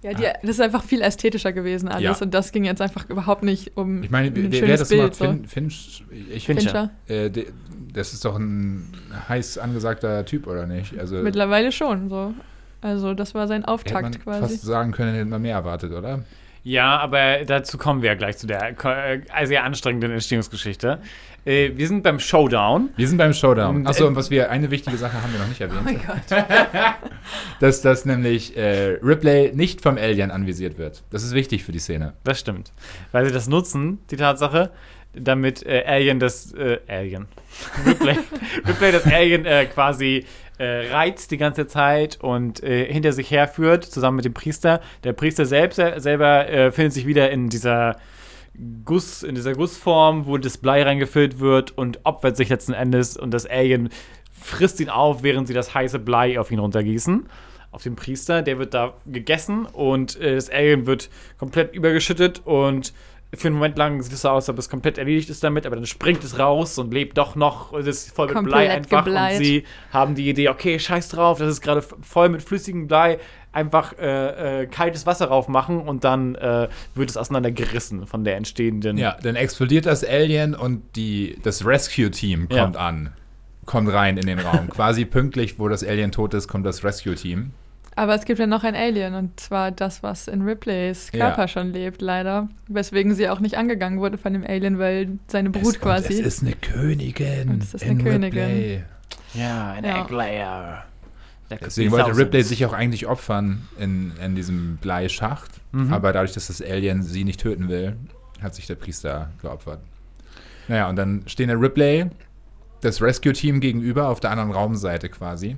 [0.06, 2.26] Ja, die, das ist einfach viel ästhetischer gewesen alles Ja.
[2.26, 5.02] und das ging jetzt einfach überhaupt nicht um Ich meine, ein wer, wer das Bild.
[5.02, 5.26] macht, so.
[5.26, 6.92] fin, Finch, ich Fincher.
[7.08, 7.48] Äh, de,
[7.94, 8.92] das ist doch ein
[9.30, 10.98] heiß angesagter Typ, oder nicht?
[11.00, 12.34] Also Mittlerweile schon so.
[12.82, 14.42] Also das war sein hätte man Auftakt quasi.
[14.42, 16.24] fast sagen können, hätte man mehr erwartet, oder?
[16.64, 21.00] Ja, aber dazu kommen wir ja gleich zu der äh, sehr anstrengenden Entstehungsgeschichte.
[21.46, 22.90] Äh, wir sind beim Showdown.
[22.96, 23.86] Wir sind beim Showdown.
[23.86, 25.80] Achso, äh, und was wir, eine wichtige Sache haben wir noch nicht erwähnt.
[25.82, 26.44] Oh mein Gott.
[27.60, 31.04] dass das nämlich äh, Ripley nicht vom Alien anvisiert wird.
[31.10, 32.14] Das ist wichtig für die Szene.
[32.24, 32.72] Das stimmt.
[33.12, 34.72] Weil sie das nutzen, die Tatsache,
[35.14, 37.28] damit äh, Alien das äh, Alien.
[37.86, 38.18] Ripley,
[38.68, 40.26] Ripley das Alien äh, quasi
[40.58, 44.82] äh, reizt die ganze Zeit und äh, hinter sich herführt, zusammen mit dem Priester.
[45.04, 47.98] Der Priester selbst, äh, selber findet sich wieder in dieser
[48.86, 53.32] Guss, in dieser Gussform, wo das Blei reingefüllt wird und opfert sich letzten Endes und
[53.32, 53.90] das Alien
[54.40, 57.26] frisst ihn auf, während sie das heiße Blei auf ihn runtergießen.
[57.72, 62.94] Auf den Priester, der wird da gegessen und äh, das Alien wird komplett übergeschüttet und
[63.34, 65.66] für einen Moment lang sieht es so aus, als ob es komplett erledigt ist damit,
[65.66, 68.72] aber dann springt es raus und lebt doch noch und ist voll mit Blei Komplett
[68.72, 69.04] einfach.
[69.04, 69.38] gebleit.
[69.40, 73.20] Und sie haben die Idee, okay, scheiß drauf, das ist gerade voll mit flüssigem Blei,
[73.52, 78.38] einfach äh, äh, kaltes Wasser drauf machen und dann äh, wird es auseinandergerissen von der
[78.38, 78.98] entstehenden.
[78.98, 82.64] Ja, dann explodiert das Alien und die, das Rescue-Team Ja.
[82.64, 83.12] kommt an.
[83.66, 84.70] Kommt rein in den Raum.
[84.70, 87.52] Quasi pünktlich, wo das Alien tot ist, kommt das Rescue-Team.
[87.98, 91.48] Aber es gibt ja noch ein Alien und zwar das, was in Ripleys Körper Ja.
[91.48, 92.50] schon lebt, leider.
[92.68, 96.14] Weswegen sie auch nicht angegangen wurde von dem Alien, weil seine Brut es, quasi.
[96.16, 97.50] Und es ist eine Königin.
[97.50, 98.44] Und es ist in eine Königin.
[98.44, 98.84] Ripley.
[99.34, 100.02] Ja, ein Ja.
[100.04, 100.84] Egg-Layer.
[101.50, 105.52] Deswegen wollte Ripley sich auch eigentlich opfern in, in diesem Bleischacht.
[105.72, 105.94] Mhm.
[105.94, 107.96] Aber dadurch, dass das Alien sie nicht töten will,
[108.42, 109.80] hat sich der Priester geopfert.
[110.68, 112.08] Naja, und dann stehen der Ripley,
[112.86, 115.58] das Rescue-Team gegenüber auf der anderen Raumseite quasi.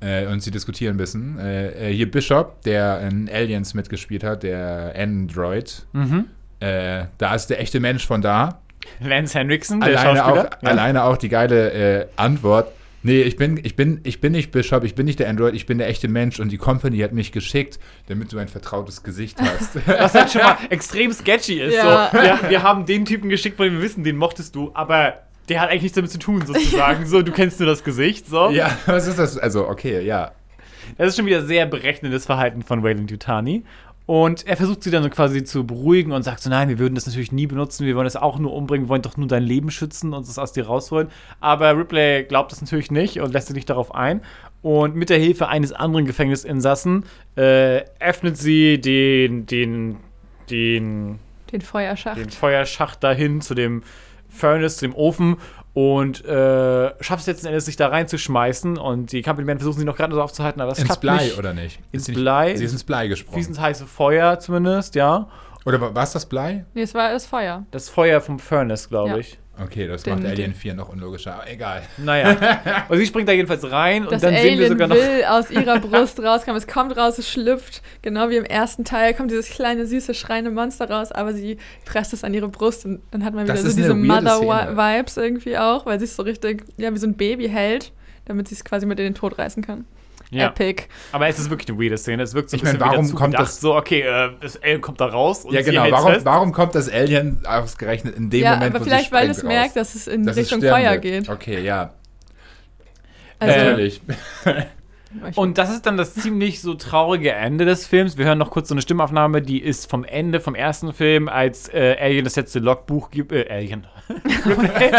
[0.00, 1.38] Äh, und sie diskutieren ein bisschen.
[1.38, 5.86] Äh, äh, hier Bishop, der in Aliens mitgespielt hat, der Android.
[5.92, 6.26] Mhm.
[6.60, 8.60] Äh, da ist der echte Mensch von da.
[9.00, 10.50] Lance Henriksen, der Alleine auch, Schauspieler.
[10.62, 10.68] Ja.
[10.70, 12.72] alleine auch die geile äh, Antwort.
[13.02, 15.64] Nee, ich bin, ich, bin, ich bin nicht Bishop, ich bin nicht der Android, ich
[15.64, 17.78] bin der echte Mensch und die Company hat mich geschickt,
[18.08, 19.76] damit du ein vertrautes Gesicht hast.
[19.86, 21.74] Was halt schon mal extrem sketchy ist.
[21.74, 22.10] Ja.
[22.12, 25.14] So, wir, wir haben den Typen geschickt, dem wir wissen, den mochtest du, aber
[25.50, 27.04] der hat eigentlich nichts damit zu tun, sozusagen.
[27.10, 28.26] So, du kennst nur das Gesicht.
[28.26, 28.50] So.
[28.50, 29.36] ja, was ist das?
[29.36, 30.30] Also, okay, ja.
[30.96, 33.64] Das ist schon wieder sehr berechnendes Verhalten von Wayland Yutani.
[34.06, 36.94] Und er versucht sie dann so quasi zu beruhigen und sagt so, nein, wir würden
[36.94, 39.44] das natürlich nie benutzen, wir wollen das auch nur umbringen, wir wollen doch nur dein
[39.44, 41.08] Leben schützen und das aus dir rausholen.
[41.40, 44.22] Aber Ripley glaubt das natürlich nicht und lässt sich nicht darauf ein.
[44.62, 47.04] Und mit der Hilfe eines anderen Gefängnisinsassen
[47.36, 49.96] äh, öffnet sie den, den,
[50.50, 51.20] den
[51.52, 52.18] Den Feuerschacht.
[52.18, 53.82] den Feuerschacht dahin zu dem
[54.30, 55.36] Furnace, zu dem Ofen
[55.72, 58.76] und äh, schafft es letzten Endes, sich da reinzuschmeißen.
[58.78, 61.24] Und die Company Men versuchen sie noch gerade so aufzuhalten, aber es Ins klappt Blei,
[61.24, 61.38] nicht.
[61.38, 61.78] oder nicht?
[61.92, 62.56] Ins Ist sie nicht- Blei?
[62.56, 63.46] Sie ist ins Blei Wie gesprungen.
[63.46, 65.28] ins heiße Feuer zumindest, ja.
[65.66, 66.64] Oder war es das Blei?
[66.74, 67.66] Nee, es war das Feuer.
[67.70, 69.16] Das Feuer vom Furnace, glaube Ja.
[69.18, 69.38] ich.
[69.62, 71.82] Okay, das Den- macht Alien den- 4 noch unlogischer, aber egal.
[71.98, 72.36] Naja.
[72.88, 74.96] und sie springt da jedenfalls rein Das und dann sehen wir Alien sogar noch.
[74.96, 76.56] will aus ihrer Brust rauskommen.
[76.58, 77.82] Es kommt raus, es schlüpft.
[78.02, 82.12] Genau wie im ersten Teil kommt dieses kleine, süße, schreiende Monster raus, aber sie presst
[82.12, 83.94] es an ihre Brust und dann hat man wieder so diese.
[83.94, 87.92] Mother-Vibes irgendwie auch, weil sie es so richtig, ja, wie so ein Baby hält,
[88.24, 89.84] damit sie es quasi mit in den Tod reißen kann.
[90.30, 90.46] Ja.
[90.48, 90.84] Epic.
[91.12, 92.22] Aber es ist wirklich eine weirde Szene.
[92.22, 94.62] Es wirkt so ein Ich meine, bisschen warum wieder kommt das- So, okay, äh, das
[94.62, 95.90] Alien kommt da raus und Ja, genau.
[95.90, 96.24] Warum, fest.
[96.24, 99.44] warum kommt das Alien ausgerechnet in dem ja, Moment, aber wo vielleicht, weil es raus?
[99.48, 101.02] merkt, dass es in Dass es Richtung sterben Feuer wird.
[101.02, 101.28] geht.
[101.28, 101.92] Okay, ja.
[103.40, 104.00] Also, Natürlich.
[105.34, 108.16] Und das ist dann das ziemlich so traurige Ende des Films.
[108.16, 111.68] Wir hören noch kurz so eine Stimmaufnahme, die ist vom Ende vom ersten Film, als
[111.68, 113.32] äh, Alien das letzte Logbuch gibt.
[113.32, 113.86] Äh, Alien.
[114.46, 114.90] Ripley,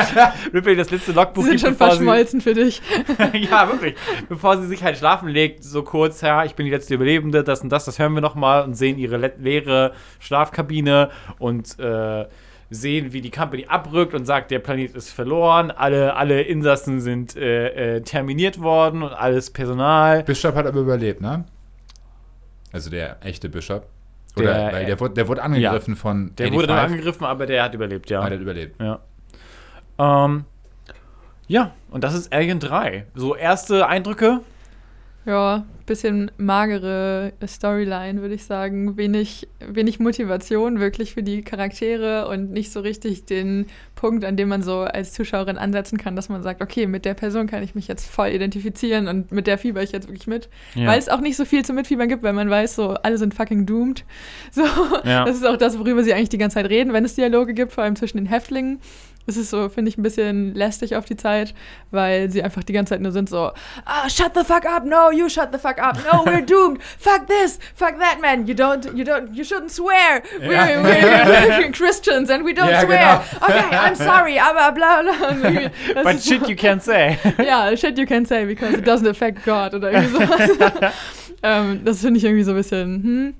[0.54, 2.82] Ripley das letzte Logbuch die sind gibt, schon bevor sie, verschmolzen für dich.
[3.34, 3.96] ja, wirklich.
[4.28, 7.62] Bevor sie sich halt schlafen legt, so kurz, ja, ich bin die letzte Überlebende, das
[7.62, 11.10] und das, das hören wir nochmal und sehen ihre le leere Schlafkabine
[11.40, 12.26] und äh,
[12.74, 17.36] sehen, wie die Company abrückt und sagt, der Planet ist verloren, alle, alle Insassen sind
[17.36, 20.24] äh, äh, terminiert worden und alles Personal.
[20.24, 21.44] Bishop hat aber überlebt, ne?
[22.72, 23.86] Also der echte Bishop.
[24.38, 26.92] Der- Oder, weil der, wurde, der wurde angegriffen von Der wurde dann 85.
[26.94, 28.22] angegriffen, aber der hat überlebt, ja.
[28.22, 28.82] Ah, der hat überlebt.
[28.82, 29.00] Ja.
[30.00, 30.46] Ähm,
[31.48, 33.06] ja, und das ist Alien 3.
[33.14, 34.40] So erste Eindrücke.
[35.26, 38.98] Ja, bisschen magere Storyline, würde ich sagen.
[38.98, 44.48] Wenig, wenig Motivation wirklich für die Charaktere und nicht so richtig den Punkt, an dem
[44.50, 47.76] man so als Zuschauerin ansetzen kann, dass man sagt, okay, mit der Person kann ich
[47.76, 50.50] mich jetzt voll identifizieren und mit der fieber ich jetzt wirklich mit.
[50.76, 50.88] Ja.
[50.88, 53.34] Weil es auch nicht so viel zum Mitfiebern gibt, weil man weiß, so alle sind
[53.34, 54.06] fucking doomed.
[54.52, 54.64] So,
[55.04, 55.26] Ja.
[55.26, 57.72] das ist auch das, worüber sie eigentlich die ganze Zeit reden, wenn es Dialoge gibt,
[57.74, 58.80] vor allem zwischen den Häftlingen.
[59.28, 61.54] Es ist so, finde ich, ein bisschen lästig auf die Zeit,
[61.92, 63.52] weil sie einfach die ganze Zeit nur sind so,
[63.86, 67.28] ah, shut the fuck up, no, you shut the fuck up, no, we're doomed, fuck
[67.28, 70.82] this, fuck that, man, you don't, you don't, you shouldn't swear, we're, Ja.
[70.82, 73.46] we're, we're Christians and we don't Ja, swear, genau.
[73.48, 75.70] okay, I'm sorry, aber bla bla.
[76.04, 77.18] But shit so- you can't say.
[77.38, 80.92] ja, shit you can say because it doesn't affect God oder irgendwie sowas.
[81.44, 83.34] ähm, das finde ich irgendwie so ein bisschen, hm.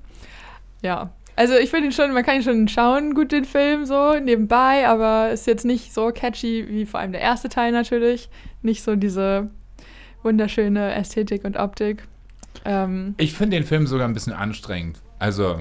[0.82, 1.10] Ja.
[1.34, 4.86] Also ich finde ihn schon, man kann ihn schon schauen, gut den Film so nebenbei,
[4.86, 8.28] aber ist jetzt nicht so catchy wie vor allem der erste Teil natürlich.
[8.60, 9.50] Nicht so diese
[10.22, 12.04] wunderschöne Ästhetik und Optik.
[12.64, 15.00] Ähm, Ich finde den Film sogar ein bisschen anstrengend.
[15.18, 15.60] Also,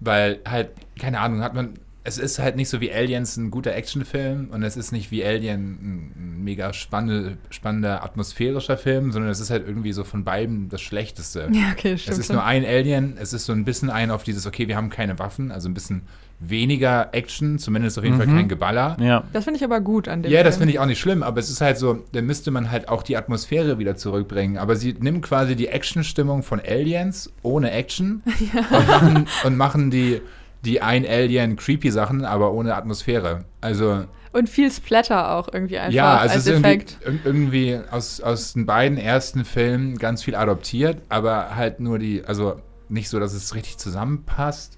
[0.00, 1.74] weil halt, keine Ahnung, hat man.
[2.08, 5.22] Es ist halt nicht so wie Aliens ein guter Actionfilm und es ist nicht wie
[5.22, 10.70] Alien ein, mega spannende, spannender atmosphärischer Film, sondern es ist halt irgendwie so von beiden
[10.70, 11.50] das Schlechteste.
[11.52, 12.14] ja, okay, stimmt.
[12.14, 14.76] Es ist nur ein Alien, es ist so ein bisschen ein auf dieses, okay, wir
[14.76, 16.02] haben keine Waffen, also ein bisschen
[16.40, 18.96] weniger Action, zumindest auf jeden Fall kein Geballer.
[19.00, 19.24] Ja.
[19.32, 20.62] das finde ich aber gut an dem Ja, das Film.
[20.62, 23.02] finde ich auch nicht schlimm, aber es ist halt so, dann müsste man halt auch
[23.02, 24.56] die Atmosphäre wieder zurückbringen.
[24.56, 28.22] Aber sie nimmt quasi die Actionstimmung von Aliens ohne Action
[28.70, 30.20] und, machen, und machen die,
[30.64, 33.44] die ein Alien creepy Sachen, aber ohne Atmosphäre.
[33.60, 36.98] Also, Und viel Splatter auch irgendwie einfach ja, also als es ist irgendwie, Effekt.
[37.04, 42.24] ir- irgendwie aus, aus den beiden ersten Filmen ganz viel adoptiert, aber halt nur die,
[42.24, 44.76] also nicht so, dass es richtig zusammenpasst.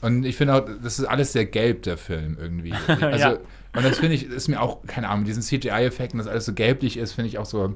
[0.00, 2.72] Und ich finde auch, das ist alles sehr gelb, der Film irgendwie.
[3.00, 3.38] Also, Ja.
[3.76, 6.54] Und das finde ich, ist mir auch, keine Ahnung, mit diesen CGI-Effekten, dass alles so
[6.54, 7.74] gelblich ist, finde ich auch so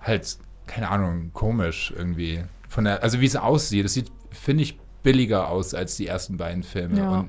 [0.00, 2.42] halt, keine Ahnung, komisch irgendwie.
[2.68, 6.36] Von der, also wie es aussieht, das sieht, finde ich, billiger aus als die ersten
[6.36, 6.98] beiden Filme.
[6.98, 7.20] Ja.
[7.20, 7.28] Und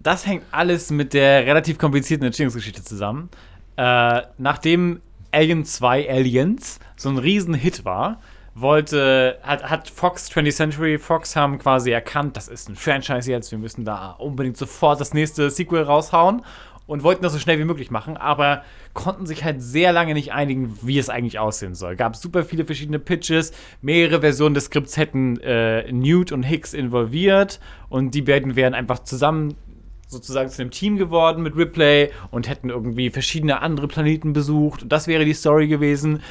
[0.00, 3.30] Das hängt alles mit der relativ komplizierten Entstehungsgeschichte zusammen.
[3.76, 5.00] Äh, nachdem
[5.32, 8.20] Alien 2 Aliens so ein Riesenhit war,
[8.54, 13.50] wollte, hat, hat Fox, 20th Century Fox haben quasi erkannt, das ist ein Franchise jetzt,
[13.50, 16.42] wir müssen da unbedingt sofort das nächste Sequel raushauen.
[16.86, 18.62] Und wollten das so schnell wie möglich machen, aber
[18.92, 21.96] konnten sich halt sehr lange nicht einigen, wie es eigentlich aussehen soll.
[21.96, 27.60] Gab super viele verschiedene Pitches, mehrere Versionen des Skripts hätten äh, Newt und Hicks involviert
[27.88, 29.56] und die beiden wären einfach zusammen
[30.06, 34.84] sozusagen zu einem Team geworden mit Ripley und hätten irgendwie verschiedene andere Planeten besucht.
[34.84, 36.22] Und das wäre die Story gewesen.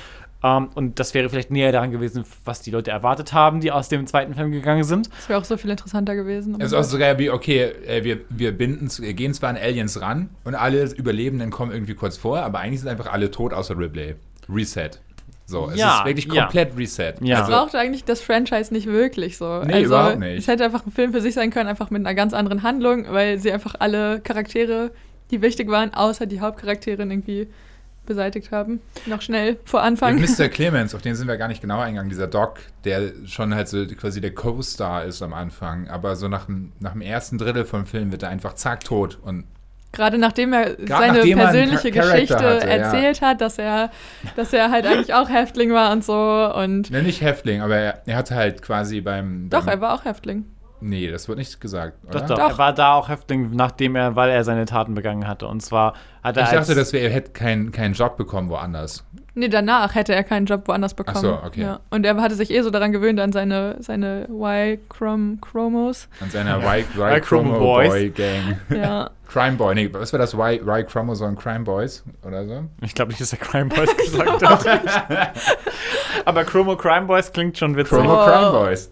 [0.43, 3.87] Ähm, und das wäre vielleicht näher daran gewesen, was die Leute erwartet haben, die aus
[3.87, 5.09] dem zweiten Film gegangen sind.
[5.15, 6.55] Das wäre auch so viel interessanter gewesen.
[6.59, 10.29] Es ist auch sogar wie, okay, äh, wir, wir binden, gehen zwar an Aliens ran
[10.43, 14.15] und alle Überlebenden kommen irgendwie kurz vor, aber eigentlich sind einfach alle tot außer Ripley.
[14.49, 14.91] Reset.
[15.45, 16.43] So, es Ja, ist wirklich ja.
[16.43, 17.13] komplett Reset.
[17.21, 17.43] Ja.
[17.43, 19.61] Es brauchte eigentlich das Franchise nicht wirklich so.
[19.63, 20.39] Nee, also, überhaupt nicht.
[20.39, 23.05] Es hätte einfach ein Film für sich sein können, einfach mit einer ganz anderen Handlung,
[23.09, 24.91] weil sie einfach alle Charaktere,
[25.31, 27.47] die wichtig waren, außer die Hauptcharakterin irgendwie
[28.05, 28.81] beseitigt haben.
[29.05, 30.19] Noch schnell vor Anfang.
[30.19, 30.49] Mr.
[30.49, 33.85] Clemens, auf den sind wir gar nicht genau eingegangen, dieser Doc, der schon halt so
[33.87, 37.85] quasi der Co-Star ist am Anfang, aber so nach dem, nach dem ersten Drittel vom
[37.85, 39.45] Film wird er einfach zack tot und
[39.93, 42.73] Gerade nachdem er seine nachdem er persönliche Charakter Geschichte hatte, ja.
[42.73, 43.91] erzählt hat, dass er,
[44.35, 46.13] dass er halt eigentlich auch Häftling war und so.
[46.15, 49.93] Und ne, nicht Häftling, aber er, er hatte halt quasi beim, doch, beim er war
[49.93, 50.45] auch Häftling.
[50.81, 52.19] Nee, das wird nicht gesagt, oder?
[52.19, 52.49] Doch, doch, Doch.
[52.49, 55.47] Er war da auch Häftling, nachdem er, weil er seine Taten begangen hatte.
[55.47, 55.93] Und zwar
[56.23, 59.03] hat er Ich dachte, dass wir, er hätte keinen keinen Job bekommen woanders.
[59.35, 61.19] Nee, danach hätte er keinen Job woanders bekommen.
[61.19, 61.61] so, okay.
[61.61, 61.79] Ja.
[61.89, 66.07] Und er hatte sich eh so daran gewöhnt an seine, seine Y-Chromos.
[66.19, 67.89] An seiner Y, y, Y Chromo Chromo Boys.
[67.89, 68.59] Boy Gang.
[68.69, 68.75] Ah.
[68.75, 69.09] Ja.
[69.27, 70.35] Crime Boy, nee, was war das?
[70.35, 72.65] Y, y Chromosome Crime Boys oder so?
[72.81, 74.65] Ich glaube nicht, dass er Crime Boys gesagt hat.
[76.25, 77.97] Aber Chromo Crime Boys klingt schon witzig.
[77.97, 78.25] Chromo Oh.
[78.27, 78.89] Crime Boys.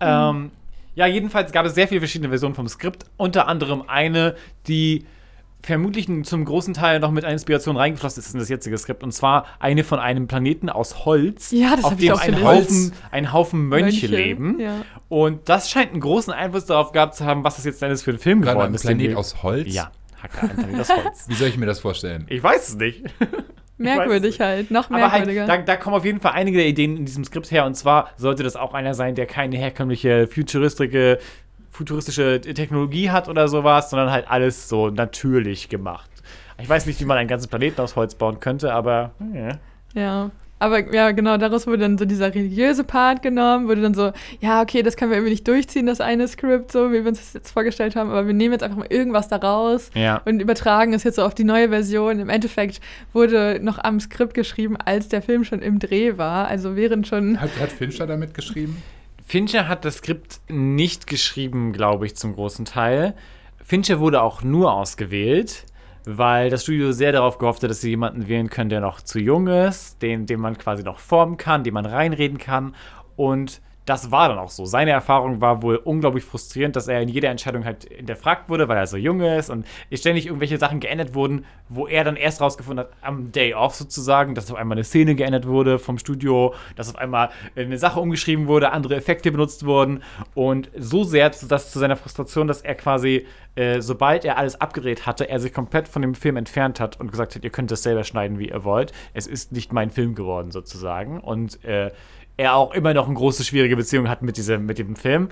[0.00, 0.50] Ähm,
[0.94, 3.04] ja, jedenfalls gab es sehr viele verschiedene Versionen vom Skript.
[3.16, 4.34] Unter anderem eine,
[4.66, 5.06] die
[5.62, 9.02] vermutlich zum großen Teil noch mit einer Inspiration reingeflossen ist in das jetzige Skript.
[9.02, 12.20] Und zwar eine von einem Planeten aus Holz, Ja, das auf hab ich dem auch
[12.20, 12.42] ein.
[12.42, 14.60] Haufen, ein Haufen Mönche, Mönche, leben.
[14.60, 14.82] ja.
[15.08, 18.12] Und das scheint einen großen Einfluss darauf gehabt zu haben, was das jetzt alles für
[18.12, 18.88] ein Film Gerade geworden ein ist.
[18.88, 19.74] den Planet aus Holz?
[19.74, 19.90] Ja,
[20.22, 21.24] Hacker, ein Planet aus Holz.
[21.28, 22.26] Wie soll ich mir das vorstellen?
[22.28, 23.02] Ich weiß es nicht.
[23.78, 25.46] Merkwürdig halt, noch Aber halt, merkwürdiger.
[25.46, 27.64] da, da kommen auf jeden Fall einige der Ideen in diesem Skript her.
[27.64, 31.18] Und zwar sollte das auch einer sein, der keine herkömmliche futuristische,
[31.70, 36.10] futuristische Technologie hat oder sowas, sondern halt alles so natürlich gemacht.
[36.60, 39.58] Ich weiß nicht, wie man einen ganzen Planeten aus Holz bauen könnte, aber ja.
[39.94, 40.30] Ja.
[40.62, 44.12] Aber ja, genau, daraus wurde dann so dieser religiöse Part genommen, wurde dann so,
[44.42, 47.18] ja, okay, das können wir irgendwie nicht durchziehen, das eine Skript, so wie wir uns
[47.18, 50.20] das jetzt vorgestellt haben, aber wir nehmen jetzt einfach mal irgendwas daraus Ja.
[50.26, 52.18] und übertragen es jetzt so auf die neue Version.
[52.20, 52.82] Im Endeffekt
[53.14, 57.40] wurde noch am Skript geschrieben, als der Film schon im Dreh war, also während schon.
[57.40, 58.82] Hat, hat Fincher damit geschrieben?
[59.30, 63.14] Fincher hat das Skript nicht geschrieben, glaube ich, zum großen Teil.
[63.62, 65.66] Fincher wurde auch nur ausgewählt,
[66.04, 69.20] weil das Studio sehr darauf gehofft hat, dass sie jemanden wählen können, der noch zu
[69.20, 72.74] jung ist, den, den man quasi noch formen kann, den man reinreden kann.
[73.14, 73.60] Und
[73.90, 74.66] das war dann auch so.
[74.66, 78.76] Seine Erfahrung war wohl unglaublich frustrierend, dass er in jeder Entscheidung halt hinterfragt wurde, weil
[78.76, 82.86] er so jung ist und ständig irgendwelche Sachen geändert wurden, wo er dann erst rausgefunden
[82.86, 86.88] hat, am Day Off sozusagen, dass auf einmal eine Szene geändert wurde vom Studio, dass
[86.88, 90.04] auf einmal eine Sache umgeschrieben wurde, andere Effekte benutzt wurden
[90.36, 93.26] und so sehr das zu seiner Frustration, dass er quasi,
[93.56, 97.10] äh, sobald er alles abgedreht hatte, er sich komplett von dem Film entfernt hat und
[97.10, 98.92] gesagt hat, ihr könnt das selber schneiden, wie ihr wollt.
[99.14, 101.90] Es ist nicht mein Film geworden sozusagen und äh,
[102.40, 105.28] er auch immer noch eine große, schwierige Beziehung hat mit, diesem, mit dem Film.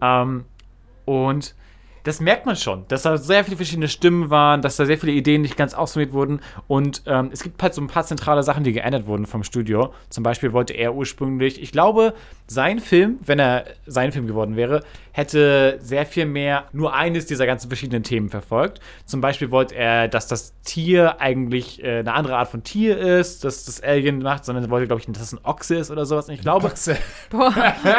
[0.00, 0.44] Ähm,
[1.04, 1.56] und
[2.04, 5.12] das merkt man schon, dass da sehr viele verschiedene Stimmen waren, dass da sehr viele
[5.12, 6.40] Ideen nicht ganz ausformuliert wurden.
[6.68, 9.92] Und ähm, es gibt halt so ein paar zentrale Sachen, die geändert wurden vom Studio.
[10.08, 12.14] Zum Beispiel wollte er ursprünglich, ich glaube,
[12.46, 17.46] sein Film, wenn er sein Film geworden wäre, hätte sehr viel mehr nur eines dieser
[17.46, 18.80] ganzen verschiedenen Themen verfolgt.
[19.04, 23.44] Zum Beispiel wollte er, dass das Tier eigentlich äh, eine andere Art von Tier ist,
[23.44, 26.06] dass das Alien macht, sondern er wollte, glaube ich, dass es ein Ochse ist oder
[26.06, 26.28] sowas.
[26.28, 26.72] Und ich glaube,
[27.30, 27.52] Boah,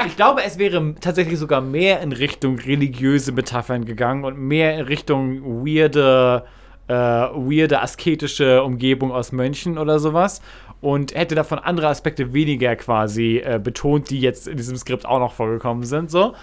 [0.08, 4.86] ich glaube, es wäre tatsächlich sogar mehr in Richtung religiöse Metaphern gegangen und mehr in
[4.86, 6.44] Richtung weirde,
[6.88, 10.42] äh, weirde asketische Umgebung aus Mönchen oder sowas.
[10.82, 15.20] Und hätte davon andere Aspekte weniger quasi äh, betont, die jetzt in diesem Skript auch
[15.20, 16.12] noch vorgekommen sind.
[16.12, 16.34] So.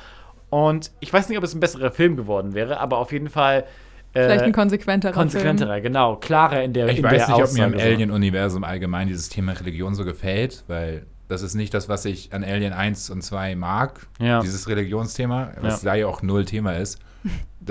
[0.50, 3.64] Und ich weiß nicht, ob es ein besserer Film geworden wäre, aber auf jeden Fall.
[4.12, 5.12] Äh, vielleicht ein konsequenterer.
[5.12, 7.90] konsequenterer, genau, klarer in der Ich in weiß der nicht, ob mir im Aussage.
[7.92, 12.42] Alien-Universum allgemein dieses Thema Religion so gefällt, weil das ist nicht das, was ich an
[12.42, 14.40] Alien 1 und 2 mag, Ja.
[14.40, 15.90] dieses Religionsthema, was Ja.
[15.90, 16.98] da ja auch null Thema ist.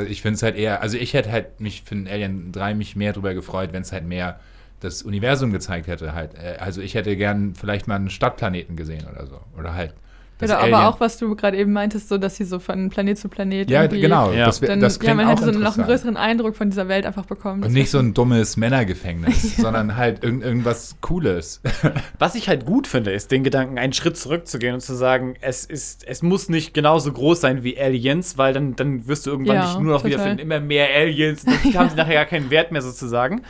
[0.08, 2.96] Ich finde es halt eher, also ich hätte halt mich für den Alien 3 mich
[2.96, 4.40] mehr drüber gefreut, wenn es halt mehr
[4.80, 6.36] das Universum gezeigt hätte halt.
[6.36, 9.42] Äh, Also ich hätte gern vielleicht mal einen Stadtplaneten gesehen oder so.
[9.58, 9.94] Oder halt
[10.40, 10.74] Das Oder Alien.
[10.74, 13.70] aber auch, was du gerade eben meintest, so dass sie so von Planet zu Planet
[13.70, 14.32] Ja, genau.
[14.32, 14.46] Ja.
[14.46, 16.88] Das, wär- Dann, das ja, man auch hätte so noch einen größeren Eindruck von dieser
[16.88, 17.62] Welt einfach bekommen.
[17.64, 21.62] Und nicht so ein dummes Männergefängnis, sondern halt irgend, irgendwas Cooles.
[22.20, 25.66] Was ich halt gut finde, ist den Gedanken, einen Schritt zurückzugehen und zu sagen, es
[25.66, 29.56] ist, es muss nicht genauso groß sein wie Aliens, weil dann, dann wirst du irgendwann
[29.58, 30.12] Ja, nicht nur noch total.
[30.12, 33.42] wiederfinden, immer mehr Aliens, dann haben sie nachher gar keinen Wert mehr sozusagen.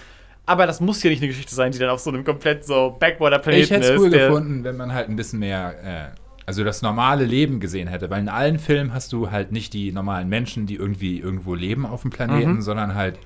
[0.47, 2.97] Aber das muss ja nicht eine Geschichte sein, die dann auf so einem komplett so
[2.99, 3.99] Backwater-Planeten Ich hätte es ist.
[3.99, 6.15] cool gefunden, wenn man halt ein bisschen mehr, äh,
[6.49, 8.09] also das normale Leben gesehen hätte.
[8.09, 11.85] Weil in allen Filmen hast du halt nicht die normalen Menschen, die irgendwie irgendwo leben
[11.85, 12.61] auf dem Planeten, Mhm.
[12.63, 13.19] sondern halt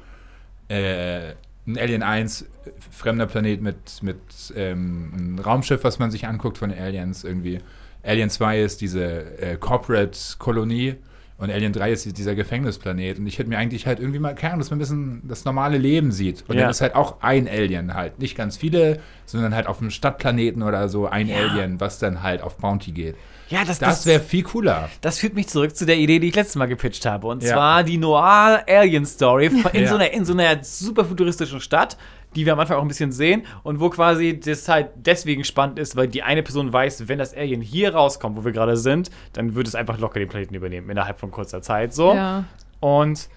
[0.68, 1.32] äh,
[1.66, 2.46] ein Alien 1, äh,
[2.92, 4.18] fremder Planet mit, mit
[4.58, 7.60] ähm, einem Raumschiff, was man sich anguckt von den Aliens irgendwie.
[8.04, 9.06] Alien 2 ist diese
[9.40, 10.96] äh, Corporate-Kolonie
[11.44, 13.20] und Alien 3 ist dieser Gefängnisplanet.
[13.20, 15.78] Und ich hätte mir eigentlich halt irgendwie mal gern, dass man ein bisschen das normale
[15.78, 16.44] Leben sieht.
[16.48, 16.62] Und Ja.
[16.64, 18.18] dann ist halt auch ein Alien halt.
[18.20, 22.42] Nicht ganz viele, sondern halt auf einem Stadtplaneten oder so ein Alien, was dann halt
[22.42, 23.16] auf Bounty geht.
[23.50, 24.90] Ja, das, Das wäre viel cooler.
[25.02, 27.28] Das führt mich zurück zu der Idee, die ich letztes Mal gepitcht habe.
[27.28, 27.54] Und Ja.
[27.54, 29.90] zwar die Noir-Alien-Story in, Ja.
[29.90, 31.98] so einer, in so einer super futuristischen Stadt,
[32.36, 35.80] die wir am Anfang auch ein bisschen sehen und wo quasi das halt deswegen spannend
[35.80, 39.10] ist, weil die eine Person weiß, wenn das Alien hier rauskommt, wo wir gerade sind,
[39.34, 41.94] dann wird es einfach locker den Planeten übernehmen innerhalb von kurzer Zeit.
[41.94, 42.14] So.
[42.14, 42.46] Ja.
[42.80, 43.30] Und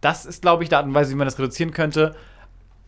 [0.00, 2.14] das ist, glaube ich, die Art und Weise, wie man das reduzieren könnte.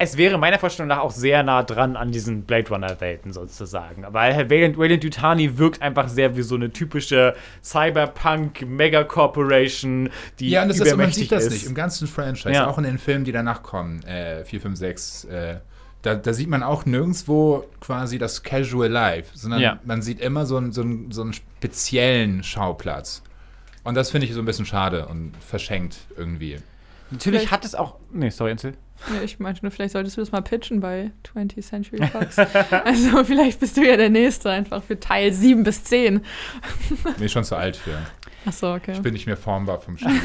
[0.00, 4.06] Es wäre meiner Vorstellung nach auch sehr nah dran an diesen Blade Runner-Welten sozusagen.
[4.10, 7.34] Weil Herr Wayland, Wayland Yutani wirkt einfach sehr wie so eine typische
[7.64, 11.52] Cyberpunk-Mega-Corporation, die Ja, und das ist, man übermächtig sieht das ist.
[11.52, 12.66] nicht im ganzen Franchise, Ja.
[12.68, 15.24] auch in den Filmen, die danach kommen, äh, 4, 5, 6.
[15.24, 15.56] Äh,
[16.02, 19.78] da, da sieht man auch nirgendwo quasi das Casual Life, sondern Ja.
[19.84, 23.22] man sieht immer so einen, so, einen, so einen speziellen Schauplatz.
[23.82, 26.58] Und das finde ich so ein bisschen schade und verschenkt irgendwie.
[27.10, 27.96] Natürlich Vielleicht- hat es auch.
[28.12, 28.74] Nee, sorry, Insel.
[29.14, 32.38] Ja, ich meinte nur, vielleicht solltest du das mal pitchen bei 20th Century Fox.
[32.84, 36.20] also vielleicht bist du ja der Nächste einfach für Teil 7 bis 10.
[37.04, 37.98] Bin ich schon zu alt für.
[38.44, 38.92] Achso, okay.
[38.92, 40.10] Ich bin nicht mehr formbar vom Spiel.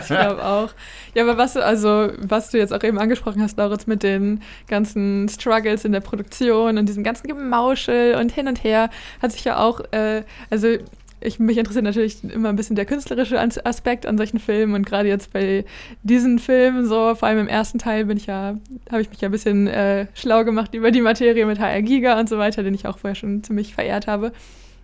[0.00, 0.70] Ich glaube auch.
[1.14, 4.42] Ja, aber was du, also, was du jetzt auch eben angesprochen hast, Lauritz, mit den
[4.68, 9.44] ganzen Struggles in der Produktion und diesem ganzen Gemauschel und hin und her, hat sich
[9.44, 10.76] ja auch, äh, also
[11.20, 14.86] ich, mich interessiert natürlich immer ein bisschen der künstlerische As- Aspekt an solchen Filmen und
[14.86, 15.64] gerade jetzt bei
[16.02, 18.56] diesen Filmen, so vor allem im ersten Teil bin ich ja,
[18.90, 22.18] habe ich mich ja ein bisschen äh, schlau gemacht über die Materie mit HR Giga
[22.18, 24.32] und so weiter, den ich auch vorher schon ziemlich verehrt habe.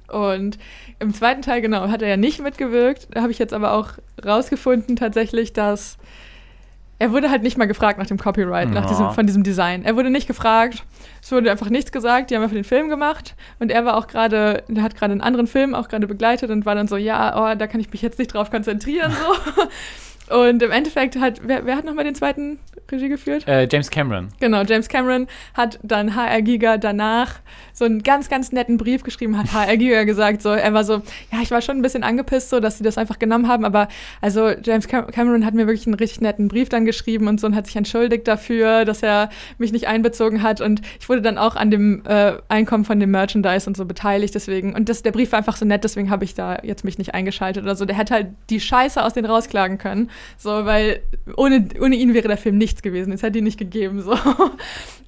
[0.08, 0.58] Und
[0.98, 3.08] im zweiten Teil, genau, hat er ja nicht mitgewirkt.
[3.12, 3.92] Da habe ich jetzt aber auch
[4.24, 5.96] rausgefunden tatsächlich, dass
[7.02, 9.84] er wurde halt nicht mal gefragt nach dem Copyright, nach diesem, von diesem Design.
[9.84, 10.84] Er wurde nicht gefragt.
[11.20, 12.30] Es wurde einfach nichts gesagt.
[12.30, 13.34] Die haben einfach den Film gemacht.
[13.58, 16.64] Und er war auch gerade, der hat gerade einen anderen Film auch gerade begleitet und
[16.64, 19.10] war dann so, ja, oh, da kann ich mich jetzt nicht drauf konzentrieren.
[19.10, 19.62] So.
[20.32, 22.58] Und im Endeffekt hat, wer, wer hat nochmal den zweiten
[22.90, 23.46] Regie geführt?
[23.46, 24.28] Äh, James Cameron.
[24.40, 27.40] Genau, James Cameron hat dann HR Giga danach
[27.72, 31.02] so einen ganz, ganz netten Brief geschrieben, hat HR Giga gesagt, so, er war so,
[31.32, 33.88] ja, ich war schon ein bisschen angepisst, so, dass sie das einfach genommen haben, aber
[34.20, 37.46] also James Cam Cameron hat mir wirklich einen richtig netten Brief dann geschrieben und so
[37.46, 41.38] und hat sich entschuldigt dafür, dass er mich nicht einbezogen hat und ich wurde dann
[41.38, 45.12] auch an dem äh, Einkommen von dem Merchandise und so beteiligt, deswegen, und das, der
[45.12, 47.84] Brief war einfach so nett, deswegen habe ich da jetzt mich nicht eingeschaltet oder so,
[47.84, 51.00] der hätte halt die Scheiße aus denen rausklagen können, so, weil
[51.36, 54.12] ohne, ohne ihn wäre der Film nichts gewesen, es hätte ihn nicht gegeben, so.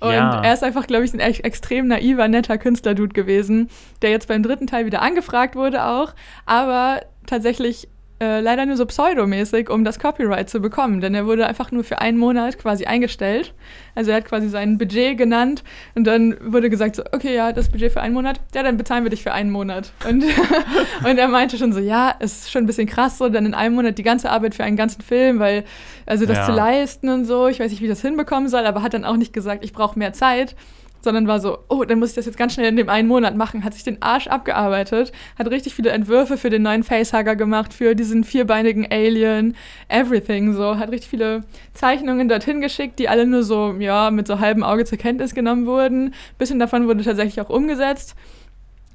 [0.00, 0.42] Und Ja.
[0.42, 3.70] er ist einfach, glaube ich, ein echt extrem naiver, netter Künstlerdude gewesen,
[4.02, 6.14] der jetzt beim dritten Teil wieder angefragt wurde auch,
[6.46, 7.88] aber tatsächlich
[8.24, 11.84] äh, leider nur so pseudomäßig, um das Copyright zu bekommen, denn er wurde einfach nur
[11.84, 13.52] für einen Monat quasi eingestellt.
[13.94, 15.62] Also er hat quasi sein Budget genannt
[15.94, 19.04] und dann wurde gesagt so, okay, ja, das Budget für einen Monat, ja, dann bezahlen
[19.04, 19.92] wir dich für einen Monat.
[20.08, 20.24] Und,
[21.04, 23.54] und er meinte schon so, ja, es ist schon ein bisschen krass so, dann in
[23.54, 25.64] einem Monat die ganze Arbeit für einen ganzen Film, weil,
[26.06, 26.46] also das Ja.
[26.46, 29.04] zu leisten und so, ich weiß nicht, wie ich das hinbekommen soll, aber hat dann
[29.04, 30.56] auch nicht gesagt, ich brauche mehr Zeit
[31.04, 33.36] sondern war so, oh, dann muss ich das jetzt ganz schnell in dem einen Monat
[33.36, 37.72] machen, hat sich den Arsch abgearbeitet, hat richtig viele Entwürfe für den neuen Facehugger gemacht,
[37.72, 39.54] für diesen vierbeinigen Alien,
[39.88, 41.42] everything so, hat richtig viele
[41.74, 45.66] Zeichnungen dorthin geschickt, die alle nur so, ja, mit so halbem Auge zur Kenntnis genommen
[45.66, 46.14] wurden.
[46.38, 48.14] bisschen davon wurde tatsächlich auch umgesetzt.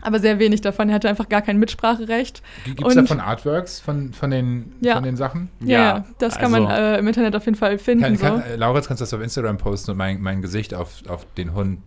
[0.01, 0.87] Aber sehr wenig davon.
[0.87, 2.41] Er hatte einfach gar kein Mitspracherecht.
[2.63, 4.93] Gibt es davon Artworks von, von, den, Ja.
[4.95, 5.49] von den Sachen?
[5.59, 8.03] Ja, Ja, das kann also- man äh, im Internet auf jeden Fall finden.
[8.05, 8.25] Kann, so.
[8.25, 11.25] kann, äh, Lauritz, kannst du das auf Instagram posten und mein, mein Gesicht auf, auf
[11.35, 11.79] den Hund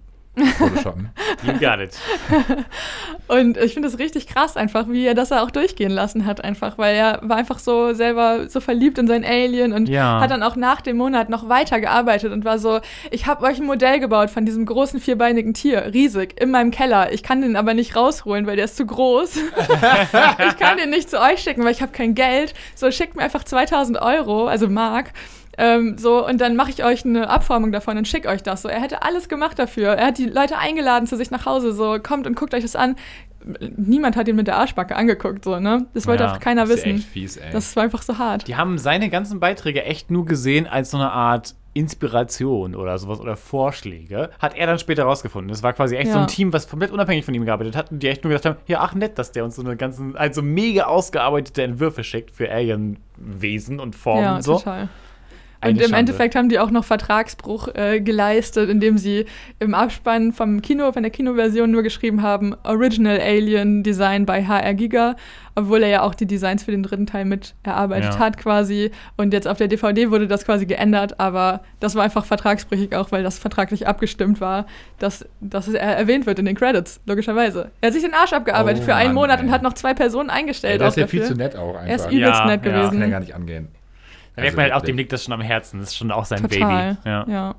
[0.58, 1.10] photoshoppen?
[1.44, 1.98] You got it.
[3.28, 6.78] Und ich finde es richtig krass einfach, wie er das auch durchgehen lassen hat einfach,
[6.78, 10.20] weil er war einfach so selber so verliebt in sein Alien und Ja.
[10.20, 12.80] hat dann auch nach dem Monat noch weiter gearbeitet und war so,
[13.10, 17.12] ich habe euch ein Modell gebaut von diesem großen vierbeinigen Tier, riesig, in meinem Keller.
[17.12, 19.36] Ich kann den aber nicht rausholen, weil der ist zu groß.
[19.36, 22.54] ich kann den nicht zu euch schicken, weil ich habe kein Geld.
[22.74, 25.12] So, schickt mir einfach 2000 Euro, also Mark.
[25.59, 28.62] Ähm, so, und dann mache ich euch eine Abformung davon und schicke euch das.
[28.62, 29.88] So, er hätte alles gemacht dafür.
[29.90, 31.72] Er hat die Leute eingeladen zu sich nach Hause.
[31.72, 32.96] So, kommt und guckt euch das an.
[33.76, 35.86] niemand hat ihn mit der Arschbacke angeguckt, so, ne?
[35.94, 36.96] Das wollte Ja, einfach keiner Das ist wissen.
[36.98, 37.50] echt fies, ey.
[37.53, 38.46] Das war einfach so hart.
[38.46, 43.18] Die haben seine ganzen Beiträge echt nur gesehen als so eine Art Inspiration oder sowas
[43.20, 44.30] oder Vorschläge.
[44.38, 45.48] Hat er dann später rausgefunden.
[45.48, 46.22] Das war quasi echt so Ja.
[46.22, 48.57] ein Team, was komplett unabhängig von ihm gearbeitet hat und die echt nur gedacht haben,
[48.68, 52.50] ja, ach nett, dass der uns so eine ganzen, also mega ausgearbeitete Entwürfe schickt für
[52.50, 54.59] Alien-Wesen und Formen Ja, und so.
[54.59, 54.88] total.
[55.62, 55.96] Eine Und im Schande.
[55.98, 59.26] Endeffekt haben die auch noch Vertragsbruch äh, geleistet, indem sie
[59.60, 64.74] im Abspann vom Kino, von der Kinoversion nur geschrieben haben, Original Alien Design by HR
[64.74, 65.16] Giga,
[65.54, 68.18] obwohl er ja auch die Designs für den dritten Teil mit erarbeitet Ja.
[68.18, 68.90] hat quasi.
[69.16, 73.12] Und jetzt auf der DVD wurde das quasi geändert, aber das war einfach vertragsbrüchig auch,
[73.12, 74.66] weil das vertraglich abgestimmt war,
[74.98, 77.70] dass, dass er erwähnt wird in den Credits, logischerweise.
[77.80, 79.46] Er hat sich den Arsch abgearbeitet Oh für einen Mann, Monat ey.
[79.46, 80.80] und hat noch zwei Personen eingestellt.
[80.80, 81.86] das ist ja viel zu nett auch einfach.
[81.88, 82.72] Er ist Ja, übelst nett ja.
[82.72, 83.10] Das kann ja gewesen.
[83.10, 83.68] gar nicht angehen.
[84.36, 85.80] Da merkt man halt auch, dem liegt das schon am Herzen.
[85.80, 86.94] Das ist schon auch sein Total.
[86.94, 87.08] Baby.
[87.08, 87.26] Ja.
[87.28, 87.54] ja.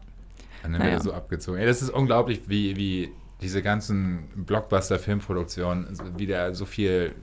[0.63, 0.93] Dann wird Naja.
[0.95, 1.59] er so abgezogen.
[1.59, 3.11] Ey, das ist unglaublich, wie, wie
[3.41, 7.13] diese ganzen Blockbuster-Filmproduktionen, wie da so viel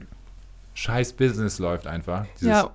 [0.74, 2.26] scheiß Business läuft einfach.
[2.40, 2.70] Dieses, Ja,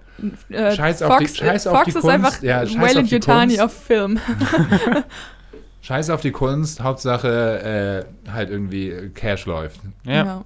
[0.50, 3.04] äh, Scheiß auf die- Fox, Scheiß auf Fox die ist Kunst, einfach ja, scheiß auf
[3.08, 3.62] die Yutani Kunst.
[3.62, 4.20] auf Film.
[5.82, 9.80] Scheiß auf die Kunst, Hauptsache äh, halt irgendwie äh, Cash läuft.
[10.04, 10.44] Ja.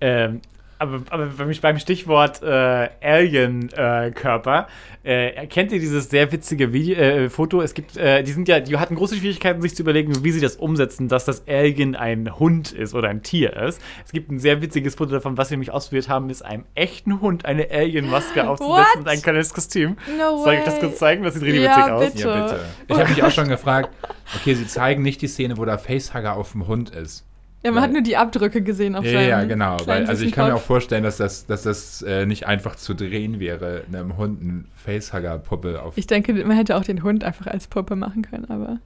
[0.00, 0.40] Ähm,
[0.80, 1.26] aber, aber
[1.60, 4.66] beim Stichwort äh, Alien-Körper,
[5.02, 7.60] äh, kennt ihr dieses sehr witzige Video, äh, Foto?
[7.60, 10.40] Es gibt, äh, die sind ja, die hatten große Schwierigkeiten, sich zu überlegen, wie sie
[10.40, 13.80] das umsetzen, dass das Alien ein Hund ist oder ein Tier ist.
[14.04, 17.20] Es gibt ein sehr witziges Foto davon, was wir nämlich ausprobiert haben, ist einem echten
[17.20, 19.96] Hund eine Alien-Maske aufzusetzen und ein kleines Kostüm.
[20.18, 20.80] No Soll ich das way.
[20.80, 21.22] kurz zeigen?
[21.24, 22.32] Das sieht richtig Ja, witzig aus.
[22.32, 22.40] bitte.
[22.40, 22.60] Ja, bitte.
[22.88, 23.90] Ich habe mich auch schon gefragt,
[24.34, 27.26] okay, sie zeigen nicht die Szene, wo der Facehugger auf dem Hund ist.
[27.62, 29.76] Ja, man hat nur die Abdrücke gesehen auf Ja, ja, genau.
[29.84, 30.66] Weil, also ich kann mir auch Kopf.
[30.66, 35.82] vorstellen, dass das, dass das äh, nicht einfach zu drehen wäre, einem Hund eine Facehugger-Puppe
[35.82, 38.78] auf Ich denke, man hätte auch den Hund einfach als Puppe machen können, aber.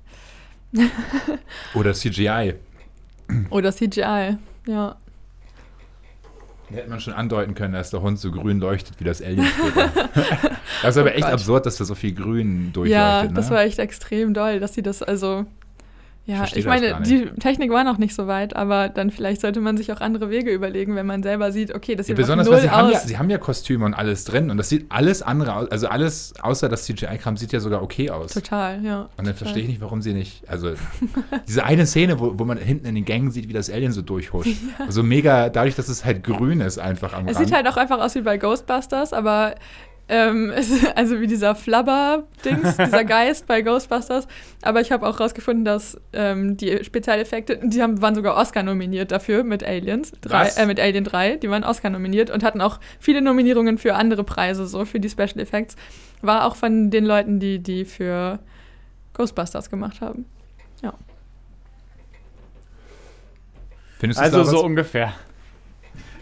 [1.75, 2.55] oder CGI.
[3.51, 4.39] Oder CGI.
[4.67, 4.97] Ja.
[6.71, 9.47] Da hätte man schon andeuten können, dass der Hund so grün leuchtet wie das Alien.
[10.83, 11.33] das ist aber Oh echt Gott.
[11.33, 12.91] absurd, dass da so viel grün durchleuchtet.
[12.91, 13.33] Ja, ne?
[13.35, 15.47] das war echt extrem doll, dass sie das also.
[16.27, 19.61] Ja, ich das meine, die Technik war noch nicht so weit, aber dann vielleicht sollte
[19.61, 22.23] man sich auch andere Wege überlegen, wenn man selber sieht, okay, das ja, sieht ja,
[22.23, 23.05] besonders, null weil sie haben, ja, aus.
[23.05, 26.33] sie haben ja Kostüme und alles drin und das sieht alles andere aus, also alles
[26.41, 28.33] außer das CGI-Kram sieht ja sogar okay aus.
[28.33, 29.03] Total, ja.
[29.03, 29.35] Und dann total.
[29.35, 30.49] verstehe ich nicht, warum sie nicht.
[30.49, 30.73] Also,
[31.47, 34.01] diese eine Szene, wo, wo man hinten in den Gängen sieht, wie das Alien so
[34.01, 34.57] durchhuscht.
[34.89, 37.47] So mega, dadurch, dass es halt grün ist, einfach am Es Rand.
[37.47, 39.55] sieht halt auch einfach aus wie bei Ghostbusters, aber
[40.09, 44.27] ähm, es, also wie dieser Flubber-Dings, dieser Geist bei Ghostbusters.
[44.63, 49.13] Aber ich habe auch rausgefunden, dass ähm, die Spezialeffekte, die haben, waren sogar Oscar nominiert
[49.13, 52.81] dafür mit Aliens, drei, äh, mit Alien 3, die waren Oscar nominiert und hatten auch
[52.99, 55.77] viele Nominierungen für andere Preise, so für die Special Effects.
[56.23, 58.39] War auch von den Leuten, die die für
[59.15, 60.27] Ghostbusters gemacht haben.
[64.05, 65.15] Findest du Also so ungefähr.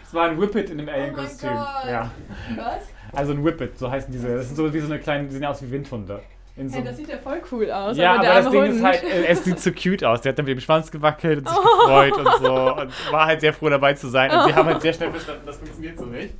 [0.05, 1.49] Es war ein Whippet in dem Alien-Kostüm.
[1.49, 1.85] Gott.
[1.85, 2.11] ja.
[2.55, 2.92] Was?
[3.15, 4.35] Also ein Whippet, so heißen diese.
[4.35, 6.21] Das sind so wie so eine kleine, die sehen aus wie Windhunde.
[6.55, 7.97] In so Hey, das sieht ja voll cool aus.
[7.97, 8.75] ja, aber, der das Ding Hund.
[8.75, 10.21] ist halt, äh, es sieht so cute aus.
[10.21, 12.75] Der hat dann mit dem Schwanz gewackelt und sich gefreut und so.
[12.75, 14.29] Und war halt sehr froh dabei zu sein.
[14.29, 16.35] Und wir haben halt sehr schnell verstanden, das funktioniert so nicht.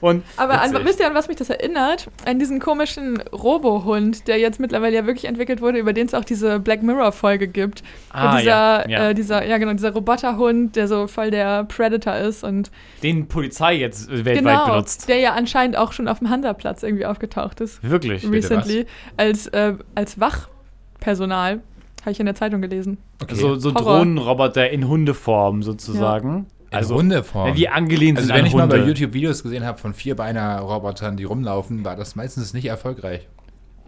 [0.00, 2.08] Und Aber an, wisst ihr, an was mich das erinnert?
[2.24, 6.24] An diesen komischen Robohund, der jetzt mittlerweile ja wirklich entwickelt wurde, über den es auch
[6.24, 7.82] diese Black Mirror-Folge gibt.
[8.10, 9.08] Ah, Wo dieser, ja, ja.
[9.08, 12.70] Äh, dieser, ja genau, dieser Roboterhund, der so voll der Predator ist und
[13.02, 15.08] den Polizei jetzt äh, weltweit genau, benutzt.
[15.08, 17.82] der ja anscheinend auch schon auf dem Hansaplatz irgendwie aufgetaucht ist.
[17.82, 18.28] Wirklich.
[18.30, 18.86] Recently.
[19.16, 21.60] Als, äh, als Wachpersonal.
[22.02, 22.98] Habe ich in der Zeitung gelesen.
[23.20, 23.34] Okay.
[23.34, 23.72] So, so.
[23.72, 26.46] Drohnenroboter in Hundeform sozusagen.
[26.57, 27.56] In Also, Hundeform.
[27.56, 28.78] wie angelehnt also sind wenn an ich mal Hunde.
[28.78, 33.26] bei YouTube Videos gesehen habe von Vierbeiner-Robotern, die rumlaufen, war das meistens nicht erfolgreich.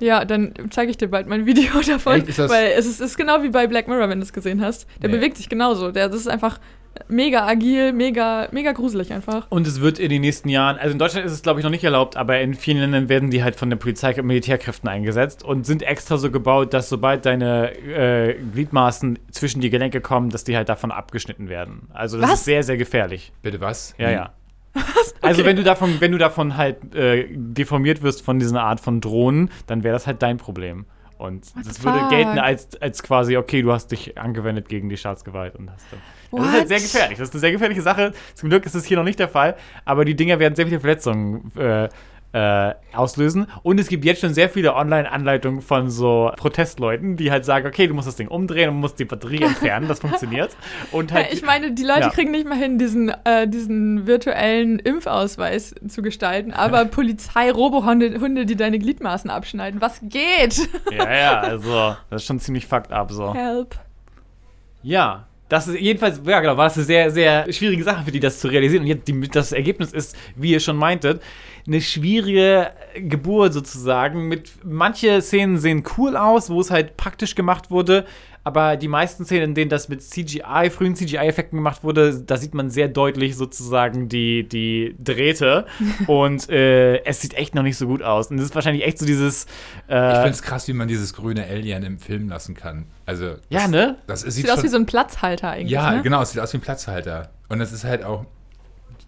[0.00, 2.16] Ja, dann zeige ich dir bald mal ein Video davon.
[2.20, 2.28] Echt?
[2.28, 4.62] Ist das- weil es ist, ist genau wie bei Black Mirror, wenn du es gesehen
[4.62, 4.86] hast.
[5.02, 5.16] Der Nee.
[5.16, 5.90] bewegt sich genauso.
[5.92, 6.58] Der, das ist einfach
[7.08, 9.46] mega agil, mega, mega gruselig einfach.
[9.50, 11.70] Und es wird in den nächsten Jahren, also in Deutschland ist es glaube ich noch
[11.70, 15.44] nicht erlaubt, aber in vielen Ländern werden die halt von der Polizei und Militärkräften eingesetzt
[15.44, 20.44] und sind extra so gebaut, dass sobald deine äh, Gliedmaßen zwischen die Gelenke kommen, dass
[20.44, 21.88] die halt davon abgeschnitten werden.
[21.92, 22.38] Also das Was?
[22.40, 23.32] ist sehr, sehr gefährlich.
[23.42, 23.94] Bitte was?
[23.98, 24.32] Ja, ja.
[25.22, 29.00] Also wenn du davon, wenn du davon halt äh, deformiert wirst von dieser Art von
[29.00, 30.86] Drohnen, dann wäre das halt dein Problem.
[31.20, 32.10] Und What das würde fuck?
[32.10, 35.84] gelten als, als quasi, okay, du hast dich angewendet gegen die Staatsgewalt und hast.
[36.32, 37.18] Das ist halt sehr gefährlich.
[37.18, 38.12] Das ist eine sehr gefährliche Sache.
[38.34, 40.80] Zum Glück ist es hier noch nicht der Fall, aber die Dinger werden sehr viele
[40.80, 41.88] Verletzungen äh,
[42.32, 43.46] äh, auslösen.
[43.64, 47.88] Und es gibt jetzt schon sehr viele Online-Anleitungen von so Protestleuten, die halt sagen, okay,
[47.88, 50.56] du musst das Ding umdrehen und musst die Batterie entfernen, das funktioniert.
[50.92, 52.08] Und halt, Ja, ich meine, die Leute Ja.
[52.10, 56.84] kriegen nicht mal hin, diesen, äh, diesen virtuellen Impfausweis zu gestalten, aber
[57.40, 59.80] Polizei-Robohunde, Hunde, die deine Gliedmaßen abschneiden.
[59.80, 60.68] Was geht?
[60.90, 63.34] ja, ja, also, das ist schon ziemlich fucked up so.
[63.34, 63.74] Help.
[64.82, 68.20] Ja, Das ist jedenfalls, ja genau, war das eine sehr, sehr schwierige Sache für die,
[68.20, 68.82] das zu realisieren.
[68.82, 71.20] Und jetzt die, das Ergebnis ist, wie ihr schon meintet,
[71.66, 74.28] eine schwierige Geburt sozusagen.
[74.28, 78.04] Mit manche Szenen sehen cool aus, wo es halt praktisch gemacht wurde.
[78.42, 82.54] Aber die meisten Szenen, in denen das mit CGI, frühen CGI-Effekten gemacht wurde, da sieht
[82.54, 85.66] man sehr deutlich sozusagen die, die Drähte.
[86.06, 88.30] Und äh, es sieht echt noch nicht so gut aus.
[88.30, 89.44] Und es ist wahrscheinlich echt so dieses.
[89.88, 92.86] Ich Äh, finde es krass, wie man dieses grüne Alien im Film lassen kann.
[93.04, 93.96] Also, Ja, das, ne?
[94.06, 95.70] Das ist, sieht Sieht aus schon, wie so ein Platzhalter eigentlich.
[95.70, 96.02] Ja, ne?
[96.02, 97.30] genau, es sieht aus wie ein Platzhalter.
[97.50, 98.24] Und es ist halt auch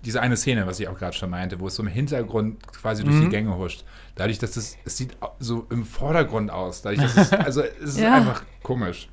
[0.05, 3.03] diese eine Szene, was ich auch gerade schon meinte, wo es so im Hintergrund quasi
[3.05, 3.09] Mhm.
[3.09, 3.85] durch die Gänge huscht.
[4.17, 6.83] Dadurch, dass es, es sieht so im Vordergrund aus.
[6.83, 8.15] Dadurch, dass es, also es ist Ja.
[8.15, 9.09] einfach komisch.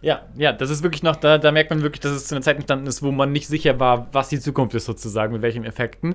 [0.00, 2.42] Ja, ja, das ist wirklich noch, da, da merkt man wirklich, dass es zu einer
[2.42, 5.64] Zeit entstanden ist, wo man nicht sicher war, was die Zukunft ist sozusagen, mit welchen
[5.64, 6.14] Effekten.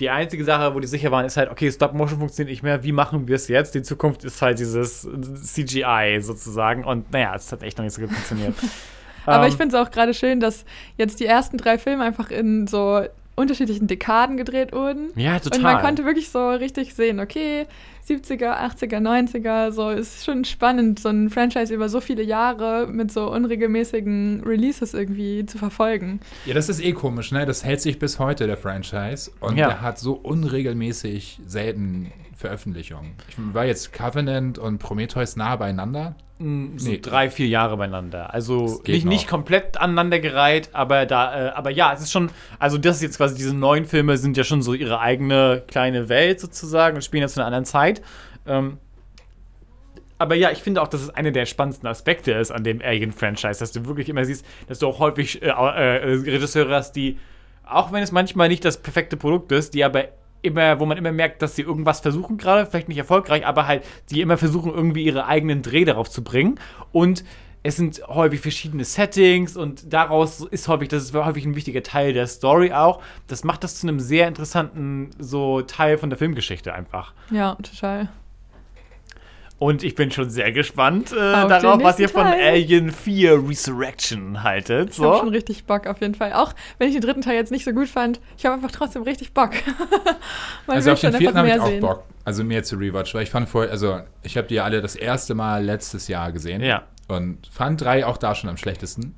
[0.00, 2.92] Die einzige Sache, wo die sicher waren, ist halt, okay, Stop-Motion funktioniert nicht mehr, wie
[2.92, 3.74] machen wir es jetzt?
[3.74, 5.08] Die Zukunft ist halt dieses
[5.42, 8.54] CGI sozusagen und naja, es hat echt noch nicht so gut funktioniert.
[9.26, 10.64] Aber Ähm, ich finde es auch gerade schön, dass
[10.96, 13.02] jetzt die ersten drei Filme einfach in so
[13.36, 15.10] unterschiedlichen Dekaden gedreht wurden.
[15.16, 15.58] Ja, total.
[15.58, 17.66] Und man konnte wirklich so richtig sehen, okay,
[18.08, 23.10] 70er, 80er, 90er, so ist schon spannend, so ein Franchise über so viele Jahre mit
[23.10, 26.20] so unregelmäßigen Releases irgendwie zu verfolgen.
[26.44, 27.44] Ja, das ist eh komisch, ne?
[27.46, 29.30] Das hält sich bis heute, der Franchise.
[29.40, 29.66] Und Ja.
[29.68, 32.12] der hat so unregelmäßig selten
[32.44, 33.12] Veröffentlichungen.
[33.28, 36.14] Ich war jetzt Covenant und Prometheus nah beieinander.
[36.38, 36.98] so Nee.
[37.00, 38.34] drei, vier Jahre beieinander.
[38.34, 42.96] Also nicht, nicht komplett aneinandergereiht, aber da, äh, aber ja, es ist schon, also das
[42.96, 46.96] ist jetzt quasi, diese neuen Filme sind ja schon so ihre eigene kleine Welt sozusagen
[46.96, 48.02] und spielen jetzt in einer anderen Zeit.
[48.46, 48.76] Ähm,
[50.18, 53.58] aber ja, ich finde auch, dass es einer der spannendsten Aspekte ist an dem Alien-Franchise,
[53.58, 57.18] dass du wirklich immer siehst, dass du auch häufig äh, äh, Regisseure hast, die,
[57.66, 60.08] auch wenn es manchmal nicht das perfekte Produkt ist, die aber
[60.44, 63.84] immer, wo man immer merkt, dass sie irgendwas versuchen gerade, vielleicht nicht erfolgreich, aber halt,
[64.10, 66.58] die immer versuchen, irgendwie ihre eigenen Dreh darauf zu bringen.
[66.92, 67.24] Und
[67.62, 72.12] es sind häufig verschiedene Settings und daraus ist häufig, das ist häufig ein wichtiger Teil
[72.12, 73.00] der Story auch.
[73.26, 77.14] Das macht das zu einem sehr interessanten so Teil von der Filmgeschichte einfach.
[77.30, 78.10] Ja, total.
[79.58, 82.42] Und ich bin schon sehr gespannt äh, darauf, was ihr von Teil.
[82.42, 84.90] Alien 4 Resurrection haltet.
[84.90, 86.32] Ich habe schon richtig Bock auf jeden Fall.
[86.32, 89.02] Auch wenn ich den dritten Teil jetzt nicht so gut fand, ich habe einfach trotzdem
[89.02, 89.50] richtig Bock.
[90.66, 91.80] Also auf den vierten habe ich mehr auch sehen.
[91.80, 92.04] Bock.
[92.24, 95.34] Also mehr zu Rewatch, weil ich fand vorher, also ich habe die alle das erste
[95.34, 96.62] Mal letztes Jahr gesehen.
[96.62, 96.84] Ja.
[97.06, 99.14] Und fand drei auch da schon am schlechtesten.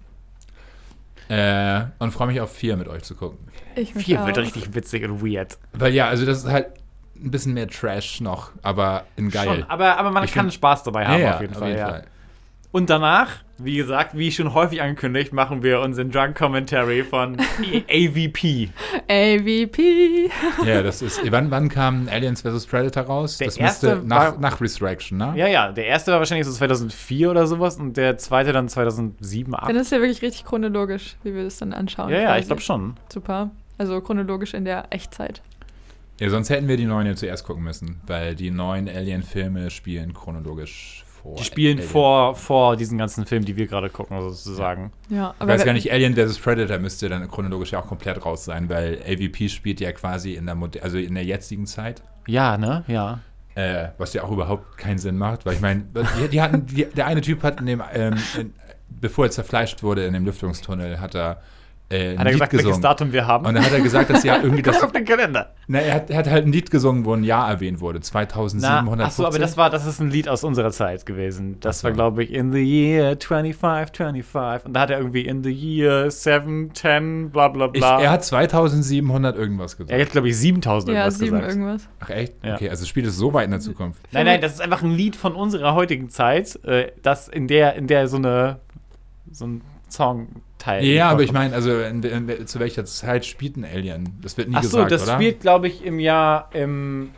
[1.29, 3.39] Äh, und freue mich auf vier mit euch zu gucken.
[3.77, 4.43] Ich mich 4 wird auch.
[4.43, 5.57] richtig witzig und weird.
[5.73, 6.69] Weil ja, also das ist halt
[7.23, 9.45] ein bisschen mehr Trash noch, aber in geil.
[9.47, 11.77] Schon, aber, aber man Ich kann find- Spaß dabei haben, ja, auf jeden Fall.
[11.77, 12.03] ja.
[12.73, 17.39] Und danach, wie gesagt, wie schon häufig angekündigt, machen wir unseren Drunk Commentary von
[17.89, 18.69] AVP.
[19.09, 20.31] AVP.
[20.65, 21.21] Ja, das ist.
[21.31, 22.67] Wann, wann kam Aliens vs.
[22.67, 23.39] Predator raus?
[23.39, 25.33] Der das erste müsste nach, war- nach Resurrection, ne?
[25.37, 29.53] Ja, ja, der erste war wahrscheinlich so 2004 oder sowas und der zweite dann 2007,
[29.53, 29.71] 2008.
[29.71, 32.11] Dann ist ja wirklich richtig chronologisch, wie wir das dann anschauen.
[32.11, 32.97] Ja, ja, ich glaube schon.
[33.11, 33.51] Super.
[33.79, 35.41] Also chronologisch in der Echtzeit.
[36.19, 40.15] Ja, sonst hätten wir die neuen ja zuerst gucken müssen, weil die neuen Alien-Filme spielen
[40.15, 41.37] chronologisch vor.
[41.37, 41.91] Die spielen Alien.
[41.91, 44.93] vor, vor diesen ganzen Filmen, die wir gerade gucken, sozusagen.
[45.11, 46.39] Ja, Ich aber weiß gar nicht, Alien vs.
[46.39, 50.47] Predator müsste dann chronologisch ja auch komplett raus sein, weil AVP spielt ja quasi in
[50.47, 52.03] der, Moder also in der jetzigen Zeit.
[52.27, 52.85] Ja, ne?
[52.87, 53.21] Ja.
[53.55, 55.85] Äh, was ja auch überhaupt keinen Sinn macht, weil ich meine,
[56.23, 58.55] die, die hatten, die, der eine Typ hat in dem, ähm, in,
[58.89, 61.41] bevor er zerfleischt wurde in dem Lüftungstunnel, hat er
[61.89, 62.83] äh, Hat er Lied gesagt, welches gesungen.
[62.83, 63.47] Datum wir haben?
[63.47, 64.77] Und dann hat er gesagt, dass ja irgendwie das.
[64.77, 65.55] Guck auf den Kalender.
[65.69, 68.03] Na, er, hat, er hat halt ein Lied gesungen, wo ein Jahr erwähnt wurde, Na,
[68.03, 69.07] 2750.
[69.07, 71.61] achso, aber das war, das ist ein Lied aus unserer Zeit gewesen.
[71.61, 71.85] Das so.
[71.85, 74.67] war, glaube ich, in the year 2525.
[74.67, 78.01] Und da hat er irgendwie in the year 710, bla bla ich, bla.
[78.01, 79.91] er hat 2700 irgendwas gesagt.
[79.93, 81.53] er hat, glaube ich, 7000 ja, irgendwas sieben gesagt.
[81.53, 81.89] irgendwas.
[82.01, 82.35] Ach echt?
[82.45, 82.55] Ja.
[82.55, 84.01] Okay, also spielt es so weit in der Zukunft.
[84.11, 87.77] Nein, nein, das ist einfach ein Lied von unserer heutigen Zeit, äh, das in der,
[87.77, 88.59] in der so eine
[89.31, 89.63] so ein
[90.67, 90.85] Songteil.
[90.85, 94.19] Ja, aber ich meine, also in, in, zu welcher Zeit spielt ein Alien?
[94.23, 95.15] Das wird nie Ach so, gesagt, das oder?
[95.15, 97.11] spielt, glaube ich, im Jahr im,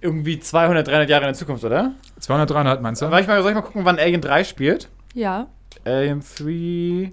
[0.00, 1.92] irgendwie 200, 300 Jahre in der Zukunft, oder?
[2.20, 3.08] 200, 300 meinst du?
[3.08, 4.88] Soll ich mal, soll ich mal gucken, wann Alien 3 spielt?
[5.14, 5.46] Ja.
[5.84, 7.12] Alien 3.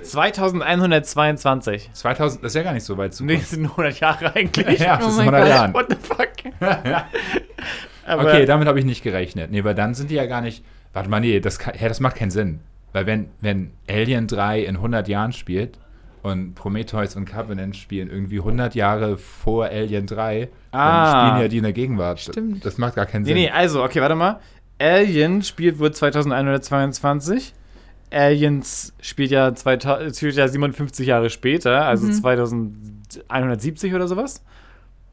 [0.00, 1.90] 2122.
[1.92, 3.42] 2000, das ist ja gar nicht so weit Nee, Zukunft.
[3.42, 4.78] das sind 100 Jahre eigentlich.
[4.78, 5.48] ja, Oh das ist mein 100 Gott.
[5.48, 5.74] Jahren.
[5.74, 6.28] What the fuck?
[8.06, 9.50] Aber Okay, damit habe ich nicht gerechnet.
[9.50, 10.64] Nee, weil dann sind die ja gar nicht.
[10.92, 12.60] Warte mal, nee, das, kann, hä, das macht keinen Sinn.
[12.92, 15.78] Weil wenn, wenn Alien 3 in 100 Jahren spielt
[16.22, 21.04] und Prometheus und Covenant spielen irgendwie 100 Jahre vor Alien 3, Ah.
[21.14, 22.20] dann spielen ja die in der Gegenwart.
[22.20, 22.64] Stimmt.
[22.64, 23.36] Das macht gar keinen Nee, Sinn.
[23.36, 24.40] nee, also, okay, warte mal.
[24.78, 27.54] Alien spielt wohl 2122.
[28.10, 32.12] Aliens spielt ja, 2000, spielt ja 57 Jahre später, also Mhm.
[32.12, 34.44] 2170 oder sowas.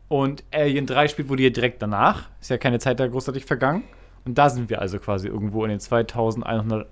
[0.07, 2.30] Und Alien 3 spielt wohl hier direkt danach.
[2.39, 3.84] Ist ja keine Zeit da großartig vergangen.
[4.23, 6.88] Und da sind wir also quasi irgendwo in den 2100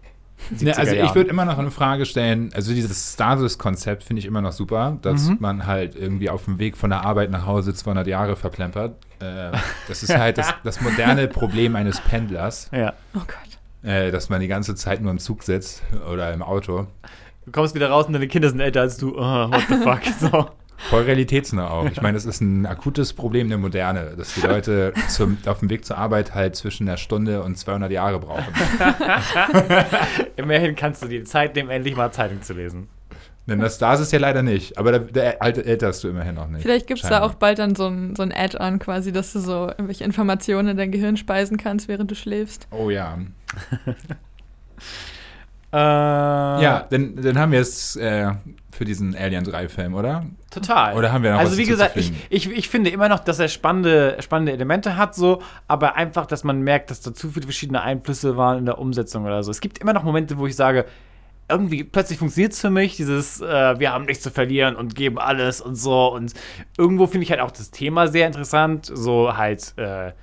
[0.49, 1.15] Ne, also 70er ich Jahren.
[1.15, 5.29] würde immer noch eine Frage stellen, also dieses Stasis-Konzept finde ich immer noch super, dass
[5.29, 5.37] Mhm.
[5.39, 8.95] man halt irgendwie auf dem Weg von der Arbeit nach Hause 200 Jahre verplempert.
[9.19, 9.51] Äh,
[9.87, 12.93] das ist halt das, das moderne Problem eines Pendlers, Ja.
[13.15, 13.89] Oh Gott.
[13.89, 15.81] äh, dass man die ganze Zeit nur im Zug sitzt
[16.11, 16.87] oder im Auto.
[17.45, 19.15] Du kommst wieder raus und deine Kinder sind älter als du.
[19.17, 19.21] Oh,
[19.51, 20.01] what the fuck?
[20.19, 20.49] So.
[20.89, 21.85] Voll realitätsnah auch.
[21.89, 25.69] Ich meine, das ist ein akutes Problem der Moderne, dass die Leute zum, auf dem
[25.69, 28.43] Weg zur Arbeit halt zwischen einer Stunde und 200 Jahre brauchen.
[30.35, 32.89] Immerhin kannst du dir die Zeit nehmen, endlich mal Zeitung zu lesen.
[33.45, 36.61] Denn das Stasis ja leider nicht, aber da, da alte- älterst du immerhin noch nicht.
[36.61, 39.39] Vielleicht gibt es da auch bald dann so ein, so ein Add-on quasi, dass du
[39.39, 42.67] so irgendwelche Informationen in dein Gehirn speisen kannst, während du schläfst.
[42.71, 43.17] Oh ja.
[45.73, 48.31] Äh, Ja, dann, dann haben wir es äh,
[48.71, 50.25] für diesen Alien 3-Film, oder?
[50.51, 50.95] Total.
[50.95, 53.39] Oder haben wir noch Also was wie gesagt, ich, ich, ich finde immer noch, dass
[53.39, 57.45] er spannende, spannende Elemente hat, so, aber einfach, dass man merkt, dass da zu viele
[57.45, 59.51] verschiedene Einflüsse waren in der Umsetzung oder so.
[59.51, 60.85] Es gibt immer noch Momente, wo ich sage,
[61.49, 65.19] irgendwie plötzlich funktioniert es für mich, dieses, äh, wir haben nichts zu verlieren und geben
[65.19, 66.13] alles und so.
[66.13, 66.33] Und
[66.77, 70.13] irgendwo finde ich halt auch das Thema sehr interessant, so halt äh,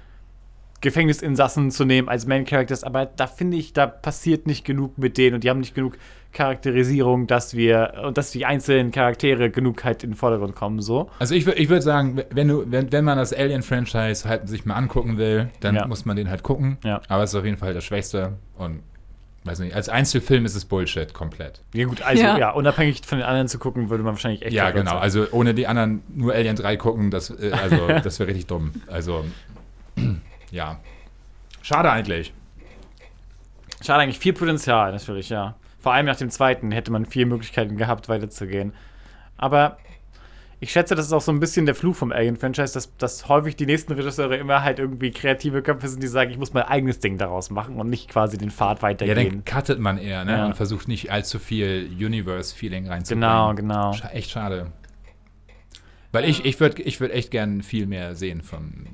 [0.80, 5.18] Gefängnisinsassen zu nehmen als Main Characters, aber da finde ich, da passiert nicht genug mit
[5.18, 5.98] denen und die haben nicht genug
[6.32, 11.10] Charakterisierung, dass wir und dass die einzelnen Charaktere genug halt in den Vordergrund kommen, so.
[11.18, 14.74] Also ich, ich würde sagen, wenn, du, wenn, wenn man das Alien-Franchise halt sich mal
[14.74, 15.86] angucken will, dann Ja.
[15.86, 16.78] muss man den halt gucken.
[16.84, 17.00] Ja.
[17.08, 18.80] Aber es ist auf jeden Fall das Schwächste und
[19.44, 21.62] weiß nicht, als Einzelfilm ist es Bullshit komplett.
[21.74, 22.38] Ja gut, also ja.
[22.38, 22.50] Ja.
[22.50, 24.92] unabhängig von den anderen zu gucken, würde man wahrscheinlich echt ja, genau.
[24.92, 25.00] sein.
[25.00, 28.72] Also ohne die anderen nur Alien 3 gucken, das, äh, also, das wäre richtig dumm.
[28.86, 29.24] Also,
[30.50, 30.78] ja.
[31.62, 32.32] Schade eigentlich.
[33.82, 35.54] Schade eigentlich, viel Potenzial natürlich, ja.
[35.78, 38.72] Vor allem nach dem zweiten hätte man viele Möglichkeiten gehabt, weiterzugehen.
[39.38, 39.78] Aber
[40.62, 43.56] ich schätze, das ist auch so ein bisschen der Fluch vom Alien-Franchise, dass, dass häufig
[43.56, 46.98] die nächsten Regisseure immer halt irgendwie kreative Köpfe sind, die sagen, ich muss mein eigenes
[46.98, 49.42] Ding daraus machen und nicht quasi den Pfad Ja, weitergehen.
[49.44, 50.32] dann cuttet man eher, ne?
[50.32, 50.46] Ja.
[50.46, 53.22] Und versucht nicht allzu viel Universe-Feeling reinzubringen.
[53.22, 53.92] genau, genau.
[53.94, 54.70] Scha echt schade.
[56.12, 58.86] Weil ich, ich würde ich würd echt gern viel mehr sehen von.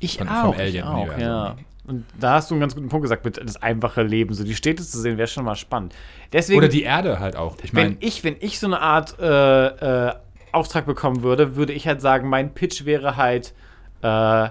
[0.00, 1.56] Ich Von- vom auch, ich auch, ja.
[1.86, 4.34] Und da hast du einen ganz guten Punkt gesagt mit das einfache Leben.
[4.34, 5.94] So die Städte zu sehen, wäre schon mal spannend.
[6.32, 7.56] Deswegen, Oder die Erde halt auch.
[7.62, 10.14] Ich meine, wenn ich, wenn ich so eine Art äh, äh,
[10.50, 13.54] Auftrag bekommen würde, würde ich halt sagen, mein Pitch wäre halt
[14.02, 14.48] äh,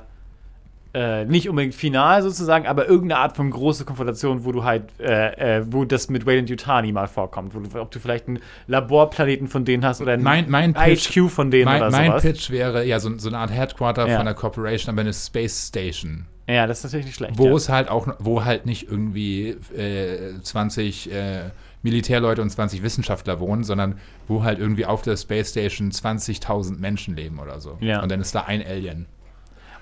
[0.95, 5.57] äh, nicht unbedingt final sozusagen, aber irgendeine Art von große Konfrontation, wo du halt, äh,
[5.59, 9.47] äh, wo das mit Wayland Yutani mal vorkommt, wo du, ob du vielleicht einen Laborplaneten
[9.47, 12.21] von denen hast oder einen Mein- mein Pitch- HQ von denen mein, oder mein sowas.
[12.23, 14.17] Pitch wäre ja so, so eine Art Headquarter Ja.
[14.17, 16.25] von einer Corporation, aber eine Space Station.
[16.47, 17.37] Ja, das ist natürlich nicht schlecht.
[17.37, 17.53] Wo ja.
[17.55, 21.39] es halt auch, wo halt nicht irgendwie äh, 20 äh,
[21.81, 23.95] Militärleute und 20 Wissenschaftler wohnen, sondern
[24.27, 27.77] wo halt irgendwie auf der Space Station 20.000 Menschen leben oder so.
[27.79, 28.01] Ja.
[28.01, 29.07] Und dann ist da ein Alien.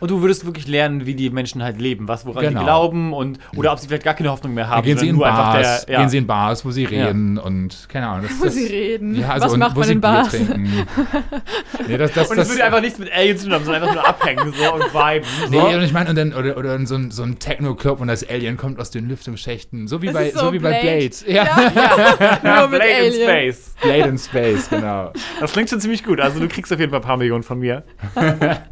[0.04, 2.60] Und du würdest wirklich lernen, wie die Menschen halt leben, was woran Genau.
[2.60, 4.84] die glauben und oder ob sie vielleicht gar keine Hoffnung mehr haben.
[4.84, 6.00] gehen sie in Bars, der, ja.
[6.02, 8.26] gehen sie in Bars, wo sie reden und keine Ahnung.
[8.28, 9.16] Das, Wo das, sie reden.
[9.16, 10.30] Ja, also Was und macht wo man sie in Bier Bars?
[10.30, 10.86] trinken.
[11.88, 13.84] nee, das, das, und es das, würde einfach nichts mit Aliens zu tun haben, sondern
[13.84, 15.26] einfach nur abhängen so und viben.
[15.50, 15.68] So.
[15.68, 18.10] Nee, und ich meine, und dann, oder, oder in so ein, so ein Techno-Club und
[18.10, 19.88] das Alien kommt aus den Lüftungsschächten.
[19.88, 21.12] So wie, Das bei, so so wie bei Blade.
[21.12, 21.34] Blade.
[21.34, 23.24] Ja, ja, Nur mit Blade in Alien.
[23.54, 23.76] Space.
[23.82, 25.14] Blade in Space, genau.
[25.40, 26.20] Das klingt schon ziemlich gut.
[26.20, 27.84] Also du kriegst auf jeden Fall ein paar Millionen von mir.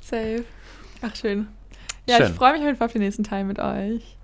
[0.00, 0.44] Safe.
[1.02, 1.46] Ach, schön.
[2.08, 2.26] Ja, Schön.
[2.26, 4.16] ich freue mich auf jeden Fall auf den nächsten Teil mit euch.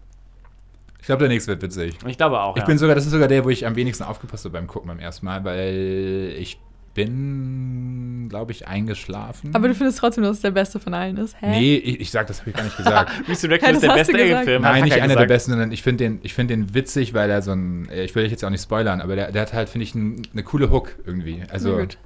[1.00, 1.98] Ich glaube, der nächste wird witzig.
[2.06, 2.54] Ich glaube auch.
[2.56, 2.66] Ich ja.
[2.66, 5.00] bin sogar, das ist sogar der, wo ich am wenigsten aufgepasst habe beim Gucken beim
[5.00, 6.60] ersten Mal, weil ich
[6.94, 9.54] bin, glaube ich, eingeschlafen.
[9.54, 11.34] Aber du findest trotzdem, dass es der beste von allen ist?
[11.40, 11.50] Hä?
[11.58, 13.12] Nee, ich, ich sag, das habe ich gar nicht gesagt.
[13.28, 14.14] Resurrection Ja, ist der beste.
[14.14, 14.64] Alien-Film.
[14.64, 15.28] hat Nein, nicht einer der gesagt.
[15.28, 18.14] besten, sondern ich finde den, ich find den witzig, weil er so ein, äh, ich
[18.14, 20.42] will dich jetzt auch nicht spoilern, aber der, der hat halt, finde ich, ein, eine
[20.44, 21.42] coole Hook irgendwie.
[21.50, 21.98] Also, Na gut.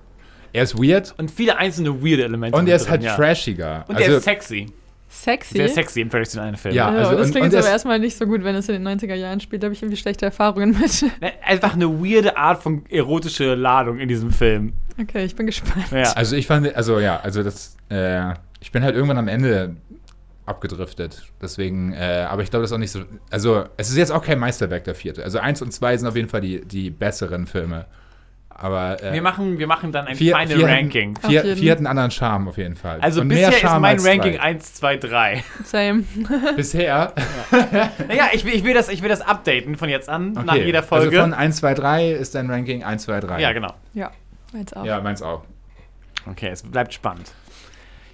[0.57, 2.59] Er ist weird Und viele einzelne weirde Elemente.
[2.59, 3.17] und er ist drin, halt ja.
[3.17, 3.85] trashiger.
[3.89, 4.67] Und also, der ist sexy.
[5.09, 5.57] Sexy?
[5.57, 6.75] Sehr sexy im Vergleich zu einem Film.
[6.75, 6.91] Ja.
[6.93, 8.69] Ja, also das und- klingt und jetzt aber das- erstmal nicht so gut, wenn es
[8.69, 9.63] in den 90er Jahren spielt.
[9.63, 11.03] Da habe ich irgendwie schlechte Erfahrungen mit.
[11.21, 14.73] Ne, Einfach eine weirde Art von erotische Ladung in diesem Film.
[15.01, 15.87] Okay, ich bin gespannt.
[15.93, 16.13] Ja.
[16.13, 19.77] Also ich fand, also ja, also das, äh, ich bin halt irgendwann am Ende
[20.45, 21.23] abgedriftet.
[21.41, 23.01] Deswegen, äh, aber ich glaube, das ist auch nicht so.
[23.31, 25.25] Also, es ist jetzt auch kein Meisterwerk, der vierte.
[25.25, 27.87] Also eins und zwei sind auf jeden Fall die, die besseren Filme.
[28.59, 31.19] Aber äh, Wir machen, wir machen dann ein vier, Final vier, Ranking.
[31.27, 33.01] Vier, vier hatten einen anderen Charme auf jeden Fall.
[33.01, 34.41] Also Und bisher ist Charme mein als Ranking zwei.
[34.41, 35.45] 1, 2, 3.
[35.65, 36.05] Same.
[36.57, 37.13] Bisher.
[38.09, 40.65] Naja, ich will, ich, will das, ich will das updaten von jetzt an, nach Okay,
[40.65, 41.09] jeder Folge.
[41.09, 43.41] Also von 1, 2, 3 ist dein Ranking 1, 2, 3.
[43.41, 43.75] ja, genau.
[43.93, 44.11] Ja,
[44.53, 44.85] meins auch.
[44.85, 45.43] Ja, meins auch.
[46.27, 47.33] Okay, es bleibt spannend.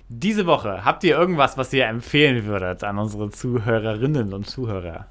[0.09, 5.07] Diese Woche, habt ihr irgendwas, was ihr empfehlen würdet an unsere Zuhörerinnen und Zuhörer?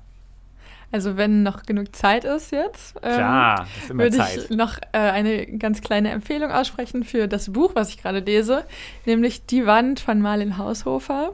[0.91, 4.47] Also wenn noch genug Zeit ist jetzt, ähm, ist würde Zeit.
[4.49, 8.65] ich noch äh, eine ganz kleine Empfehlung aussprechen für das Buch, was ich gerade lese,
[9.05, 11.33] nämlich Die Wand von Marlin Haushofer.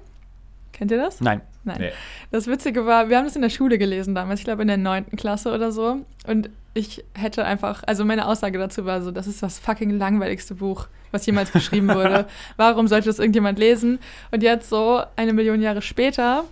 [0.74, 1.22] Kennt ihr das?
[1.22, 1.42] Nein.
[1.64, 1.78] Nein.
[1.80, 1.92] Nee.
[2.32, 4.78] Das Witzige war, wir haben das in der Schule gelesen damals, ich glaube in der
[4.78, 5.98] neunten Klasse oder so.
[6.26, 10.56] Und ich hätte einfach, also meine Aussage dazu war so, das ist das fucking langweiligste
[10.56, 12.28] Buch, was jemals geschrieben wurde.
[12.56, 14.00] Warum sollte das irgendjemand lesen?
[14.32, 16.46] Und jetzt so eine Million Jahre später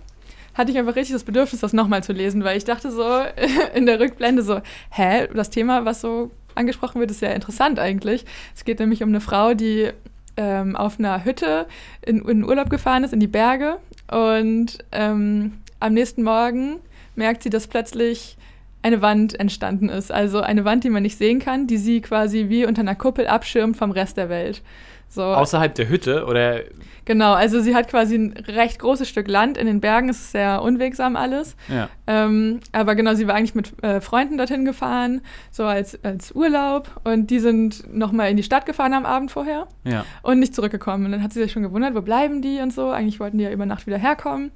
[0.56, 3.04] hatte ich einfach richtig das Bedürfnis, das nochmal zu lesen, weil ich dachte so
[3.74, 8.24] in der Rückblende so, hä, das Thema, was so angesprochen wird, ist ja interessant eigentlich.
[8.54, 9.90] Es geht nämlich um eine Frau, die
[10.36, 11.66] ähm, auf einer Hütte
[12.02, 13.76] in, in Urlaub gefahren ist, in die Berge.
[14.10, 16.80] Und ähm, am nächsten Morgen
[17.14, 18.36] merkt sie, dass plötzlich
[18.82, 20.12] eine Wand entstanden ist.
[20.12, 23.26] Also eine Wand, die man nicht sehen kann, die sie quasi wie unter einer Kuppel
[23.26, 24.62] abschirmt vom Rest der Welt.
[25.08, 26.60] So, Außerhalb der Hütte oder
[27.06, 30.32] genau, also sie hat quasi ein recht großes Stück Land in den Bergen, es ist
[30.32, 31.56] sehr unwegsam alles.
[31.68, 31.88] ja.
[32.06, 36.90] Ähm, aber genau, sie war eigentlich mit äh, Freunden dorthin gefahren, so als, als Urlaub.
[37.04, 40.04] Und die sind nochmal in die Stadt gefahren am Abend vorher Ja.
[40.22, 41.06] und nicht zurückgekommen.
[41.06, 42.90] Und dann hat sie sich schon gewundert, wo bleiben die und so.
[42.90, 44.50] Eigentlich wollten die ja über Nacht wieder herkommen.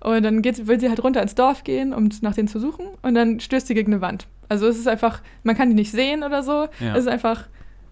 [0.00, 2.86] Und dann geht, will sie halt runter ins Dorf gehen, um nach denen zu suchen.
[3.02, 4.26] Und dann stößt sie gegen eine Wand.
[4.48, 6.68] Also es ist einfach, man kann die nicht sehen oder so.
[6.80, 6.92] Ja.
[6.94, 7.44] Es ist einfach,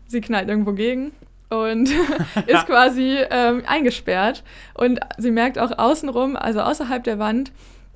[0.06, 1.12] sie knallt irgendwo gegen
[1.50, 1.88] und
[2.46, 4.42] ist quasi ähm, eingesperrt.
[4.74, 7.52] Und sie merkt auch außenrum, also außerhalb der Wand,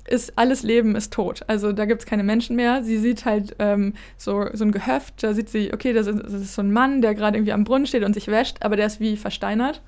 [0.07, 1.41] ist alles Leben ist tot.
[1.45, 2.83] Also da gibt es keine Menschen mehr.
[2.83, 6.33] Sie sieht halt ähm, so, so ein Gehöft, da sieht sie, okay, das ist, das
[6.33, 8.87] ist so ein Mann, der gerade irgendwie am Brunnen steht und sich wäscht, aber der
[8.87, 9.81] ist wie versteinert.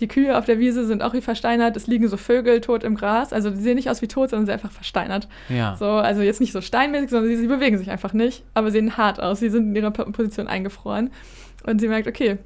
[0.00, 1.76] Die Kühe auf der Wiese sind auch wie versteinert.
[1.76, 3.32] Es liegen so Vögel tot im Gras.
[3.34, 5.28] Also die sehen nicht aus wie tot, sondern sie sind einfach versteinert.
[5.50, 5.76] Ja.
[5.78, 8.96] So, also jetzt nicht so steinmäßig, sondern sie, sie bewegen sich einfach nicht, aber sehen
[8.96, 9.40] hart aus.
[9.40, 11.10] Sie sind in ihrer Po- Position eingefroren.
[11.64, 12.38] Und sie merkt, okay,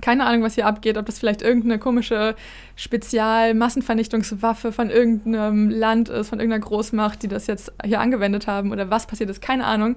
[0.00, 2.34] keine Ahnung, was hier abgeht, ob das vielleicht irgendeine komische
[2.76, 8.90] Spezial-Massenvernichtungswaffe von irgendeinem Land ist, von irgendeiner Großmacht, die das jetzt hier angewendet haben oder
[8.90, 9.96] was passiert ist, keine Ahnung.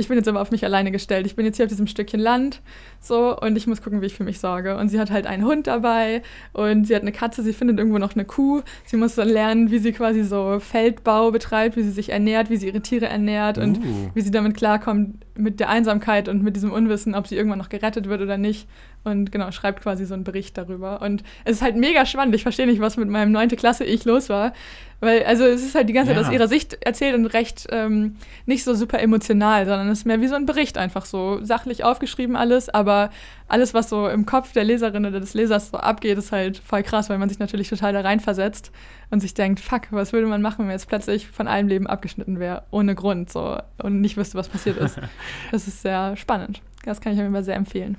[0.00, 1.26] Ich bin jetzt aber auf mich alleine gestellt.
[1.26, 2.62] Ich bin jetzt hier auf diesem Stückchen Land
[3.00, 4.78] so und ich muss gucken, wie ich für mich sorge.
[4.78, 6.22] Und sie hat halt einen Hund dabei
[6.54, 8.62] und sie hat eine Katze, sie findet irgendwo noch eine Kuh.
[8.86, 12.56] Sie muss dann lernen, wie sie quasi so Feldbau betreibt, wie sie sich ernährt, wie
[12.56, 14.10] sie ihre Tiere ernährt und Uh.
[14.14, 17.68] wie sie damit klarkommt mit der Einsamkeit und mit diesem Unwissen, ob sie irgendwann noch
[17.68, 18.68] gerettet wird oder nicht.
[19.02, 21.00] Und genau, schreibt quasi so einen Bericht darüber.
[21.00, 22.34] Und es ist halt mega spannend.
[22.34, 23.48] Ich verstehe nicht, was mit meinem 9.
[23.50, 24.52] Klasse ich los war.
[25.00, 26.26] Weil, also es ist halt die ganze Zeit Ja.
[26.28, 30.20] aus ihrer Sicht erzählt und recht ähm, nicht so super emotional, sondern es ist mehr
[30.20, 33.08] wie so ein Bericht einfach so sachlich aufgeschrieben alles, aber
[33.48, 36.82] alles, was so im Kopf der Leserin oder des Lesers so abgeht, ist halt voll
[36.82, 38.70] krass, weil man sich natürlich total da reinversetzt
[39.10, 42.38] und sich denkt, fuck, was würde man machen, wenn jetzt plötzlich von allem Leben abgeschnitten
[42.38, 44.98] wäre, ohne Grund so und nicht wüsste, was passiert ist.
[45.50, 46.62] das ist sehr spannend.
[46.84, 47.96] Das kann ich mir immer sehr empfehlen.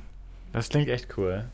[0.54, 1.46] Das klingt echt cool.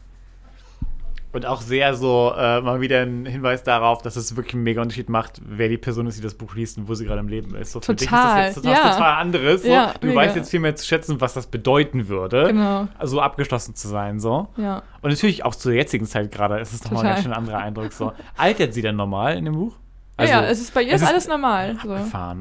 [1.34, 4.82] Und auch sehr so äh, mal wieder ein Hinweis darauf, dass es wirklich einen mega
[4.82, 7.28] Unterschied macht, wer die Person ist, die das Buch liest und wo sie gerade im
[7.28, 7.74] Leben ist.
[7.74, 8.90] So, für dich ist Total, das jetzt was ja.
[8.94, 9.62] total anderes.
[9.64, 9.70] So.
[9.70, 10.20] Ja, du mega.
[10.22, 12.88] weißt jetzt viel mehr zu schätzen, was das bedeuten würde, Genau.
[12.98, 14.20] also abgeschlossen zu sein.
[14.20, 14.48] So.
[14.58, 14.84] Ja.
[15.02, 17.14] Und natürlich auch zur jetzigen Zeit gerade ist es nochmal ein Total.
[17.16, 17.92] ganz schön anderer Eindruck.
[17.94, 18.14] So.
[18.38, 19.76] Altert sie denn normal in dem Buch?
[20.20, 21.78] ja, ja, es ist bei ihr Also ist alles normal.
[21.84, 21.96] So.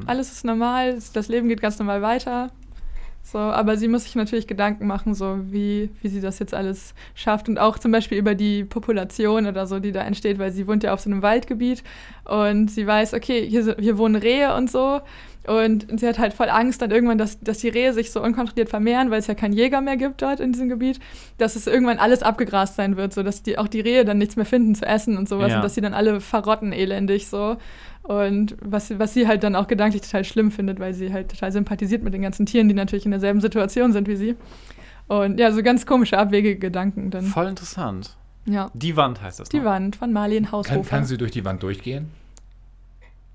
[0.07, 2.49] Alles ist normal, das Leben geht ganz normal weiter.
[3.29, 6.93] So, aber sie muss sich natürlich Gedanken machen, so wie, wie sie das jetzt alles
[7.13, 7.49] schafft.
[7.49, 10.81] Und auch zum Beispiel über die Population oder so, die da entsteht, weil sie wohnt
[10.83, 11.83] ja auf so einem Waldgebiet
[12.23, 15.01] und sie weiß, okay, hier, hier wohnen Rehe und so.
[15.45, 18.69] Und sie hat halt voll Angst dann irgendwann, dass, dass die Rehe sich so unkontrolliert
[18.69, 20.99] vermehren, weil es ja keinen Jäger mehr gibt dort in diesem Gebiet,
[21.37, 24.35] dass es irgendwann alles abgegrast sein wird, so dass die, auch die Rehe dann nichts
[24.37, 25.57] mehr finden zu essen und sowas Ja.
[25.57, 27.57] und dass sie dann alle verrotten elendig so.
[28.07, 31.29] Und was, sie- was sie halt dann auch gedanklich total schlimm findet, weil sie halt
[31.29, 34.35] total sympathisiert mit den ganzen Tieren, die natürlich in derselben Situation sind wie sie.
[35.07, 37.25] Und ja, so ganz komische, abwegige Gedanken dann.
[37.25, 38.15] Voll interessant.
[38.45, 38.71] Ja.
[38.73, 39.49] Die Wand heißt das.
[39.49, 39.65] Die noch.
[39.65, 40.89] Wand von Marlene Kann, Haushofer.
[40.89, 42.09] kann sie durch die Wand durchgehen?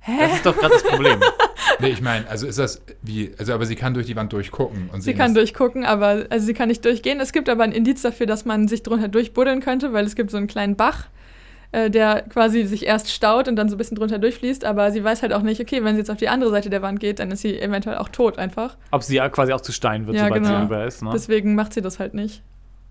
[0.07, 1.21] Das ist doch gerade das Problem.
[1.79, 4.91] Nee, ich meine, also ist das wie, also aber sie kann durch die Wand durchgucken
[4.93, 7.19] und Sie kann durchgucken, aber also sie kann nicht durchgehen.
[7.19, 10.31] Es gibt aber ein Indiz dafür, dass man sich drunter durchbuddeln könnte, weil es gibt
[10.31, 11.07] so einen kleinen Bach,
[11.73, 14.65] äh, der quasi sich erst staut und dann so ein bisschen drunter durchfließt.
[14.65, 16.83] Aber sie weiß halt auch nicht, okay, wenn sie jetzt auf die andere Seite der
[16.83, 18.77] Wand geht, dann ist sie eventuell auch tot einfach.
[18.91, 20.63] Ob sie ja quasi auch zu Stein wird, Ja, sobald sie genau.
[20.65, 21.03] rüber ist.
[21.03, 21.11] Ne?
[21.13, 22.43] Deswegen macht sie das halt nicht.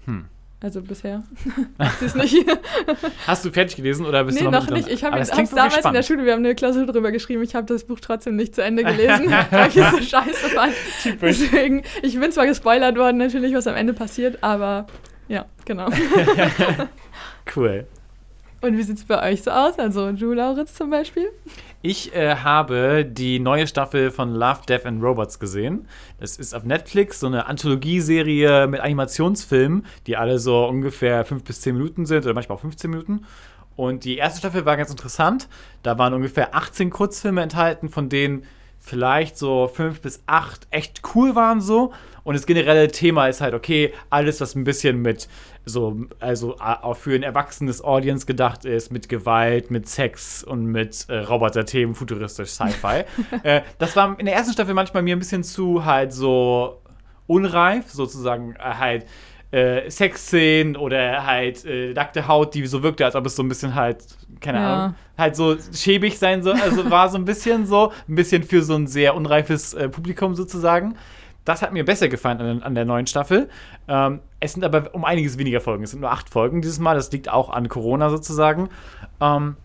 [0.06, 0.26] Hm.
[0.64, 1.24] Also bisher.
[2.00, 2.46] sie nicht.
[3.26, 4.90] Hast du fertig gelesen oder bist nee, du noch noch nicht.
[4.90, 6.06] Ich habe es damals wirklich in der spannend.
[6.06, 7.42] Schule, wir haben eine Klausur drüber geschrieben.
[7.42, 10.74] Ich habe das Buch trotzdem nicht zu Ende gelesen, weil ich es so scheiße fand.
[11.20, 14.86] Deswegen, ich bin zwar gespoilert worden, natürlich, was am Ende passiert, aber
[15.28, 15.90] ja, genau.
[17.56, 17.88] Cool.
[18.62, 19.80] Und wie sieht es bei euch so aus?
[19.80, 21.32] Also, du, Lauritz zum Beispiel?
[21.82, 25.88] Ich äh, habe die neue Staffel von Love, Death and Robots gesehen.
[26.20, 31.62] Das ist auf Netflix so eine Anthologieserie mit Animationsfilmen, die alle so ungefähr 5 bis
[31.62, 33.26] 10 Minuten sind oder manchmal auch 15 Minuten.
[33.76, 35.48] Und die erste Staffel war ganz interessant.
[35.82, 38.44] Da waren ungefähr 18 Kurzfilme enthalten, von denen
[38.82, 41.94] vielleicht so fünf bis acht echt cool waren so.
[42.24, 45.28] Und das generelle Thema ist halt, okay, alles, was ein bisschen mit
[45.66, 51.06] so, also auch für ein erwachsenes Audience gedacht ist, mit Gewalt, mit Sex und mit
[51.10, 53.04] äh, Roboter-Themen, futuristisch, Sci-Fi.
[53.44, 56.82] äh, das war in der ersten Staffel manchmal mir ein bisschen zu halt so
[57.28, 59.06] unreif, sozusagen äh, halt
[59.52, 63.50] äh, Sexszenen oder halt äh, nackte Haut, die so wirkte, als ob es so ein
[63.50, 64.04] bisschen halt,
[64.40, 64.84] keine Ja.
[64.84, 66.56] Ahnung, halt so schäbig sein soll.
[66.60, 70.36] Also war so ein bisschen so, ein bisschen für so ein sehr unreifes äh, Publikum
[70.36, 70.96] sozusagen.
[71.46, 73.50] Das hat mir besser gefallen an, an der neuen Staffel.
[73.88, 75.84] Ähm, es sind aber um einiges weniger Folgen.
[75.84, 76.96] Es sind nur acht Folgen dieses Mal.
[76.96, 78.70] Das liegt auch an Corona sozusagen.
[79.22, 79.56] Ähm,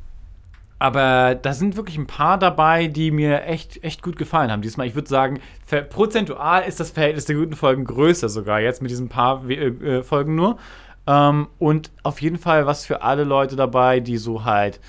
[0.78, 4.60] aber da sind wirklich ein paar dabei, die mir echt, echt gut gefallen haben.
[4.60, 5.40] Diesmal, ich würde sagen,
[5.88, 10.02] prozentual ist das Verhältnis der guten Folgen größer sogar, jetzt mit diesen paar äh, äh,
[10.02, 10.58] Folgen nur.
[11.06, 14.80] Ähm, und auf jeden Fall was für alle Leute dabei, die so halt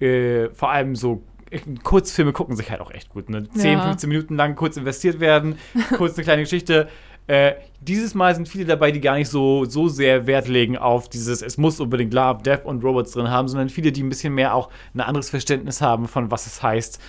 [0.00, 3.30] äh, vor allem so äh, Kurzfilme gucken sich halt auch echt gut.
[3.30, 3.48] Ne?
[3.48, 3.84] 10, Ja.
[3.86, 5.56] 15 Minuten lang kurz investiert werden,
[5.96, 6.88] kurz eine kleine Geschichte.
[7.30, 11.08] Äh, dieses Mal sind viele dabei, die gar nicht so, so sehr Wert legen auf
[11.08, 14.34] dieses, es muss unbedingt Love, Death und Robots drin haben, sondern viele, die ein bisschen
[14.34, 17.00] mehr auch ein anderes Verständnis haben von was es heißt,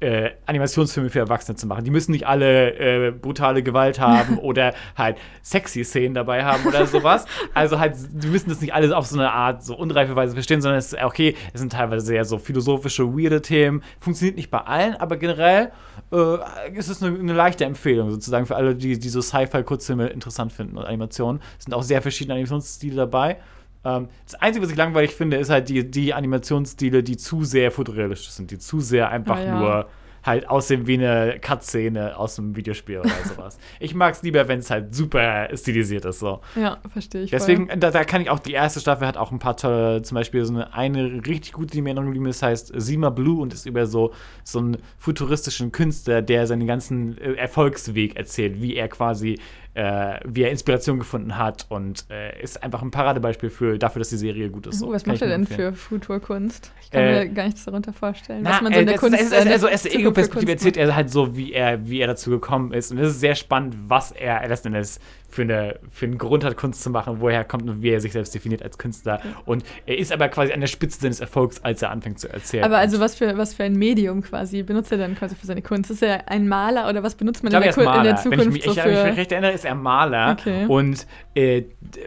[0.00, 1.84] äh, Animationsfilme für Erwachsene zu machen.
[1.84, 6.86] Die müssen nicht alle äh, brutale Gewalt haben oder halt sexy Szenen dabei haben oder
[6.86, 7.24] sowas.
[7.54, 10.60] Also halt, die müssen das nicht alles auf so eine Art so unreife Weise verstehen,
[10.60, 13.82] sondern es ist okay, es sind teilweise sehr so philosophische, weirde Themen.
[14.00, 15.72] Funktioniert nicht bei allen, aber generell
[16.12, 16.36] äh,
[16.74, 20.76] ist es eine, eine leichte Empfehlung sozusagen für alle, die, die so Sci-Fi-Kurzfilme interessant finden
[20.76, 21.40] und Animationen.
[21.58, 23.38] Es sind auch sehr verschiedene Animationsstile dabei.
[23.86, 27.70] Ähm, das Einzige, was ich langweilig finde, ist halt die, die Animationsstile, die zu sehr
[27.70, 29.58] fotorealistisch sind, die zu sehr einfach ja.
[29.58, 29.86] nur
[30.26, 33.58] halt aussehen wie eine Cutscene aus einem Videospiel oder sowas.
[33.78, 36.18] ich mag es lieber, wenn es halt super stilisiert ist.
[36.18, 36.40] So.
[36.56, 37.30] Ja, verstehe ich.
[37.30, 40.16] Deswegen, da, da kann ich auch, die erste Staffel hat auch ein paar tolle, zum
[40.16, 43.54] Beispiel so eine, eine richtig gute, die mir in Erinnerung ist, heißt Sima Blue und
[43.54, 48.88] ist über so, so einen futuristischen Künstler, der seinen ganzen äh, Erfolgsweg erzählt, wie er
[48.88, 49.38] quasi,
[49.76, 54.08] äh, wie er Inspiration gefunden hat und äh, ist einfach ein Paradebeispiel für, dafür, dass
[54.08, 54.78] die Serie gut ist.
[54.78, 54.90] So.
[54.90, 55.74] was macht er denn empfehlen.
[55.74, 56.72] für Futurkunst?
[56.80, 58.40] Ich kann Äh, mir gar nichts darunter vorstellen.
[58.42, 60.78] Na, was man so äh, in der Kunst ist, ist, also aus der Ego-Perspektive erzählt
[60.78, 62.90] er halt so, wie er, wie er dazu gekommen ist.
[62.90, 64.98] Und es ist sehr spannend, was er letzten Endes
[65.28, 68.00] für, eine, für einen Grund hat, Kunst zu machen, woher er kommt und wie er
[68.00, 69.20] sich selbst definiert als Künstler.
[69.44, 72.64] Und er ist aber quasi an der Spitze seines Erfolgs, als er anfängt zu erzählen.
[72.64, 75.62] Aber also was für, was für ein Medium quasi benutzt er dann quasi für seine
[75.62, 75.90] Kunst?
[75.90, 78.30] Ist er ein Maler oder was benutzt man ich in, glaube, der, er ist Ku-
[78.30, 78.40] in der Maler.
[78.40, 79.16] Wenn ich Zukunft mich, so ich, ich mich für...
[79.16, 80.36] recht erinnere, ist er Maler.
[80.38, 80.66] Okay.
[80.66, 81.62] Und äh,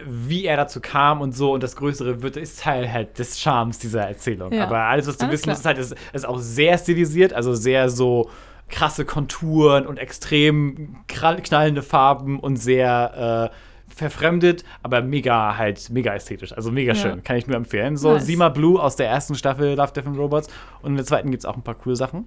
[0.06, 3.78] wie er dazu kam und so und das Größere wird, ist Teil halt des Charmes
[3.78, 4.52] dieser Erzählung.
[4.52, 4.64] Ja.
[4.64, 7.54] Aber alles, was du Alles wissen musst, ist halt, ist, ist auch sehr stilisiert, also
[7.54, 8.30] sehr so
[8.70, 16.52] krasse Konturen und extrem knallende Farben und sehr äh, verfremdet, aber mega halt, mega ästhetisch.
[16.52, 16.98] Also mega Ja.
[17.00, 17.22] schön.
[17.24, 17.96] Kann ich nur empfehlen.
[17.96, 18.26] So Nice.
[18.26, 20.48] Sima Blue aus der ersten Staffel Love, Death and Robots.
[20.82, 22.26] Und in der zweiten gibt es auch ein paar coole Sachen.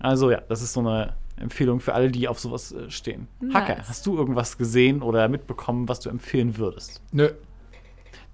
[0.00, 3.28] Also ja, das ist so eine Empfehlung für alle, die auf sowas äh, stehen.
[3.40, 3.54] Nice.
[3.54, 7.02] Hacker, hast du irgendwas gesehen oder mitbekommen, was du empfehlen würdest?
[7.12, 7.30] Nö.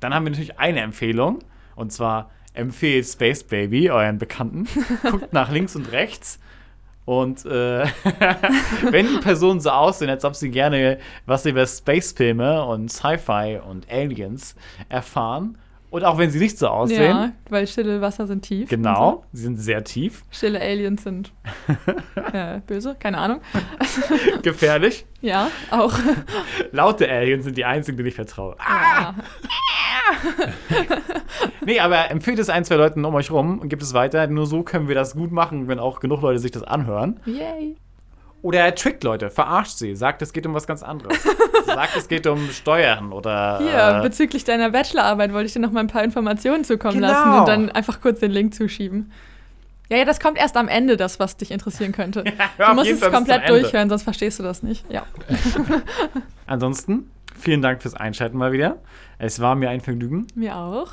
[0.01, 1.41] Dann haben wir natürlich eine Empfehlung.
[1.75, 4.69] Und zwar empfehlt Space Baby euren Bekannten.
[5.11, 6.39] Guckt nach links und rechts.
[7.05, 7.85] Und äh,
[8.91, 13.91] wenn die Personen so aussehen, als ob sie gerne was über Space-Filme und Sci-Fi und
[13.91, 14.55] Aliens
[14.89, 15.59] erfahren.
[15.95, 17.17] Und auch wenn sie nicht so aussehen.
[17.17, 18.69] Ja, weil stille Wasser sind tief.
[18.69, 20.25] Genau, sie sind sehr tief, So.
[20.33, 21.33] Stille Aliens sind
[22.33, 23.41] äh, böse, keine Ahnung.
[24.43, 25.07] gefährlich.
[25.21, 25.97] Ja, auch.
[26.73, 28.57] Laute Aliens sind die einzigen, denen ich vertraue.
[28.59, 29.15] Ah.
[31.65, 34.27] Nee, aber empfehlt es ein, zwei Leuten um euch rum und gibt es weiter.
[34.27, 37.21] Nur so können wir das gut machen, wenn auch genug Leute sich das anhören.
[37.25, 37.77] Yay.
[38.45, 41.17] Oder trickt Leute, verarscht sie, sagt, es geht um was ganz anderes.
[41.67, 43.59] sagt, es geht um Steuern oder.
[43.59, 47.09] Hier, äh, bezüglich deiner Bachelorarbeit wollte ich dir noch mal ein paar Informationen zukommen Genau.
[47.09, 49.11] lassen und dann einfach kurz den Link zuschieben.
[49.89, 52.23] Ja, ja, das kommt erst am Ende, das, was dich interessieren könnte.
[52.59, 54.85] hör du musst es komplett durchhören, sonst verstehst du das nicht.
[54.93, 55.05] Ja.
[56.47, 58.77] Ansonsten, vielen Dank fürs Einschalten mal wieder.
[59.17, 60.27] Es war mir ein Vergnügen.
[60.35, 60.93] Mir auch.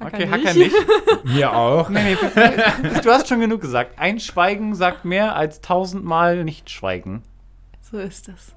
[0.00, 0.46] Hacker okay, nicht.
[0.46, 0.74] Hacker nicht.
[1.24, 1.88] Mir auch.
[1.88, 2.16] Nee, nee,
[3.02, 3.98] du hast schon genug gesagt.
[3.98, 7.22] Ein Schweigen sagt mehr als tausendmal nicht schweigen.
[7.80, 8.54] So ist es.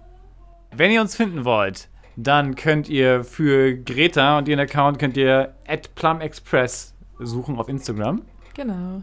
[0.71, 5.55] Wenn ihr uns finden wollt, dann könnt ihr für Greta und ihren Account könnt ihr
[5.67, 8.23] at plumexpress suchen auf Instagram.
[8.55, 9.01] Genau.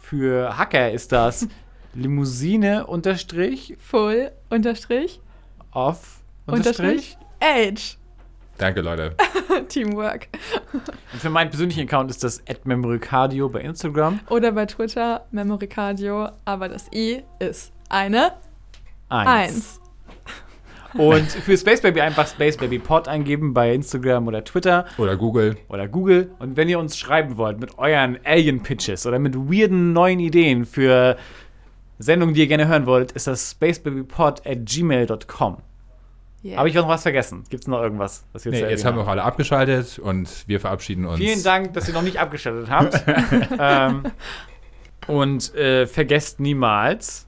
[0.00, 1.48] Für Hacker ist das
[1.94, 5.20] Limousine unterstrich Full unterstrich
[5.72, 7.18] off unterstrich unterstrich.
[7.40, 7.96] Edge.
[8.58, 9.16] Danke, Leute.
[9.68, 10.28] Teamwork.
[10.72, 14.20] Und für meinen persönlichen Account ist das at memorycardio bei Instagram.
[14.30, 18.32] Oder bei Twitter Memory Cardio, aber das I ist eine
[19.08, 19.28] Eins.
[19.28, 19.80] Eins.
[20.94, 25.56] Und für Space Baby einfach Space Baby Pod eingeben bei Instagram oder Twitter Oder Google.
[25.68, 26.30] oder Google.
[26.38, 30.64] Und wenn ihr uns schreiben wollt mit euren Alien Pitches oder mit weirden neuen Ideen
[30.64, 31.16] für
[31.98, 35.56] Sendung, die ihr gerne hören wollt, ist das spacebabypod at gmail.com.
[36.44, 36.58] Yeah.
[36.58, 37.44] Habe ich noch was vergessen?
[37.48, 38.26] Gibt es noch irgendwas?
[38.32, 41.18] Was wir Nee, jetzt haben wir auch alle abgeschaltet und wir verabschieden uns.
[41.18, 43.02] Vielen Dank, dass ihr noch nicht abgeschaltet habt.
[43.58, 44.02] ähm,
[45.06, 47.24] und äh, vergesst niemals,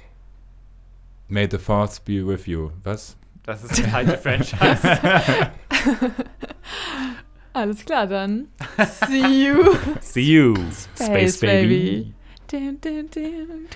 [1.28, 2.70] May the Force be with you.
[2.84, 3.16] Was?
[3.46, 5.00] das ist eine alte Franchise.
[7.52, 8.48] Alles klar, dann.
[9.08, 9.76] See you.
[10.00, 10.54] See you,
[10.94, 12.12] Space Baby.
[12.48, 13.66] Dun, dun, dun.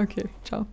[0.00, 0.66] Okay, ciao.